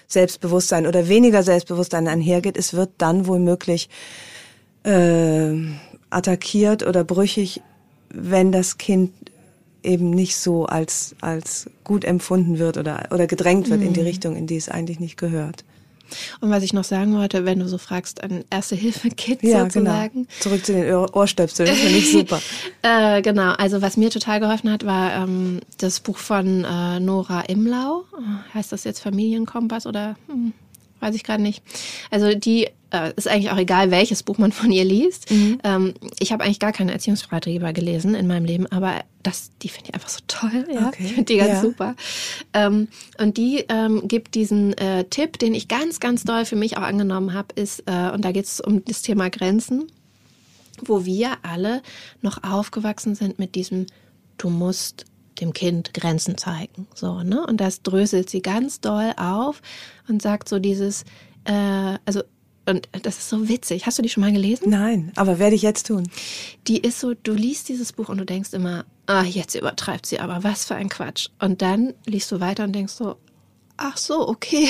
Selbstbewusstsein 0.07 0.87
oder 0.87 1.07
weniger 1.07 1.41
Selbstbewusstsein 1.43 2.07
einhergeht. 2.07 2.57
Es 2.57 2.73
wird 2.73 2.89
dann 2.97 3.27
womöglich 3.27 3.89
äh, 4.83 5.53
attackiert 6.09 6.85
oder 6.85 7.03
brüchig, 7.03 7.61
wenn 8.13 8.51
das 8.51 8.77
Kind 8.77 9.11
eben 9.83 10.11
nicht 10.11 10.37
so 10.37 10.65
als, 10.65 11.15
als 11.21 11.69
gut 11.83 12.05
empfunden 12.05 12.59
wird 12.59 12.77
oder, 12.77 13.07
oder 13.11 13.27
gedrängt 13.27 13.69
wird 13.69 13.81
mhm. 13.81 13.87
in 13.87 13.93
die 13.93 14.01
mhm. 14.01 14.05
Richtung, 14.07 14.35
in 14.35 14.47
die 14.47 14.57
es 14.57 14.69
eigentlich 14.69 14.99
nicht 14.99 15.17
gehört. 15.17 15.63
Und 16.41 16.49
was 16.49 16.63
ich 16.63 16.73
noch 16.73 16.83
sagen 16.83 17.15
wollte, 17.15 17.45
wenn 17.45 17.59
du 17.59 17.67
so 17.67 17.77
fragst, 17.77 18.21
ein 18.21 18.43
Erste-Hilfe-Kit 18.49 19.43
ja, 19.43 19.63
sozusagen. 19.63 20.13
Genau. 20.23 20.27
Zurück 20.39 20.65
zu 20.65 20.73
den 20.73 20.93
Ohrstöpseln, 20.93 21.69
das 21.69 21.77
finde 21.77 21.97
ich 21.97 22.11
super. 22.11 22.41
äh, 22.81 23.21
genau, 23.21 23.53
also 23.53 23.81
was 23.81 23.97
mir 23.97 24.09
total 24.09 24.39
geholfen 24.39 24.71
hat, 24.71 24.85
war 24.85 25.13
ähm, 25.13 25.61
das 25.77 25.99
Buch 25.99 26.17
von 26.17 26.65
äh, 26.65 26.99
Nora 26.99 27.41
Imlau. 27.41 28.03
Heißt 28.53 28.71
das 28.71 28.83
jetzt 28.83 28.99
Familienkompass 28.99 29.87
oder 29.87 30.15
hm, 30.27 30.53
weiß 31.01 31.15
ich 31.15 31.23
gerade 31.23 31.43
nicht. 31.43 31.61
Also 32.09 32.33
die 32.33 32.67
äh, 32.91 33.13
ist 33.15 33.27
eigentlich 33.27 33.51
auch 33.51 33.57
egal, 33.57 33.91
welches 33.91 34.23
Buch 34.23 34.37
man 34.37 34.51
von 34.51 34.71
ihr 34.71 34.83
liest. 34.85 35.31
Mhm. 35.31 35.59
Ähm, 35.63 35.93
ich 36.19 36.31
habe 36.31 36.43
eigentlich 36.43 36.59
gar 36.59 36.71
keine 36.71 36.91
Erziehungsratgeber 36.91 37.73
gelesen 37.73 38.15
in 38.15 38.27
meinem 38.27 38.45
Leben, 38.45 38.67
aber 38.67 39.01
das, 39.23 39.51
die 39.61 39.69
finde 39.69 39.89
ich 39.89 39.93
einfach 39.95 40.09
so 40.09 40.19
toll. 40.27 40.67
Ja? 40.73 40.87
Okay. 40.87 41.03
Ich 41.05 41.13
finde 41.13 41.33
die 41.33 41.37
ganz 41.37 41.53
ja. 41.53 41.61
super. 41.61 41.95
Ähm, 42.53 42.87
und 43.17 43.37
die 43.37 43.65
ähm, 43.69 44.07
gibt 44.07 44.35
diesen 44.35 44.77
äh, 44.77 45.05
Tipp, 45.05 45.39
den 45.39 45.53
ich 45.53 45.67
ganz, 45.67 45.99
ganz 45.99 46.23
doll 46.23 46.45
für 46.45 46.55
mich 46.55 46.77
auch 46.77 46.83
angenommen 46.83 47.33
habe, 47.33 47.49
ist, 47.55 47.83
äh, 47.87 48.11
und 48.11 48.23
da 48.25 48.31
geht 48.31 48.45
es 48.45 48.61
um 48.61 48.83
das 48.85 49.01
Thema 49.01 49.29
Grenzen, 49.29 49.87
wo 50.83 51.05
wir 51.05 51.37
alle 51.43 51.81
noch 52.21 52.43
aufgewachsen 52.43 53.15
sind 53.15 53.39
mit 53.39 53.55
diesem, 53.55 53.85
du 54.37 54.49
musst 54.49 55.05
dem 55.41 55.53
Kind 55.53 55.93
Grenzen 55.93 56.37
zeigen. 56.37 56.87
So, 56.95 57.23
ne? 57.23 57.45
Und 57.45 57.57
das 57.57 57.81
dröselt 57.81 58.29
sie 58.29 58.41
ganz 58.41 58.79
doll 58.79 59.13
auf 59.17 59.61
und 60.07 60.21
sagt 60.21 60.47
so 60.47 60.59
dieses, 60.59 61.03
äh, 61.45 61.97
also 62.05 62.21
und 62.67 62.87
das 63.01 63.17
ist 63.17 63.29
so 63.29 63.49
witzig. 63.49 63.85
Hast 63.85 63.97
du 63.97 64.03
die 64.03 64.09
schon 64.09 64.21
mal 64.21 64.31
gelesen? 64.31 64.69
Nein, 64.69 65.11
aber 65.15 65.39
werde 65.39 65.55
ich 65.55 65.63
jetzt 65.63 65.87
tun. 65.87 66.07
Die 66.67 66.77
ist 66.77 66.99
so, 66.99 67.15
du 67.15 67.33
liest 67.33 67.69
dieses 67.69 67.91
Buch 67.91 68.07
und 68.07 68.19
du 68.19 68.25
denkst 68.25 68.53
immer, 68.53 68.85
ah, 69.07 69.23
jetzt 69.23 69.55
übertreibt 69.55 70.05
sie 70.05 70.19
aber, 70.19 70.43
was 70.43 70.65
für 70.65 70.75
ein 70.75 70.87
Quatsch. 70.87 71.29
Und 71.39 71.61
dann 71.61 71.95
liest 72.05 72.31
du 72.31 72.39
weiter 72.39 72.63
und 72.63 72.73
denkst 72.73 72.93
so, 72.93 73.17
ach 73.77 73.97
so, 73.97 74.27
okay. 74.27 74.67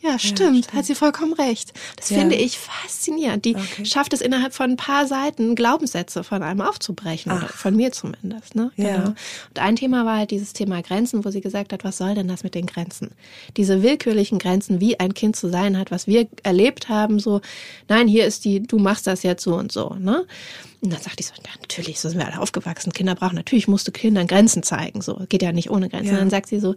Ja, 0.00 0.18
stimmt, 0.18 0.40
ja, 0.40 0.46
stimmt. 0.62 0.72
hat 0.74 0.84
sie 0.84 0.94
vollkommen 0.94 1.32
recht. 1.32 1.72
Das 1.96 2.10
ja. 2.10 2.18
finde 2.18 2.36
ich 2.36 2.58
faszinierend. 2.58 3.44
Die 3.44 3.56
okay. 3.56 3.84
schafft 3.86 4.12
es 4.12 4.20
innerhalb 4.20 4.52
von 4.52 4.72
ein 4.72 4.76
paar 4.76 5.06
Seiten, 5.06 5.54
Glaubenssätze 5.54 6.22
von 6.22 6.42
einem 6.42 6.60
aufzubrechen, 6.60 7.32
Ach. 7.32 7.38
oder 7.38 7.48
von 7.48 7.74
mir 7.74 7.92
zumindest. 7.92 8.54
Ne? 8.54 8.70
Ja. 8.76 8.96
Genau. 8.96 9.08
Und 9.08 9.58
ein 9.58 9.76
Thema 9.76 10.04
war 10.04 10.18
halt 10.18 10.30
dieses 10.30 10.52
Thema 10.52 10.82
Grenzen, 10.82 11.24
wo 11.24 11.30
sie 11.30 11.40
gesagt 11.40 11.72
hat, 11.72 11.82
was 11.82 11.96
soll 11.96 12.14
denn 12.14 12.28
das 12.28 12.44
mit 12.44 12.54
den 12.54 12.66
Grenzen? 12.66 13.12
Diese 13.56 13.82
willkürlichen 13.82 14.38
Grenzen, 14.38 14.80
wie 14.80 15.00
ein 15.00 15.14
Kind 15.14 15.34
zu 15.34 15.48
sein 15.48 15.78
hat, 15.78 15.90
was 15.90 16.06
wir 16.06 16.28
erlebt 16.42 16.90
haben, 16.90 17.18
so, 17.18 17.40
nein, 17.88 18.06
hier 18.06 18.26
ist 18.26 18.44
die, 18.44 18.62
du 18.62 18.78
machst 18.78 19.06
das 19.06 19.22
jetzt 19.22 19.42
so 19.42 19.54
und 19.54 19.72
so. 19.72 19.96
Ne? 19.98 20.26
Und 20.82 20.92
dann 20.92 21.00
sagte 21.00 21.20
ich 21.20 21.26
so, 21.26 21.32
ja, 21.36 21.50
natürlich, 21.60 22.00
so 22.00 22.10
sind 22.10 22.18
wir 22.18 22.26
alle 22.26 22.40
aufgewachsen. 22.40 22.92
Kinder 22.92 23.14
brauchen, 23.14 23.36
natürlich 23.36 23.66
musst 23.66 23.88
du 23.88 23.92
Kindern 23.92 24.26
Grenzen 24.26 24.62
zeigen. 24.62 25.00
So, 25.00 25.22
geht 25.28 25.42
ja 25.42 25.52
nicht 25.52 25.70
ohne 25.70 25.88
Grenzen. 25.88 26.08
Ja. 26.08 26.12
Und 26.12 26.20
dann 26.20 26.30
sagt 26.30 26.48
sie 26.48 26.60
so, 26.60 26.74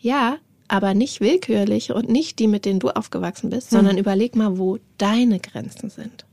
ja, 0.00 0.38
aber 0.68 0.94
nicht 0.94 1.20
willkürlich 1.20 1.92
und 1.92 2.08
nicht 2.08 2.38
die, 2.38 2.48
mit 2.48 2.64
denen 2.64 2.80
du 2.80 2.90
aufgewachsen 2.90 3.50
bist, 3.50 3.70
hm. 3.70 3.78
sondern 3.78 3.98
überleg 3.98 4.36
mal, 4.36 4.58
wo 4.58 4.78
deine 4.98 5.40
Grenzen 5.40 5.90
sind. 5.90 6.24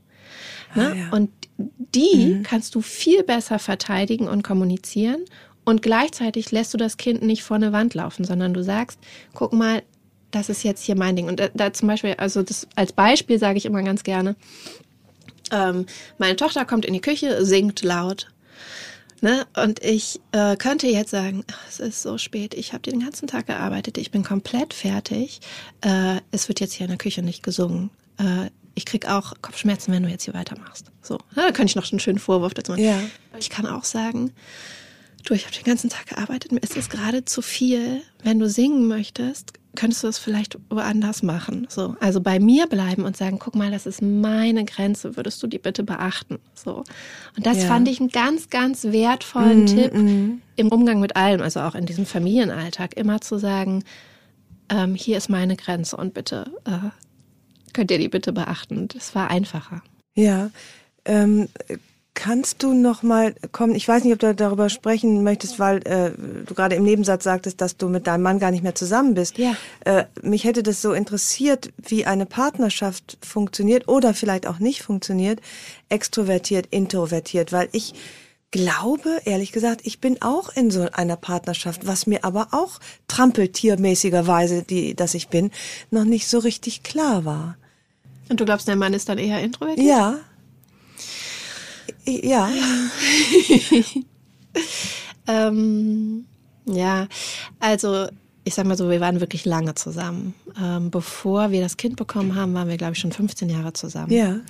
Ne? 0.74 0.92
Ah, 0.92 0.94
ja. 0.94 1.10
Und 1.10 1.30
die 1.58 2.26
mhm. 2.26 2.42
kannst 2.42 2.74
du 2.74 2.80
viel 2.80 3.22
besser 3.22 3.58
verteidigen 3.58 4.28
und 4.28 4.42
kommunizieren 4.42 5.24
und 5.64 5.82
gleichzeitig 5.82 6.50
lässt 6.50 6.72
du 6.72 6.78
das 6.78 6.96
Kind 6.96 7.22
nicht 7.22 7.42
vor 7.42 7.56
eine 7.56 7.72
Wand 7.72 7.94
laufen, 7.94 8.24
sondern 8.24 8.54
du 8.54 8.62
sagst, 8.62 8.98
guck 9.34 9.52
mal, 9.52 9.82
das 10.30 10.48
ist 10.48 10.62
jetzt 10.62 10.82
hier 10.82 10.96
mein 10.96 11.16
Ding. 11.16 11.28
Und 11.28 11.40
da, 11.40 11.48
da 11.52 11.72
zum 11.72 11.88
Beispiel, 11.88 12.14
also 12.14 12.42
das 12.42 12.66
als 12.76 12.92
Beispiel 12.92 13.38
sage 13.38 13.58
ich 13.58 13.66
immer 13.66 13.82
ganz 13.82 14.02
gerne, 14.02 14.36
ähm, 15.52 15.86
meine 16.18 16.36
Tochter 16.36 16.64
kommt 16.64 16.84
in 16.84 16.94
die 16.94 17.00
Küche, 17.00 17.44
singt 17.44 17.82
laut 17.82 18.28
Ne? 19.20 19.46
Und 19.54 19.84
ich 19.84 20.20
äh, 20.32 20.56
könnte 20.56 20.86
jetzt 20.86 21.10
sagen, 21.10 21.44
ach, 21.50 21.68
es 21.68 21.78
ist 21.78 22.02
so 22.02 22.16
spät, 22.16 22.54
ich 22.54 22.72
habe 22.72 22.82
den 22.82 23.00
ganzen 23.00 23.26
Tag 23.26 23.46
gearbeitet, 23.46 23.98
ich 23.98 24.10
bin 24.10 24.24
komplett 24.24 24.72
fertig. 24.72 25.40
Äh, 25.82 26.20
es 26.30 26.48
wird 26.48 26.60
jetzt 26.60 26.72
hier 26.72 26.86
in 26.86 26.90
der 26.90 26.98
Küche 26.98 27.22
nicht 27.22 27.42
gesungen. 27.42 27.90
Äh, 28.18 28.50
ich 28.74 28.86
krieg 28.86 29.08
auch 29.08 29.34
Kopfschmerzen, 29.42 29.92
wenn 29.92 30.02
du 30.02 30.08
jetzt 30.08 30.24
hier 30.24 30.34
weitermachst. 30.34 30.86
So, 31.02 31.18
ja, 31.36 31.42
da 31.46 31.52
könnte 31.52 31.66
ich 31.66 31.76
noch 31.76 31.90
einen 31.90 32.00
schönen 32.00 32.18
Vorwurf 32.18 32.54
dazu 32.54 32.72
machen. 32.72 32.84
Ja. 32.84 33.02
Ich 33.38 33.50
kann 33.50 33.66
auch 33.66 33.84
sagen, 33.84 34.32
du, 35.24 35.34
ich 35.34 35.44
habe 35.44 35.54
den 35.54 35.64
ganzen 35.64 35.90
Tag 35.90 36.06
gearbeitet, 36.06 36.52
mir 36.52 36.60
ist 36.60 36.76
es 36.76 36.88
gerade 36.88 37.24
zu 37.24 37.42
viel. 37.42 38.02
Wenn 38.22 38.38
du 38.38 38.48
singen 38.48 38.88
möchtest, 38.88 39.52
könntest 39.76 40.02
du 40.02 40.08
es 40.08 40.18
vielleicht 40.18 40.58
woanders 40.68 41.22
machen. 41.22 41.66
So, 41.68 41.96
also 42.00 42.20
bei 42.20 42.40
mir 42.40 42.66
bleiben 42.66 43.04
und 43.04 43.16
sagen, 43.16 43.38
guck 43.38 43.54
mal, 43.54 43.70
das 43.70 43.86
ist 43.86 44.02
meine 44.02 44.64
Grenze, 44.64 45.16
würdest 45.16 45.42
du 45.42 45.46
die 45.46 45.58
bitte 45.58 45.84
beachten? 45.84 46.38
So. 46.54 46.84
Und 47.36 47.46
das 47.46 47.62
ja. 47.62 47.68
fand 47.68 47.88
ich 47.88 48.00
einen 48.00 48.10
ganz, 48.10 48.50
ganz 48.50 48.84
wertvollen 48.84 49.64
mm, 49.64 49.66
Tipp 49.66 49.94
mm. 49.94 50.42
im 50.56 50.68
Umgang 50.68 51.00
mit 51.00 51.16
allem, 51.16 51.40
also 51.40 51.60
auch 51.60 51.74
in 51.74 51.86
diesem 51.86 52.04
Familienalltag, 52.04 52.96
immer 52.96 53.20
zu 53.20 53.38
sagen, 53.38 53.84
ähm, 54.70 54.94
hier 54.94 55.16
ist 55.16 55.28
meine 55.28 55.56
Grenze 55.56 55.96
und 55.96 56.14
bitte 56.14 56.50
äh, 56.64 56.90
könnt 57.72 57.90
ihr 57.90 57.98
die 57.98 58.08
bitte 58.08 58.32
beachten. 58.32 58.88
Das 58.88 59.14
war 59.14 59.30
einfacher. 59.30 59.82
Ja. 60.14 60.50
Ähm, 61.04 61.48
Kannst 62.22 62.62
du 62.62 62.74
noch 62.74 63.02
mal 63.02 63.34
kommen? 63.50 63.74
Ich 63.74 63.88
weiß 63.88 64.04
nicht, 64.04 64.12
ob 64.12 64.18
du 64.18 64.34
darüber 64.34 64.68
sprechen 64.68 65.24
möchtest, 65.24 65.58
weil 65.58 65.78
äh, 65.86 66.10
du 66.44 66.54
gerade 66.54 66.74
im 66.74 66.82
Nebensatz 66.82 67.24
sagtest, 67.24 67.62
dass 67.62 67.78
du 67.78 67.88
mit 67.88 68.06
deinem 68.06 68.20
Mann 68.20 68.38
gar 68.38 68.50
nicht 68.50 68.62
mehr 68.62 68.74
zusammen 68.74 69.14
bist. 69.14 69.38
Ja. 69.38 69.56
Äh, 69.86 70.04
mich 70.20 70.44
hätte 70.44 70.62
das 70.62 70.82
so 70.82 70.92
interessiert, 70.92 71.70
wie 71.78 72.04
eine 72.04 72.26
Partnerschaft 72.26 73.16
funktioniert 73.22 73.88
oder 73.88 74.12
vielleicht 74.12 74.46
auch 74.46 74.58
nicht 74.58 74.82
funktioniert, 74.82 75.40
extrovertiert, 75.88 76.66
introvertiert, 76.70 77.52
weil 77.52 77.70
ich 77.72 77.94
glaube, 78.50 79.22
ehrlich 79.24 79.50
gesagt, 79.50 79.80
ich 79.84 79.98
bin 79.98 80.20
auch 80.20 80.54
in 80.54 80.70
so 80.70 80.88
einer 80.92 81.16
Partnerschaft, 81.16 81.86
was 81.86 82.06
mir 82.06 82.22
aber 82.22 82.48
auch 82.50 82.80
trampeltiermäßigerweise, 83.08 84.62
die, 84.62 84.94
dass 84.94 85.14
ich 85.14 85.28
bin, 85.28 85.52
noch 85.90 86.04
nicht 86.04 86.28
so 86.28 86.38
richtig 86.38 86.82
klar 86.82 87.24
war. 87.24 87.56
Und 88.28 88.40
du 88.40 88.44
glaubst, 88.44 88.68
der 88.68 88.76
Mann 88.76 88.92
ist 88.92 89.08
dann 89.08 89.16
eher 89.16 89.40
introvertiert? 89.40 89.86
Ja, 89.86 90.18
ja. 92.06 92.50
ähm, 95.28 96.24
ja, 96.66 97.06
also 97.58 98.06
ich 98.44 98.54
sag 98.54 98.66
mal 98.66 98.76
so, 98.76 98.90
wir 98.90 99.00
waren 99.00 99.20
wirklich 99.20 99.44
lange 99.44 99.74
zusammen. 99.74 100.34
Ähm, 100.60 100.90
bevor 100.90 101.50
wir 101.50 101.60
das 101.60 101.76
Kind 101.76 101.96
bekommen 101.96 102.34
haben, 102.34 102.54
waren 102.54 102.68
wir, 102.68 102.76
glaube 102.76 102.94
ich, 102.94 102.98
schon 102.98 103.12
15 103.12 103.48
Jahre 103.50 103.72
zusammen. 103.72 104.12
Ja. 104.12 104.40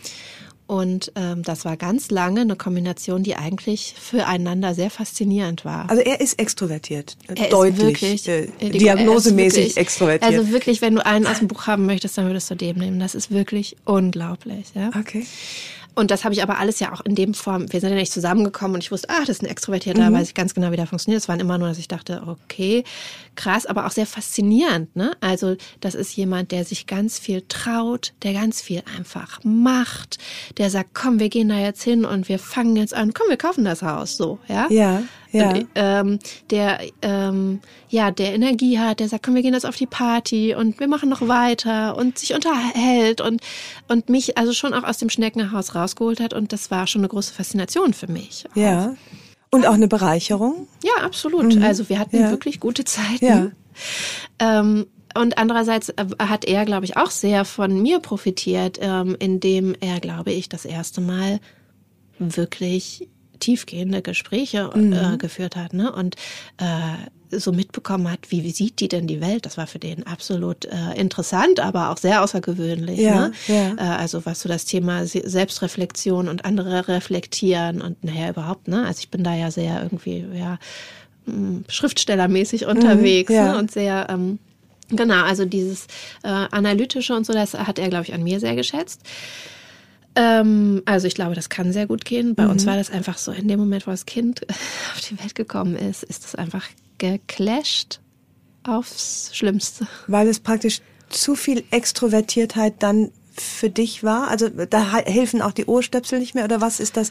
und 0.66 1.10
ähm, 1.16 1.42
das 1.42 1.64
war 1.64 1.76
ganz 1.76 2.12
lange 2.12 2.42
eine 2.42 2.54
Kombination, 2.54 3.24
die 3.24 3.34
eigentlich 3.34 3.94
füreinander 3.98 4.72
sehr 4.72 4.88
faszinierend 4.88 5.64
war. 5.64 5.90
Also 5.90 6.00
er 6.00 6.20
ist 6.20 6.38
extrovertiert, 6.38 7.16
er 7.26 7.48
deutlich, 7.48 8.02
ist 8.02 8.28
wirklich, 8.28 8.28
äh, 8.60 8.70
diagnosemäßig 8.70 9.56
wirklich, 9.56 9.76
extrovertiert. 9.76 10.32
Also 10.32 10.52
wirklich, 10.52 10.80
wenn 10.80 10.94
du 10.94 11.04
einen 11.04 11.26
aus 11.26 11.40
dem 11.40 11.48
Buch 11.48 11.66
haben 11.66 11.86
möchtest, 11.86 12.16
dann 12.16 12.26
würdest 12.26 12.48
du 12.50 12.54
den 12.54 12.78
nehmen. 12.78 13.00
Das 13.00 13.16
ist 13.16 13.32
wirklich 13.32 13.76
unglaublich. 13.84 14.68
Ja? 14.74 14.90
Okay. 14.96 15.26
Und 16.00 16.10
das 16.10 16.24
habe 16.24 16.32
ich 16.32 16.42
aber 16.42 16.58
alles 16.58 16.80
ja 16.80 16.92
auch 16.92 17.02
in 17.02 17.14
dem 17.14 17.34
Form, 17.34 17.70
wir 17.70 17.80
sind 17.80 17.90
ja 17.90 17.96
nicht 17.96 18.10
zusammengekommen 18.12 18.76
und 18.76 18.82
ich 18.82 18.90
wusste, 18.90 19.10
ah, 19.10 19.20
das 19.20 19.28
ist 19.28 19.42
ein 19.42 19.46
Extrovertierter, 19.46 20.08
mhm. 20.08 20.14
weiß 20.14 20.28
ich 20.28 20.34
ganz 20.34 20.54
genau, 20.54 20.72
wie 20.72 20.76
der 20.76 20.86
funktioniert. 20.86 21.22
Es 21.22 21.28
waren 21.28 21.40
immer 21.40 21.58
nur, 21.58 21.68
dass 21.68 21.76
ich 21.76 21.88
dachte, 21.88 22.22
okay, 22.26 22.84
krass, 23.36 23.66
aber 23.66 23.86
auch 23.86 23.90
sehr 23.90 24.06
faszinierend. 24.06 24.96
Ne? 24.96 25.12
Also 25.20 25.56
das 25.80 25.94
ist 25.94 26.16
jemand, 26.16 26.52
der 26.52 26.64
sich 26.64 26.86
ganz 26.86 27.18
viel 27.18 27.42
traut, 27.48 28.14
der 28.22 28.32
ganz 28.32 28.62
viel 28.62 28.82
einfach 28.96 29.40
macht, 29.44 30.16
der 30.56 30.70
sagt, 30.70 30.94
komm, 30.94 31.20
wir 31.20 31.28
gehen 31.28 31.50
da 31.50 31.58
jetzt 31.58 31.82
hin 31.82 32.06
und 32.06 32.30
wir 32.30 32.38
fangen 32.38 32.76
jetzt 32.76 32.94
an, 32.94 33.12
komm, 33.12 33.28
wir 33.28 33.36
kaufen 33.36 33.66
das 33.66 33.82
Haus, 33.82 34.16
so, 34.16 34.38
ja. 34.48 34.68
Ja. 34.70 35.02
Ja. 35.32 35.50
Und, 35.50 35.68
ähm, 35.74 36.18
der 36.50 36.80
ähm, 37.02 37.60
ja 37.88 38.10
der 38.10 38.34
Energie 38.34 38.78
hat, 38.78 39.00
der 39.00 39.08
sagt, 39.08 39.24
komm, 39.24 39.34
wir 39.34 39.42
gehen 39.42 39.54
jetzt 39.54 39.66
auf 39.66 39.76
die 39.76 39.86
Party 39.86 40.54
und 40.54 40.80
wir 40.80 40.88
machen 40.88 41.08
noch 41.08 41.26
weiter 41.28 41.96
und 41.96 42.18
sich 42.18 42.34
unterhält 42.34 43.20
und 43.20 43.40
und 43.88 44.08
mich 44.08 44.38
also 44.38 44.52
schon 44.52 44.74
auch 44.74 44.84
aus 44.84 44.98
dem 44.98 45.10
Schneckenhaus 45.10 45.74
rausgeholt 45.74 46.20
hat 46.20 46.34
und 46.34 46.52
das 46.52 46.70
war 46.70 46.86
schon 46.86 47.02
eine 47.02 47.08
große 47.08 47.32
Faszination 47.32 47.94
für 47.94 48.10
mich. 48.10 48.44
Auch. 48.50 48.56
Ja. 48.56 48.94
Und 49.52 49.66
auch 49.66 49.74
eine 49.74 49.88
Bereicherung? 49.88 50.68
Ja, 50.84 51.04
absolut. 51.04 51.56
Mhm. 51.56 51.62
Also 51.62 51.88
wir 51.88 51.98
hatten 51.98 52.16
ja. 52.16 52.30
wirklich 52.30 52.60
gute 52.60 52.84
Zeiten. 52.84 53.24
Ja. 53.24 53.50
Ähm, 54.38 54.86
und 55.16 55.38
andererseits 55.38 55.88
äh, 55.90 56.06
hat 56.18 56.44
er, 56.44 56.64
glaube 56.64 56.84
ich, 56.84 56.96
auch 56.96 57.10
sehr 57.10 57.44
von 57.44 57.82
mir 57.82 57.98
profitiert, 57.98 58.78
ähm, 58.80 59.16
indem 59.18 59.74
er, 59.80 59.98
glaube 60.00 60.32
ich, 60.32 60.48
das 60.48 60.64
erste 60.64 61.00
Mal 61.00 61.40
wirklich 62.18 63.08
tiefgehende 63.40 64.02
Gespräche 64.02 64.70
mhm. 64.74 64.92
äh, 64.92 65.16
geführt 65.16 65.56
hat 65.56 65.72
ne? 65.72 65.92
und 65.92 66.16
äh, 66.58 67.36
so 67.38 67.52
mitbekommen 67.52 68.10
hat, 68.10 68.30
wie, 68.30 68.42
wie 68.42 68.50
sieht 68.50 68.80
die 68.80 68.88
denn 68.88 69.06
die 69.06 69.20
Welt? 69.20 69.46
Das 69.46 69.56
war 69.56 69.66
für 69.66 69.78
den 69.78 70.06
absolut 70.06 70.64
äh, 70.64 70.94
interessant, 70.96 71.60
aber 71.60 71.90
auch 71.90 71.96
sehr 71.96 72.22
außergewöhnlich. 72.22 72.98
Ja, 72.98 73.28
ne? 73.28 73.32
ja. 73.46 73.74
Äh, 73.76 73.98
also 73.98 74.26
was 74.26 74.40
so 74.40 74.48
das 74.48 74.64
Thema 74.64 75.06
Selbstreflexion 75.06 76.28
und 76.28 76.44
andere 76.44 76.88
reflektieren 76.88 77.82
und 77.82 78.02
naja 78.02 78.30
überhaupt, 78.30 78.68
ne? 78.68 78.84
Also 78.86 79.00
ich 79.00 79.10
bin 79.10 79.22
da 79.22 79.34
ja 79.34 79.50
sehr 79.50 79.82
irgendwie, 79.82 80.24
ja, 80.34 80.58
hm, 81.26 81.64
schriftstellermäßig 81.68 82.62
mhm, 82.62 82.70
unterwegs 82.70 83.30
mhm, 83.30 83.36
ja. 83.36 83.52
ne? 83.52 83.58
und 83.58 83.70
sehr 83.70 84.06
ähm, 84.10 84.38
Genau, 84.92 85.22
also 85.22 85.44
dieses 85.44 85.86
äh, 86.24 86.28
analytische 86.28 87.14
und 87.14 87.24
so, 87.24 87.32
das 87.32 87.54
hat 87.54 87.78
er, 87.78 87.88
glaube 87.88 88.06
ich, 88.06 88.12
an 88.12 88.24
mir 88.24 88.40
sehr 88.40 88.56
geschätzt. 88.56 89.02
Ähm, 90.16 90.82
also 90.86 91.06
ich 91.06 91.14
glaube, 91.14 91.34
das 91.34 91.48
kann 91.48 91.72
sehr 91.72 91.86
gut 91.86 92.04
gehen. 92.04 92.34
Bei 92.34 92.44
mhm. 92.44 92.50
uns 92.50 92.66
war 92.66 92.76
das 92.76 92.90
einfach 92.90 93.18
so, 93.18 93.32
in 93.32 93.48
dem 93.48 93.60
Moment, 93.60 93.86
wo 93.86 93.90
das 93.90 94.06
Kind 94.06 94.42
auf 94.94 95.00
die 95.08 95.18
Welt 95.20 95.34
gekommen 95.34 95.76
ist, 95.76 96.02
ist 96.02 96.24
das 96.24 96.34
einfach 96.34 96.66
geclasht 96.98 98.00
aufs 98.62 99.30
Schlimmste. 99.32 99.86
Weil 100.06 100.28
es 100.28 100.40
praktisch 100.40 100.80
zu 101.08 101.34
viel 101.34 101.64
Extrovertiertheit 101.70 102.74
dann 102.82 103.10
für 103.32 103.70
dich 103.70 104.02
war? 104.02 104.28
Also 104.28 104.48
da 104.48 104.92
helfen 104.92 105.42
auch 105.42 105.52
die 105.52 105.66
Ohrstöpsel 105.66 106.18
nicht 106.18 106.34
mehr 106.34 106.44
oder 106.44 106.60
was 106.60 106.80
ist 106.80 106.96
das? 106.96 107.10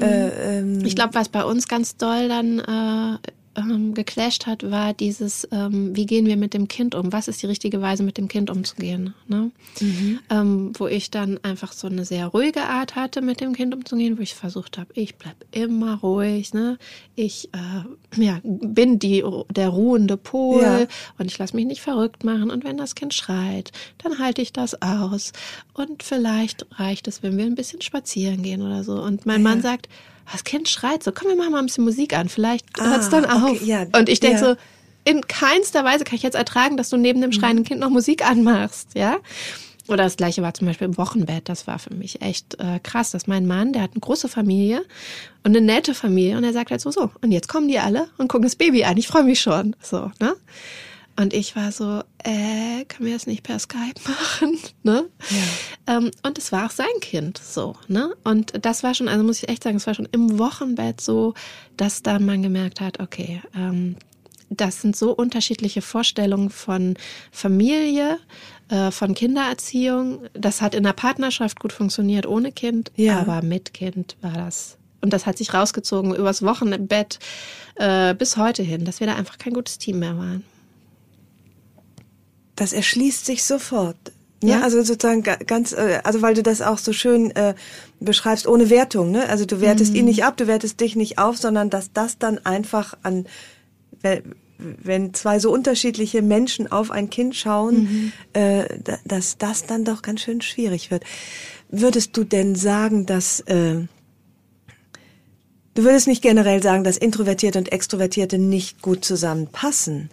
Äh, 0.00 0.26
mhm. 0.26 0.32
ähm 0.78 0.84
ich 0.84 0.96
glaube, 0.96 1.14
was 1.14 1.28
bei 1.28 1.44
uns 1.44 1.68
ganz 1.68 1.96
doll 1.96 2.28
dann 2.28 2.58
äh, 2.58 3.18
ähm, 3.56 3.94
geclasht 3.94 4.46
hat, 4.46 4.70
war 4.70 4.92
dieses, 4.94 5.48
ähm, 5.52 5.94
wie 5.94 6.06
gehen 6.06 6.26
wir 6.26 6.36
mit 6.36 6.54
dem 6.54 6.68
Kind 6.68 6.94
um? 6.94 7.12
Was 7.12 7.28
ist 7.28 7.42
die 7.42 7.46
richtige 7.46 7.80
Weise, 7.80 8.02
mit 8.02 8.18
dem 8.18 8.28
Kind 8.28 8.50
umzugehen? 8.50 9.14
Ne? 9.26 9.50
Mhm. 9.80 10.18
Ähm, 10.30 10.72
wo 10.78 10.86
ich 10.86 11.10
dann 11.10 11.38
einfach 11.42 11.72
so 11.72 11.86
eine 11.86 12.04
sehr 12.04 12.26
ruhige 12.26 12.62
Art 12.62 12.96
hatte, 12.96 13.22
mit 13.22 13.40
dem 13.40 13.54
Kind 13.54 13.74
umzugehen, 13.74 14.18
wo 14.18 14.22
ich 14.22 14.34
versucht 14.34 14.78
habe, 14.78 14.90
ich 14.94 15.16
bleib 15.16 15.36
immer 15.52 15.98
ruhig, 15.98 16.54
ne? 16.54 16.78
Ich 17.14 17.48
äh, 17.52 18.22
ja, 18.22 18.40
bin 18.42 18.98
die, 18.98 19.24
der 19.50 19.68
ruhende 19.68 20.16
Pol 20.16 20.62
ja. 20.62 20.86
und 21.18 21.26
ich 21.26 21.38
lasse 21.38 21.56
mich 21.56 21.66
nicht 21.66 21.82
verrückt 21.82 22.24
machen. 22.24 22.50
Und 22.50 22.64
wenn 22.64 22.76
das 22.76 22.94
Kind 22.94 23.14
schreit, 23.14 23.72
dann 23.98 24.18
halte 24.18 24.42
ich 24.42 24.52
das 24.52 24.80
aus. 24.82 25.32
Und 25.72 26.02
vielleicht 26.02 26.66
reicht 26.72 27.08
es, 27.08 27.22
wenn 27.22 27.36
wir 27.36 27.44
ein 27.44 27.54
bisschen 27.54 27.80
spazieren 27.80 28.42
gehen 28.42 28.62
oder 28.62 28.84
so. 28.84 29.00
Und 29.00 29.26
mein 29.26 29.42
ja. 29.42 29.48
Mann 29.48 29.60
sagt, 29.60 29.88
das 30.32 30.44
Kind 30.44 30.68
schreit 30.68 31.02
so, 31.02 31.12
komm, 31.12 31.28
wir 31.28 31.36
machen 31.36 31.52
mal 31.52 31.58
ein 31.58 31.66
bisschen 31.66 31.84
Musik 31.84 32.16
an, 32.16 32.28
vielleicht 32.28 32.66
ah, 32.78 32.90
hört 32.90 33.02
es 33.02 33.10
dann 33.10 33.24
auf. 33.24 33.50
Okay, 33.50 33.64
ja, 33.64 33.86
und 33.96 34.08
ich 34.08 34.20
denke 34.20 34.40
ja. 34.40 34.54
so, 34.54 34.56
in 35.04 35.26
keinster 35.26 35.84
Weise 35.84 36.04
kann 36.04 36.16
ich 36.16 36.22
jetzt 36.22 36.34
ertragen, 36.34 36.76
dass 36.76 36.88
du 36.88 36.96
neben 36.96 37.20
dem 37.20 37.32
schreienden 37.32 37.64
Kind 37.64 37.80
noch 37.80 37.90
Musik 37.90 38.28
anmachst, 38.28 38.90
ja. 38.94 39.18
Oder 39.86 40.04
das 40.04 40.16
gleiche 40.16 40.40
war 40.40 40.54
zum 40.54 40.66
Beispiel 40.66 40.86
im 40.86 40.96
Wochenbett. 40.96 41.48
Das 41.48 41.66
war 41.66 41.78
für 41.78 41.92
mich 41.92 42.22
echt 42.22 42.58
äh, 42.58 42.80
krass, 42.82 43.10
dass 43.10 43.26
mein 43.26 43.46
Mann, 43.46 43.74
der 43.74 43.82
hat 43.82 43.90
eine 43.92 44.00
große 44.00 44.28
Familie 44.28 44.78
und 45.42 45.54
eine 45.54 45.60
nette 45.60 45.94
Familie 45.94 46.38
und 46.38 46.44
er 46.44 46.54
sagt 46.54 46.70
halt 46.70 46.80
so, 46.80 46.90
so, 46.90 47.10
und 47.20 47.32
jetzt 47.32 47.48
kommen 47.48 47.68
die 47.68 47.78
alle 47.78 48.08
und 48.16 48.28
gucken 48.28 48.44
das 48.44 48.56
Baby 48.56 48.84
an. 48.84 48.96
Ich 48.96 49.06
freue 49.06 49.24
mich 49.24 49.40
schon. 49.40 49.76
So, 49.82 50.10
ne? 50.20 50.34
Und 51.16 51.32
ich 51.32 51.54
war 51.54 51.70
so, 51.70 52.02
äh, 52.24 52.84
können 52.86 53.06
wir 53.06 53.14
das 53.14 53.26
nicht 53.26 53.44
per 53.44 53.58
Skype 53.58 54.00
machen? 54.08 54.58
Ne? 54.82 55.08
Ja. 55.30 55.96
Ähm, 55.98 56.10
und 56.22 56.38
es 56.38 56.50
war 56.50 56.66
auch 56.66 56.70
sein 56.70 56.86
Kind 57.00 57.38
so, 57.38 57.76
ne? 57.88 58.14
Und 58.24 58.64
das 58.64 58.82
war 58.82 58.94
schon, 58.94 59.08
also 59.08 59.22
muss 59.22 59.42
ich 59.42 59.48
echt 59.48 59.62
sagen, 59.62 59.76
es 59.76 59.86
war 59.86 59.94
schon 59.94 60.08
im 60.10 60.38
Wochenbett 60.38 61.00
so, 61.00 61.34
dass 61.76 62.02
dann 62.02 62.26
man 62.26 62.42
gemerkt 62.42 62.80
hat, 62.80 63.00
okay, 63.00 63.42
ähm, 63.54 63.96
das 64.50 64.80
sind 64.80 64.96
so 64.96 65.12
unterschiedliche 65.12 65.82
Vorstellungen 65.82 66.50
von 66.50 66.96
Familie, 67.30 68.18
äh, 68.68 68.90
von 68.90 69.14
Kindererziehung. 69.14 70.26
Das 70.32 70.62
hat 70.62 70.74
in 70.74 70.82
der 70.82 70.92
Partnerschaft 70.92 71.60
gut 71.60 71.72
funktioniert 71.72 72.26
ohne 72.26 72.52
Kind, 72.52 72.92
ja. 72.96 73.20
aber 73.20 73.42
mit 73.42 73.72
Kind 73.72 74.16
war 74.20 74.32
das 74.32 74.78
und 75.00 75.12
das 75.12 75.26
hat 75.26 75.36
sich 75.36 75.52
rausgezogen 75.52 76.14
übers 76.14 76.42
Wochenbett 76.42 77.18
äh, 77.74 78.14
bis 78.14 78.38
heute 78.38 78.62
hin, 78.62 78.86
dass 78.86 79.00
wir 79.00 79.06
da 79.06 79.14
einfach 79.14 79.36
kein 79.36 79.52
gutes 79.52 79.76
Team 79.76 79.98
mehr 79.98 80.16
waren 80.16 80.44
das 82.56 82.72
erschließt 82.72 83.26
sich 83.26 83.44
sofort. 83.44 83.96
Ne? 84.42 84.50
Ja, 84.50 84.60
also 84.60 84.82
sozusagen 84.82 85.22
ganz, 85.22 85.72
äh, 85.72 86.00
also 86.04 86.20
weil 86.20 86.34
du 86.34 86.42
das 86.42 86.60
auch 86.60 86.78
so 86.78 86.92
schön 86.92 87.30
äh, 87.30 87.54
beschreibst, 88.00 88.46
ohne 88.46 88.68
Wertung, 88.68 89.10
ne? 89.10 89.28
Also 89.28 89.46
du 89.46 89.60
wertest 89.60 89.92
mhm. 89.92 90.00
ihn 90.00 90.04
nicht 90.04 90.24
ab, 90.24 90.36
du 90.36 90.46
wertest 90.46 90.80
dich 90.80 90.96
nicht 90.96 91.18
auf, 91.18 91.38
sondern 91.38 91.70
dass 91.70 91.92
das 91.92 92.18
dann 92.18 92.44
einfach 92.44 92.94
an, 93.02 93.26
wenn 94.58 95.14
zwei 95.14 95.38
so 95.38 95.50
unterschiedliche 95.50 96.22
Menschen 96.22 96.70
auf 96.70 96.90
ein 96.90 97.10
Kind 97.10 97.34
schauen, 97.34 97.82
mhm. 97.82 98.12
äh, 98.34 98.64
dass 99.04 99.38
das 99.38 99.64
dann 99.66 99.84
doch 99.84 100.02
ganz 100.02 100.20
schön 100.20 100.42
schwierig 100.42 100.90
wird. 100.90 101.04
Würdest 101.70 102.16
du 102.16 102.24
denn 102.24 102.54
sagen, 102.54 103.06
dass 103.06 103.40
äh, 103.40 103.86
du 105.74 105.82
würdest 105.82 106.06
nicht 106.06 106.22
generell 106.22 106.62
sagen, 106.62 106.84
dass 106.84 106.96
Introvertierte 106.98 107.58
und 107.58 107.72
Extrovertierte 107.72 108.38
nicht 108.38 108.82
gut 108.82 109.04
zusammenpassen? 109.04 110.10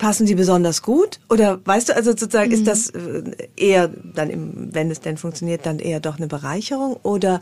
Passen 0.00 0.26
sie 0.26 0.34
besonders 0.34 0.82
gut? 0.82 1.20
Oder 1.28 1.60
weißt 1.64 1.90
du, 1.90 1.96
also 1.96 2.10
sozusagen, 2.10 2.48
mhm. 2.48 2.56
ist 2.56 2.66
das 2.66 2.90
äh, 2.90 3.22
eher 3.54 3.88
dann, 3.88 4.30
im, 4.30 4.74
wenn 4.74 4.90
es 4.90 5.00
denn 5.00 5.18
funktioniert, 5.18 5.66
dann 5.66 5.78
eher 5.78 6.00
doch 6.00 6.16
eine 6.16 6.26
Bereicherung? 6.26 6.96
Oder 7.02 7.40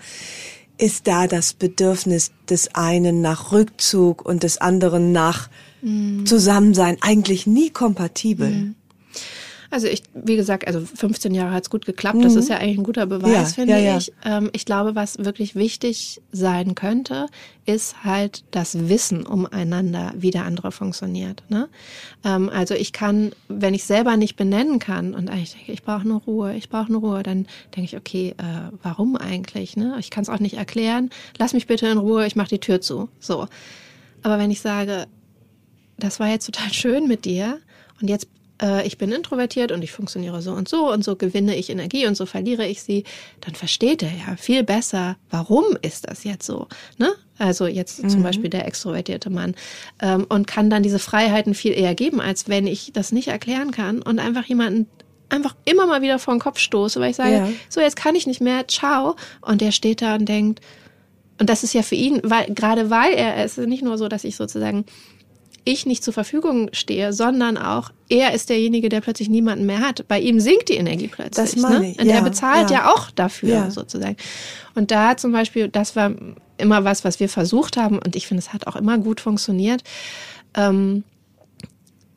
ist 0.76 1.06
da 1.06 1.26
das 1.26 1.54
Bedürfnis 1.54 2.32
des 2.50 2.74
einen 2.74 3.22
nach 3.22 3.52
Rückzug 3.52 4.26
und 4.26 4.42
des 4.42 4.58
anderen 4.58 5.12
nach 5.12 5.48
mhm. 5.80 6.26
Zusammensein 6.26 6.98
eigentlich 7.00 7.46
nie 7.46 7.70
kompatibel? 7.70 8.50
Mhm. 8.50 8.74
Also 9.70 9.86
ich, 9.86 10.02
wie 10.14 10.36
gesagt, 10.36 10.66
also 10.66 10.80
15 10.80 11.34
Jahre 11.34 11.52
hat's 11.52 11.68
gut 11.68 11.84
geklappt. 11.84 12.22
Das 12.22 12.32
mhm. 12.32 12.38
ist 12.38 12.48
ja 12.48 12.56
eigentlich 12.56 12.78
ein 12.78 12.84
guter 12.84 13.06
Beweis, 13.06 13.32
ja, 13.32 13.44
finde 13.44 13.72
ja, 13.74 13.78
ja. 13.78 13.98
ich. 13.98 14.12
Ähm, 14.24 14.48
ich 14.52 14.64
glaube, 14.64 14.94
was 14.94 15.18
wirklich 15.18 15.54
wichtig 15.56 16.22
sein 16.32 16.74
könnte, 16.74 17.26
ist 17.66 18.02
halt 18.02 18.44
das 18.50 18.88
Wissen 18.88 19.26
umeinander, 19.26 20.14
wie 20.16 20.30
der 20.30 20.46
andere 20.46 20.72
funktioniert. 20.72 21.42
Ne? 21.50 21.68
Ähm, 22.24 22.48
also 22.48 22.74
ich 22.74 22.94
kann, 22.94 23.32
wenn 23.48 23.74
ich 23.74 23.84
selber 23.84 24.16
nicht 24.16 24.36
benennen 24.36 24.78
kann 24.78 25.14
und 25.14 25.28
eigentlich 25.28 25.52
denke, 25.52 25.72
ich 25.72 25.82
brauche 25.82 26.08
nur 26.08 26.22
Ruhe, 26.22 26.54
ich 26.54 26.70
brauche 26.70 26.90
nur 26.90 27.02
Ruhe, 27.02 27.22
dann 27.22 27.46
denke 27.76 27.84
ich, 27.84 27.96
okay, 27.96 28.34
äh, 28.38 28.72
warum 28.82 29.16
eigentlich? 29.16 29.76
Ne? 29.76 29.96
Ich 29.98 30.08
kann 30.08 30.22
es 30.22 30.30
auch 30.30 30.40
nicht 30.40 30.56
erklären. 30.56 31.10
Lass 31.36 31.52
mich 31.52 31.66
bitte 31.66 31.88
in 31.88 31.98
Ruhe, 31.98 32.26
ich 32.26 32.36
mache 32.36 32.48
die 32.48 32.60
Tür 32.60 32.80
zu. 32.80 33.10
So. 33.20 33.48
Aber 34.22 34.38
wenn 34.38 34.50
ich 34.50 34.62
sage, 34.62 35.06
das 35.98 36.20
war 36.20 36.28
jetzt 36.28 36.46
total 36.46 36.72
schön 36.72 37.06
mit 37.06 37.26
dir 37.26 37.58
und 38.00 38.08
jetzt 38.08 38.28
äh, 38.62 38.86
ich 38.86 38.98
bin 38.98 39.12
introvertiert 39.12 39.72
und 39.72 39.82
ich 39.82 39.92
funktioniere 39.92 40.42
so 40.42 40.52
und 40.52 40.68
so 40.68 40.92
und 40.92 41.04
so 41.04 41.16
gewinne 41.16 41.56
ich 41.56 41.70
Energie 41.70 42.06
und 42.06 42.16
so 42.16 42.26
verliere 42.26 42.66
ich 42.66 42.82
sie, 42.82 43.04
dann 43.40 43.54
versteht 43.54 44.02
er 44.02 44.10
ja 44.10 44.36
viel 44.36 44.62
besser, 44.64 45.16
warum 45.30 45.64
ist 45.82 46.08
das 46.08 46.24
jetzt 46.24 46.46
so. 46.46 46.66
Ne? 46.98 47.10
Also 47.38 47.66
jetzt 47.66 48.02
mhm. 48.02 48.08
zum 48.08 48.22
Beispiel 48.22 48.50
der 48.50 48.66
extrovertierte 48.66 49.30
Mann 49.30 49.54
ähm, 50.00 50.26
und 50.28 50.46
kann 50.46 50.70
dann 50.70 50.82
diese 50.82 50.98
Freiheiten 50.98 51.54
viel 51.54 51.72
eher 51.72 51.94
geben, 51.94 52.20
als 52.20 52.48
wenn 52.48 52.66
ich 52.66 52.92
das 52.92 53.12
nicht 53.12 53.28
erklären 53.28 53.70
kann 53.70 54.02
und 54.02 54.18
einfach 54.18 54.44
jemanden 54.44 54.86
einfach 55.30 55.54
immer 55.66 55.86
mal 55.86 56.00
wieder 56.00 56.18
vor 56.18 56.34
den 56.34 56.40
Kopf 56.40 56.58
stoße, 56.58 57.00
weil 57.00 57.10
ich 57.10 57.16
sage, 57.16 57.32
ja. 57.32 57.48
so 57.68 57.80
jetzt 57.80 57.96
kann 57.96 58.14
ich 58.14 58.26
nicht 58.26 58.40
mehr, 58.40 58.66
ciao. 58.66 59.14
Und 59.42 59.60
der 59.60 59.72
steht 59.72 60.00
da 60.00 60.14
und 60.14 60.26
denkt, 60.26 60.60
und 61.38 61.48
das 61.48 61.62
ist 61.62 61.74
ja 61.74 61.82
für 61.82 61.94
ihn, 61.94 62.20
weil 62.24 62.52
gerade 62.52 62.90
weil 62.90 63.12
er, 63.12 63.36
es 63.36 63.58
ist 63.58 63.68
nicht 63.68 63.84
nur 63.84 63.98
so, 63.98 64.08
dass 64.08 64.24
ich 64.24 64.36
sozusagen 64.36 64.84
ich 65.68 65.86
nicht 65.86 66.02
zur 66.02 66.14
Verfügung 66.14 66.70
stehe, 66.72 67.12
sondern 67.12 67.56
auch 67.58 67.90
er 68.08 68.32
ist 68.32 68.48
derjenige, 68.48 68.88
der 68.88 69.00
plötzlich 69.00 69.28
niemanden 69.28 69.66
mehr 69.66 69.80
hat. 69.80 70.08
Bei 70.08 70.18
ihm 70.18 70.40
sinkt 70.40 70.68
die 70.68 70.74
Energie 70.74 71.08
plötzlich. 71.08 71.52
Das 71.52 71.56
meine 71.56 71.80
ne? 71.80 71.90
ich. 71.90 71.98
Und 72.00 72.06
ja, 72.06 72.16
er 72.16 72.22
bezahlt 72.22 72.70
ja. 72.70 72.78
ja 72.78 72.90
auch 72.92 73.10
dafür 73.10 73.48
ja. 73.48 73.70
sozusagen. 73.70 74.16
Und 74.74 74.90
da 74.90 75.16
zum 75.16 75.32
Beispiel, 75.32 75.68
das 75.68 75.94
war 75.94 76.12
immer 76.56 76.84
was, 76.84 77.04
was 77.04 77.20
wir 77.20 77.28
versucht 77.28 77.76
haben 77.76 77.98
und 77.98 78.16
ich 78.16 78.26
finde, 78.26 78.40
es 78.40 78.52
hat 78.52 78.66
auch 78.66 78.76
immer 78.76 78.98
gut 78.98 79.20
funktioniert, 79.20 79.82
ähm, 80.54 81.04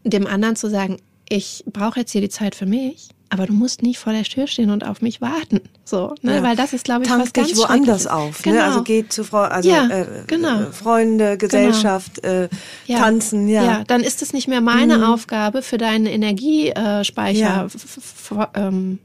dem 0.04 0.26
anderen 0.26 0.56
zu 0.56 0.70
sagen, 0.70 0.98
ich 1.32 1.64
brauche 1.66 2.00
jetzt 2.00 2.12
hier 2.12 2.22
die 2.22 2.30
Zeit 2.30 2.56
für 2.56 2.66
mich 2.66 3.10
aber 3.32 3.46
du 3.48 3.54
musst 3.54 3.82
nicht 3.82 3.98
vor 3.98 4.12
der 4.12 4.24
Tür 4.24 4.46
stehen 4.46 4.70
und 4.72 4.86
auf 4.86 5.02
mich 5.02 5.22
warten. 5.22 5.62
So, 5.86 6.16
ne? 6.22 6.36
Ja. 6.36 6.44
Weil 6.44 6.58
das 6.58 6.74
ist, 6.74 6.84
glaube 6.84 7.04
ich, 7.04 7.08
Tank 7.08 7.24
was 7.24 7.32
ganz 7.32 7.48
dich 7.48 7.58
woanders 7.58 8.06
auf. 8.06 8.46
Ne? 8.46 8.52
Genau. 8.52 8.56
Ne? 8.58 8.64
Also 8.66 8.84
geht 8.84 9.14
zu 9.14 9.24
Frau, 9.24 9.44
also 9.44 9.70
ja, 9.70 9.88
äh, 9.88 10.06
genau. 10.28 10.70
Freunde, 10.72 11.38
Gesellschaft, 11.38 12.22
genau. 12.22 12.44
äh, 12.44 12.50
ja. 12.88 13.00
tanzen, 13.00 13.48
ja. 13.48 13.64
Ja, 13.64 13.84
dann 13.88 14.02
ist 14.02 14.22
es 14.22 14.34
nicht 14.34 14.50
mehr 14.50 14.60
meine 14.60 14.98
mhm. 14.98 15.04
Aufgabe, 15.06 15.62
für 15.62 15.78
deinen 15.78 16.08
Energiespeicher 16.08 17.70
ähm, 18.54 19.00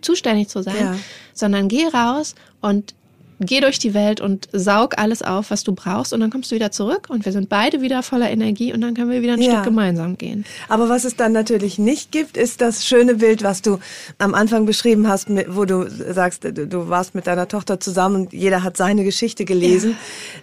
zuständig 0.00 0.48
zu 0.48 0.62
sein, 0.62 0.98
sondern 1.34 1.68
geh 1.68 1.88
raus 1.88 2.36
und 2.62 2.94
geh 3.40 3.60
durch 3.60 3.78
die 3.78 3.94
Welt 3.94 4.20
und 4.20 4.48
saug 4.52 4.98
alles 4.98 5.22
auf, 5.22 5.50
was 5.50 5.64
du 5.64 5.72
brauchst 5.72 6.12
und 6.12 6.20
dann 6.20 6.30
kommst 6.30 6.50
du 6.50 6.54
wieder 6.54 6.70
zurück 6.70 7.08
und 7.08 7.24
wir 7.24 7.32
sind 7.32 7.48
beide 7.48 7.80
wieder 7.80 8.02
voller 8.02 8.30
Energie 8.30 8.72
und 8.72 8.80
dann 8.80 8.94
können 8.94 9.10
wir 9.10 9.22
wieder 9.22 9.34
ein 9.34 9.42
ja. 9.42 9.52
Stück 9.52 9.64
gemeinsam 9.64 10.18
gehen. 10.18 10.44
Aber 10.68 10.88
was 10.88 11.04
es 11.04 11.16
dann 11.16 11.32
natürlich 11.32 11.78
nicht 11.78 12.10
gibt, 12.12 12.36
ist 12.36 12.60
das 12.60 12.86
schöne 12.86 13.16
Bild, 13.16 13.42
was 13.42 13.62
du 13.62 13.78
am 14.18 14.34
Anfang 14.34 14.66
beschrieben 14.66 15.08
hast, 15.08 15.28
wo 15.48 15.64
du 15.64 15.88
sagst, 15.88 16.44
du 16.44 16.88
warst 16.88 17.14
mit 17.14 17.26
deiner 17.26 17.48
Tochter 17.48 17.80
zusammen 17.80 18.16
und 18.16 18.32
jeder 18.32 18.62
hat 18.62 18.76
seine 18.76 19.04
Geschichte 19.04 19.44
gelesen. 19.44 19.96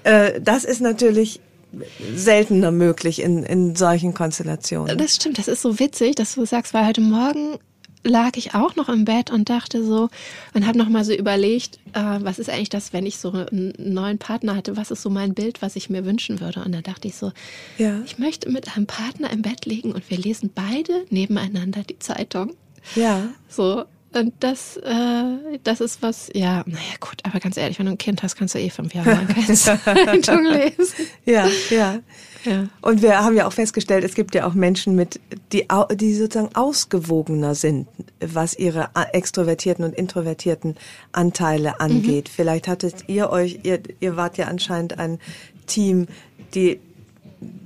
Ja. 0.05 0.25
Äh, 0.25 0.41
das 0.41 0.63
ist 0.63 0.81
natürlich 0.81 1.39
seltener 2.15 2.71
möglich 2.71 3.21
in, 3.21 3.43
in 3.43 3.75
solchen 3.75 4.13
Konstellationen. 4.13 4.97
Das 4.97 5.15
stimmt, 5.15 5.37
das 5.37 5.47
ist 5.47 5.61
so 5.61 5.79
witzig, 5.79 6.15
dass 6.15 6.35
du 6.35 6.45
sagst, 6.45 6.73
weil 6.73 6.87
heute 6.87 7.01
Morgen 7.01 7.57
lag 8.05 8.37
ich 8.37 8.53
auch 8.53 8.75
noch 8.75 8.87
im 8.87 9.03
Bett 9.03 9.31
und 9.31 9.49
dachte 9.49 9.83
so 9.83 10.09
und 10.53 10.65
habe 10.65 10.77
noch 10.77 10.89
mal 10.89 11.03
so 11.03 11.13
überlegt, 11.13 11.79
äh, 11.93 12.19
was 12.19 12.39
ist 12.39 12.49
eigentlich 12.49 12.69
das, 12.69 12.93
wenn 12.93 13.05
ich 13.05 13.17
so 13.17 13.31
einen 13.31 13.73
neuen 13.77 14.19
Partner 14.19 14.55
hatte, 14.55 14.77
was 14.77 14.91
ist 14.91 15.01
so 15.01 15.09
mein 15.09 15.33
Bild, 15.33 15.61
was 15.61 15.75
ich 15.75 15.89
mir 15.89 16.05
wünschen 16.05 16.39
würde? 16.39 16.63
Und 16.63 16.71
da 16.71 16.81
dachte 16.81 17.07
ich 17.07 17.15
so, 17.15 17.31
ja. 17.77 18.01
ich 18.05 18.19
möchte 18.19 18.49
mit 18.49 18.75
einem 18.75 18.85
Partner 18.85 19.31
im 19.31 19.41
Bett 19.41 19.65
liegen 19.65 19.91
und 19.91 20.09
wir 20.09 20.17
lesen 20.17 20.51
beide 20.53 21.05
nebeneinander 21.09 21.81
die 21.83 21.99
Zeitung. 21.99 22.55
Ja. 22.95 23.29
So 23.49 23.85
und 24.15 24.33
das, 24.39 24.77
äh, 24.77 25.59
das 25.63 25.81
ist 25.81 26.01
was, 26.01 26.29
ja, 26.33 26.63
naja, 26.65 26.95
gut, 26.99 27.21
aber 27.23 27.39
ganz 27.39 27.57
ehrlich, 27.57 27.79
wenn 27.79 27.85
du 27.85 27.93
ein 27.93 27.97
Kind 27.97 28.23
hast, 28.23 28.35
kannst 28.35 28.55
du 28.55 28.59
eh 28.59 28.69
fünf 28.69 28.93
Jahre 28.93 29.11
lang 29.11 29.27
keine 29.27 29.53
Zeitung 29.53 30.45
lesen. 30.51 31.07
Ja, 31.25 31.47
ja. 31.69 31.99
Ja. 32.45 32.67
Und 32.81 33.01
wir 33.01 33.23
haben 33.23 33.35
ja 33.35 33.47
auch 33.47 33.53
festgestellt, 33.53 34.03
es 34.03 34.13
gibt 34.13 34.35
ja 34.35 34.45
auch 34.45 34.53
Menschen 34.53 34.95
mit, 34.95 35.19
die, 35.51 35.67
die 35.95 36.13
sozusagen 36.13 36.55
ausgewogener 36.55 37.55
sind, 37.55 37.87
was 38.19 38.55
ihre 38.55 38.89
extrovertierten 39.13 39.83
und 39.83 39.95
introvertierten 39.95 40.75
Anteile 41.11 41.79
angeht. 41.79 42.27
Mhm. 42.27 42.33
Vielleicht 42.35 42.67
hattet 42.67 43.05
ihr 43.07 43.31
euch, 43.31 43.61
ihr, 43.63 43.79
ihr 43.99 44.15
wart 44.15 44.37
ja 44.37 44.45
anscheinend 44.45 44.99
ein 44.99 45.19
Team, 45.65 46.07
die, 46.53 46.79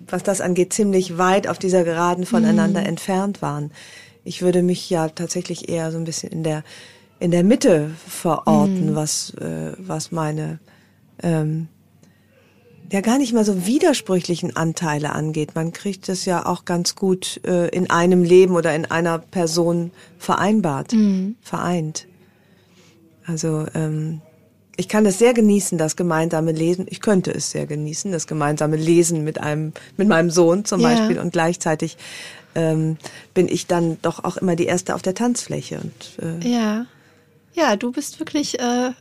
was 0.07 0.23
das 0.23 0.39
angeht, 0.39 0.71
ziemlich 0.71 1.17
weit 1.17 1.47
auf 1.47 1.59
dieser 1.59 1.83
Geraden 1.83 2.25
voneinander 2.25 2.79
mhm. 2.81 2.87
entfernt 2.87 3.41
waren. 3.41 3.71
Ich 4.23 4.41
würde 4.41 4.61
mich 4.61 4.89
ja 4.89 5.09
tatsächlich 5.09 5.69
eher 5.69 5.91
so 5.91 5.97
ein 5.97 6.03
bisschen 6.03 6.31
in 6.31 6.43
der, 6.43 6.63
in 7.19 7.31
der 7.31 7.43
Mitte 7.43 7.91
verorten, 8.07 8.91
mhm. 8.91 8.95
was, 8.95 9.31
äh, 9.35 9.73
was 9.77 10.11
meine, 10.11 10.59
ähm, 11.23 11.67
ja 12.91 13.01
gar 13.01 13.17
nicht 13.17 13.33
mal 13.33 13.45
so 13.45 13.65
widersprüchlichen 13.65 14.55
Anteile 14.55 15.13
angeht. 15.13 15.55
Man 15.55 15.73
kriegt 15.73 16.09
das 16.09 16.25
ja 16.25 16.45
auch 16.45 16.65
ganz 16.65 16.95
gut 16.95 17.39
äh, 17.45 17.67
in 17.69 17.89
einem 17.89 18.23
Leben 18.23 18.55
oder 18.55 18.73
in 18.73 18.85
einer 18.85 19.19
Person 19.19 19.91
vereinbart, 20.17 20.93
mhm. 20.93 21.35
vereint. 21.41 22.07
Also 23.25 23.67
ähm, 23.75 24.21
ich 24.79 24.87
kann 24.87 25.05
es 25.05 25.19
sehr 25.19 25.33
genießen, 25.33 25.77
das 25.77 25.97
gemeinsame 25.97 26.53
Lesen. 26.53 26.85
Ich 26.89 27.01
könnte 27.01 27.31
es 27.31 27.51
sehr 27.51 27.67
genießen, 27.67 28.13
das 28.13 28.27
gemeinsame 28.27 28.77
Lesen 28.77 29.25
mit 29.25 29.39
einem, 29.39 29.73
mit 29.97 30.07
meinem 30.07 30.31
Sohn 30.31 30.63
zum 30.63 30.79
ja. 30.79 30.87
Beispiel. 30.89 31.19
Und 31.19 31.33
gleichzeitig 31.33 31.97
ähm, 32.55 32.97
bin 33.33 33.49
ich 33.49 33.67
dann 33.67 33.97
doch 34.01 34.23
auch 34.23 34.37
immer 34.37 34.55
die 34.55 34.65
erste 34.65 34.95
auf 34.95 35.01
der 35.01 35.15
Tanzfläche. 35.15 35.81
Und, 35.81 36.43
äh, 36.43 36.49
ja, 36.49 36.85
ja, 37.53 37.75
du 37.75 37.91
bist 37.91 38.19
wirklich 38.19 38.57
äh, 38.57 38.91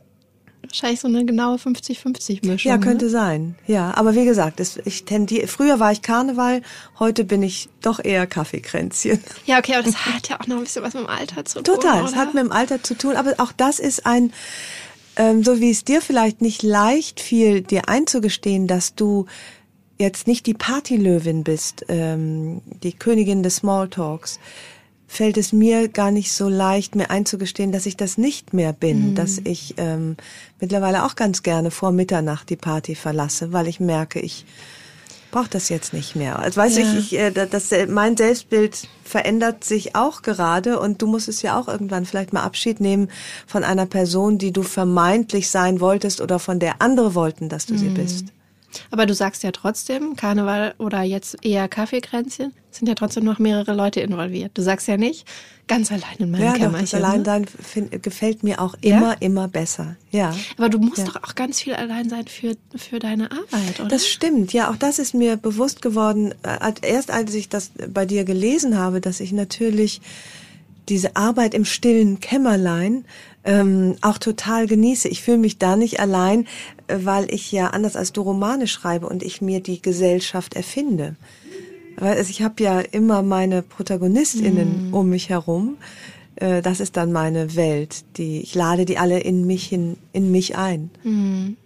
wahrscheinlich 0.63 0.99
so 0.99 1.07
eine 1.07 1.23
genaue 1.23 1.55
50-50-Mischung. 1.55 2.69
Ja, 2.69 2.77
könnte 2.77 3.05
ne? 3.05 3.11
sein. 3.11 3.55
Ja, 3.65 3.95
aber 3.95 4.15
wie 4.15 4.25
gesagt, 4.25 4.59
es, 4.59 4.77
ich 4.83 5.05
tendiere, 5.05 5.47
früher 5.47 5.79
war 5.79 5.93
ich 5.93 6.01
Karneval, 6.01 6.61
heute 6.99 7.23
bin 7.23 7.41
ich 7.41 7.69
doch 7.81 8.03
eher 8.03 8.27
Kaffeekränzchen. 8.27 9.23
Ja, 9.45 9.59
okay, 9.59 9.75
aber 9.75 9.83
das 9.83 10.05
hat 10.05 10.27
ja 10.27 10.41
auch 10.41 10.47
noch 10.47 10.57
ein 10.57 10.63
bisschen 10.63 10.83
was 10.83 10.93
mit 10.93 11.03
dem 11.03 11.09
Alter 11.09 11.45
zu 11.45 11.61
tun. 11.61 11.75
Total, 11.75 12.03
es 12.03 12.15
hat 12.15 12.33
mit 12.33 12.43
dem 12.43 12.51
Alter 12.51 12.83
zu 12.83 12.95
tun, 12.95 13.15
aber 13.15 13.35
auch 13.37 13.53
das 13.53 13.79
ist 13.79 14.05
ein, 14.05 14.33
ähm, 15.19 15.43
so 15.43 15.59
wie 15.59 15.69
es 15.69 15.83
dir 15.83 16.01
vielleicht 16.01 16.41
nicht 16.41 16.63
leicht 16.63 17.19
fiel, 17.19 17.61
dir 17.61 17.89
einzugestehen, 17.89 18.67
dass 18.67 18.95
du 18.95 19.25
jetzt 19.99 20.27
nicht 20.27 20.45
die 20.45 20.53
Partylöwin 20.53 21.43
bist, 21.43 21.85
ähm, 21.89 22.61
die 22.83 22.93
Königin 22.93 23.43
des 23.43 23.57
Smalltalks, 23.57 24.39
fällt 25.07 25.37
es 25.37 25.51
mir 25.51 25.89
gar 25.89 26.11
nicht 26.11 26.31
so 26.31 26.47
leicht, 26.47 26.95
mir 26.95 27.09
einzugestehen, 27.09 27.73
dass 27.73 27.85
ich 27.85 27.97
das 27.97 28.17
nicht 28.17 28.53
mehr 28.53 28.71
bin, 28.71 29.09
mhm. 29.09 29.15
dass 29.15 29.39
ich 29.43 29.73
ähm, 29.77 30.15
mittlerweile 30.61 31.03
auch 31.03 31.15
ganz 31.15 31.43
gerne 31.43 31.69
vor 31.69 31.91
Mitternacht 31.91 32.49
die 32.49 32.55
Party 32.55 32.95
verlasse, 32.95 33.51
weil 33.51 33.67
ich 33.67 33.81
merke, 33.81 34.21
ich 34.21 34.45
brauche 35.31 35.49
das 35.49 35.69
jetzt 35.69 35.93
nicht 35.93 36.15
mehr. 36.15 36.39
Also 36.39 36.57
weiß 36.61 36.77
ja. 36.77 36.83
ich, 36.83 37.13
ich 37.13 37.19
äh, 37.19 37.31
das, 37.31 37.71
mein 37.87 38.17
Selbstbild 38.17 38.87
verändert 39.03 39.63
sich 39.63 39.95
auch 39.95 40.21
gerade 40.21 40.79
und 40.79 41.01
du 41.01 41.07
musst 41.07 41.27
es 41.27 41.41
ja 41.41 41.59
auch 41.59 41.67
irgendwann 41.67 42.05
vielleicht 42.05 42.33
mal 42.33 42.43
Abschied 42.43 42.79
nehmen 42.79 43.09
von 43.47 43.63
einer 43.63 43.85
Person, 43.85 44.37
die 44.37 44.51
du 44.51 44.63
vermeintlich 44.63 45.49
sein 45.49 45.79
wolltest 45.79 46.21
oder 46.21 46.39
von 46.39 46.59
der 46.59 46.81
andere 46.81 47.15
wollten, 47.15 47.49
dass 47.49 47.65
du 47.65 47.73
mhm. 47.73 47.77
sie 47.77 47.89
bist. 47.89 48.25
Aber 48.91 49.05
du 49.05 49.13
sagst 49.13 49.43
ja 49.43 49.51
trotzdem, 49.51 50.15
Karneval 50.15 50.75
oder 50.77 51.01
jetzt 51.01 51.43
eher 51.43 51.67
Kaffeekränzchen, 51.67 52.53
sind 52.71 52.87
ja 52.87 52.95
trotzdem 52.95 53.23
noch 53.23 53.39
mehrere 53.39 53.73
Leute 53.73 54.01
involviert. 54.01 54.51
Du 54.53 54.61
sagst 54.61 54.87
ja 54.87 54.97
nicht, 54.97 55.25
ganz 55.67 55.91
allein 55.91 56.17
in 56.19 56.31
meinem 56.31 56.43
ja, 56.43 56.53
Kämmerchen. 56.53 56.99
Ja, 56.99 57.07
allein 57.07 57.45
ne? 57.75 57.99
gefällt 57.99 58.43
mir 58.43 58.61
auch 58.61 58.75
immer, 58.81 59.11
ja? 59.11 59.17
immer 59.19 59.47
besser. 59.47 59.95
Ja. 60.11 60.35
Aber 60.57 60.69
du 60.69 60.79
musst 60.79 60.99
ja. 60.99 61.05
doch 61.05 61.23
auch 61.23 61.35
ganz 61.35 61.61
viel 61.61 61.73
allein 61.73 62.09
sein 62.09 62.27
für, 62.27 62.55
für 62.75 62.99
deine 62.99 63.31
Arbeit, 63.31 63.79
oder? 63.79 63.87
Das 63.87 64.07
stimmt, 64.07 64.53
ja. 64.53 64.69
Auch 64.69 64.75
das 64.75 64.99
ist 64.99 65.13
mir 65.13 65.37
bewusst 65.37 65.81
geworden, 65.81 66.33
äh, 66.43 66.73
erst 66.81 67.11
als 67.11 67.33
ich 67.33 67.49
das 67.49 67.71
bei 67.87 68.05
dir 68.05 68.23
gelesen 68.23 68.77
habe, 68.77 69.01
dass 69.01 69.19
ich 69.19 69.31
natürlich 69.31 70.01
diese 70.89 71.15
Arbeit 71.15 71.53
im 71.53 71.65
stillen 71.65 72.19
Kämmerlein 72.19 73.05
ähm, 73.43 73.95
auch 74.01 74.17
total 74.17 74.67
genieße. 74.67 75.07
Ich 75.07 75.21
fühle 75.21 75.37
mich 75.37 75.57
da 75.59 75.75
nicht 75.75 75.99
allein, 75.99 76.47
weil 76.91 77.33
ich 77.33 77.51
ja 77.51 77.67
anders 77.67 77.95
als 77.95 78.13
du 78.13 78.21
Romane 78.21 78.67
schreibe 78.67 79.07
und 79.07 79.23
ich 79.23 79.41
mir 79.41 79.61
die 79.61 79.81
Gesellschaft 79.81 80.55
erfinde. 80.55 81.15
Also 81.97 82.29
ich 82.29 82.41
habe 82.41 82.63
ja 82.63 82.79
immer 82.79 83.21
meine 83.21 83.61
Protagonistinnen 83.61 84.91
mm. 84.91 84.93
um 84.93 85.09
mich 85.09 85.29
herum. 85.29 85.77
Äh, 86.35 86.61
das 86.61 86.79
ist 86.79 86.95
dann 86.97 87.11
meine 87.11 87.55
Welt. 87.55 88.05
Die 88.17 88.41
ich 88.41 88.55
lade 88.55 88.85
die 88.85 88.97
alle 88.97 89.19
in 89.19 89.45
mich 89.45 89.65
hin, 89.65 89.97
in 90.13 90.31
mich 90.31 90.57
ein. 90.57 90.89
Mm. 91.03 91.57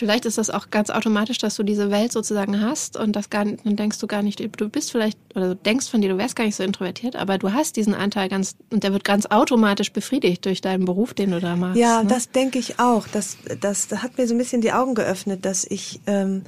Vielleicht 0.00 0.24
ist 0.24 0.38
das 0.38 0.48
auch 0.48 0.70
ganz 0.70 0.88
automatisch, 0.88 1.36
dass 1.36 1.56
du 1.56 1.62
diese 1.62 1.90
Welt 1.90 2.10
sozusagen 2.10 2.62
hast 2.62 2.96
und 2.96 3.14
das 3.14 3.28
gar 3.28 3.44
nicht, 3.44 3.66
dann 3.66 3.76
denkst 3.76 3.98
du 3.98 4.06
gar 4.06 4.22
nicht, 4.22 4.40
du 4.40 4.68
bist 4.70 4.92
vielleicht, 4.92 5.18
oder 5.34 5.48
du 5.48 5.56
denkst 5.56 5.90
von 5.90 6.00
dir, 6.00 6.08
du 6.08 6.16
wärst 6.16 6.36
gar 6.36 6.44
nicht 6.44 6.56
so 6.56 6.62
introvertiert, 6.62 7.16
aber 7.16 7.36
du 7.36 7.52
hast 7.52 7.76
diesen 7.76 7.92
Anteil 7.92 8.30
ganz, 8.30 8.56
und 8.70 8.82
der 8.82 8.94
wird 8.94 9.04
ganz 9.04 9.26
automatisch 9.26 9.92
befriedigt 9.92 10.46
durch 10.46 10.62
deinen 10.62 10.86
Beruf, 10.86 11.12
den 11.12 11.32
du 11.32 11.38
da 11.38 11.54
machst. 11.54 11.78
Ja, 11.78 12.02
ne? 12.02 12.08
das 12.08 12.30
denke 12.30 12.58
ich 12.58 12.80
auch. 12.80 13.06
Das, 13.08 13.36
das, 13.60 13.88
das 13.88 14.02
hat 14.02 14.16
mir 14.16 14.26
so 14.26 14.32
ein 14.32 14.38
bisschen 14.38 14.62
die 14.62 14.72
Augen 14.72 14.94
geöffnet, 14.94 15.44
dass 15.44 15.66
ich 15.66 16.00
ähm, 16.06 16.44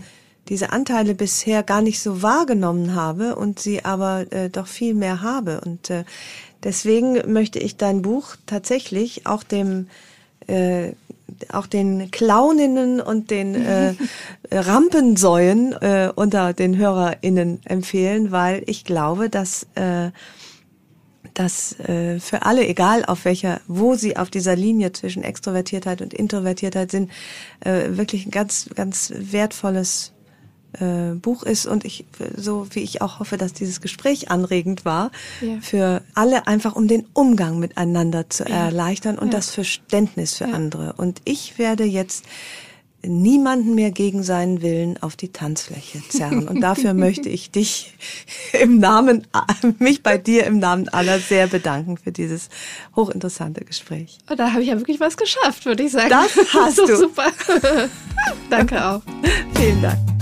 diese 0.48 0.72
Anteile 0.72 1.14
bisher 1.14 1.62
gar 1.62 1.82
nicht 1.82 2.00
so 2.00 2.22
wahrgenommen 2.22 2.94
habe 2.94 3.36
und 3.36 3.59
sie 3.59 3.84
aber 3.84 4.32
äh, 4.32 4.48
doch 4.48 4.66
viel 4.66 4.94
mehr 4.94 5.20
habe. 5.20 5.61
Und 5.61 5.90
äh, 5.90 6.05
deswegen 6.64 7.30
möchte 7.30 7.59
ich 7.59 7.76
dein 7.76 8.00
Buch 8.00 8.36
tatsächlich 8.46 9.26
auch 9.26 9.42
dem 9.42 9.88
äh, 10.46 10.92
auch 11.52 11.66
den 11.66 12.10
Clowninnen 12.10 13.00
und 13.00 13.30
den 13.30 13.54
äh, 13.54 13.94
Rampensäuen 14.50 15.72
äh, 15.72 16.10
unter 16.14 16.52
den 16.52 16.76
HörerInnen 16.76 17.60
empfehlen, 17.64 18.32
weil 18.32 18.62
ich 18.66 18.84
glaube, 18.84 19.28
dass 19.28 19.66
äh, 19.74 20.10
dass 21.34 21.78
äh, 21.80 22.20
für 22.20 22.42
alle, 22.42 22.66
egal 22.66 23.04
auf 23.04 23.24
welcher, 23.24 23.60
wo 23.66 23.94
sie 23.94 24.16
auf 24.16 24.30
dieser 24.30 24.56
Linie 24.56 24.92
zwischen 24.92 25.22
Extrovertiertheit 25.22 26.02
und 26.02 26.12
Introvertiertheit 26.12 26.90
sind, 26.90 27.10
äh, 27.60 27.96
wirklich 27.96 28.26
ein 28.26 28.30
ganz, 28.30 28.68
ganz 28.74 29.12
wertvolles 29.16 30.12
äh, 30.80 31.14
Buch 31.14 31.42
ist 31.42 31.66
und 31.66 31.84
ich, 31.84 32.04
so 32.36 32.66
wie 32.70 32.80
ich 32.80 33.02
auch 33.02 33.18
hoffe, 33.18 33.36
dass 33.36 33.52
dieses 33.52 33.80
Gespräch 33.80 34.30
anregend 34.30 34.84
war, 34.84 35.10
ja. 35.40 35.58
für 35.60 36.02
alle 36.14 36.46
einfach 36.46 36.74
um 36.74 36.88
den 36.88 37.06
Umgang 37.12 37.58
miteinander 37.58 38.28
zu 38.30 38.44
ja. 38.44 38.66
erleichtern 38.66 39.18
und 39.18 39.28
ja. 39.28 39.38
das 39.38 39.50
Verständnis 39.50 40.36
für 40.36 40.46
andere. 40.46 40.94
Und 40.94 41.20
ich 41.24 41.58
werde 41.58 41.84
jetzt 41.84 42.24
niemanden 43.04 43.74
mehr 43.74 43.90
gegen 43.90 44.22
seinen 44.22 44.62
Willen 44.62 45.02
auf 45.02 45.16
die 45.16 45.32
Tanzfläche 45.32 46.02
zerren. 46.08 46.48
Und 46.48 46.60
dafür 46.60 46.94
möchte 46.94 47.28
ich 47.28 47.50
dich 47.50 47.94
im 48.52 48.78
Namen, 48.78 49.26
mich 49.78 50.02
bei 50.02 50.18
dir 50.18 50.46
im 50.46 50.58
Namen 50.58 50.88
aller 50.88 51.18
sehr 51.18 51.46
bedanken 51.46 51.96
für 51.96 52.12
dieses 52.12 52.48
hochinteressante 52.94 53.64
Gespräch. 53.64 54.18
Oh, 54.30 54.34
da 54.34 54.52
habe 54.52 54.62
ich 54.62 54.68
ja 54.68 54.78
wirklich 54.78 55.00
was 55.00 55.16
geschafft, 55.16 55.66
würde 55.66 55.82
ich 55.82 55.92
sagen. 55.92 56.10
Das 56.10 56.36
hast 56.54 56.78
du. 56.78 56.96
Super. 56.96 57.26
Danke 58.50 58.84
auch. 58.84 59.02
Vielen 59.54 59.82
Dank. 59.82 60.21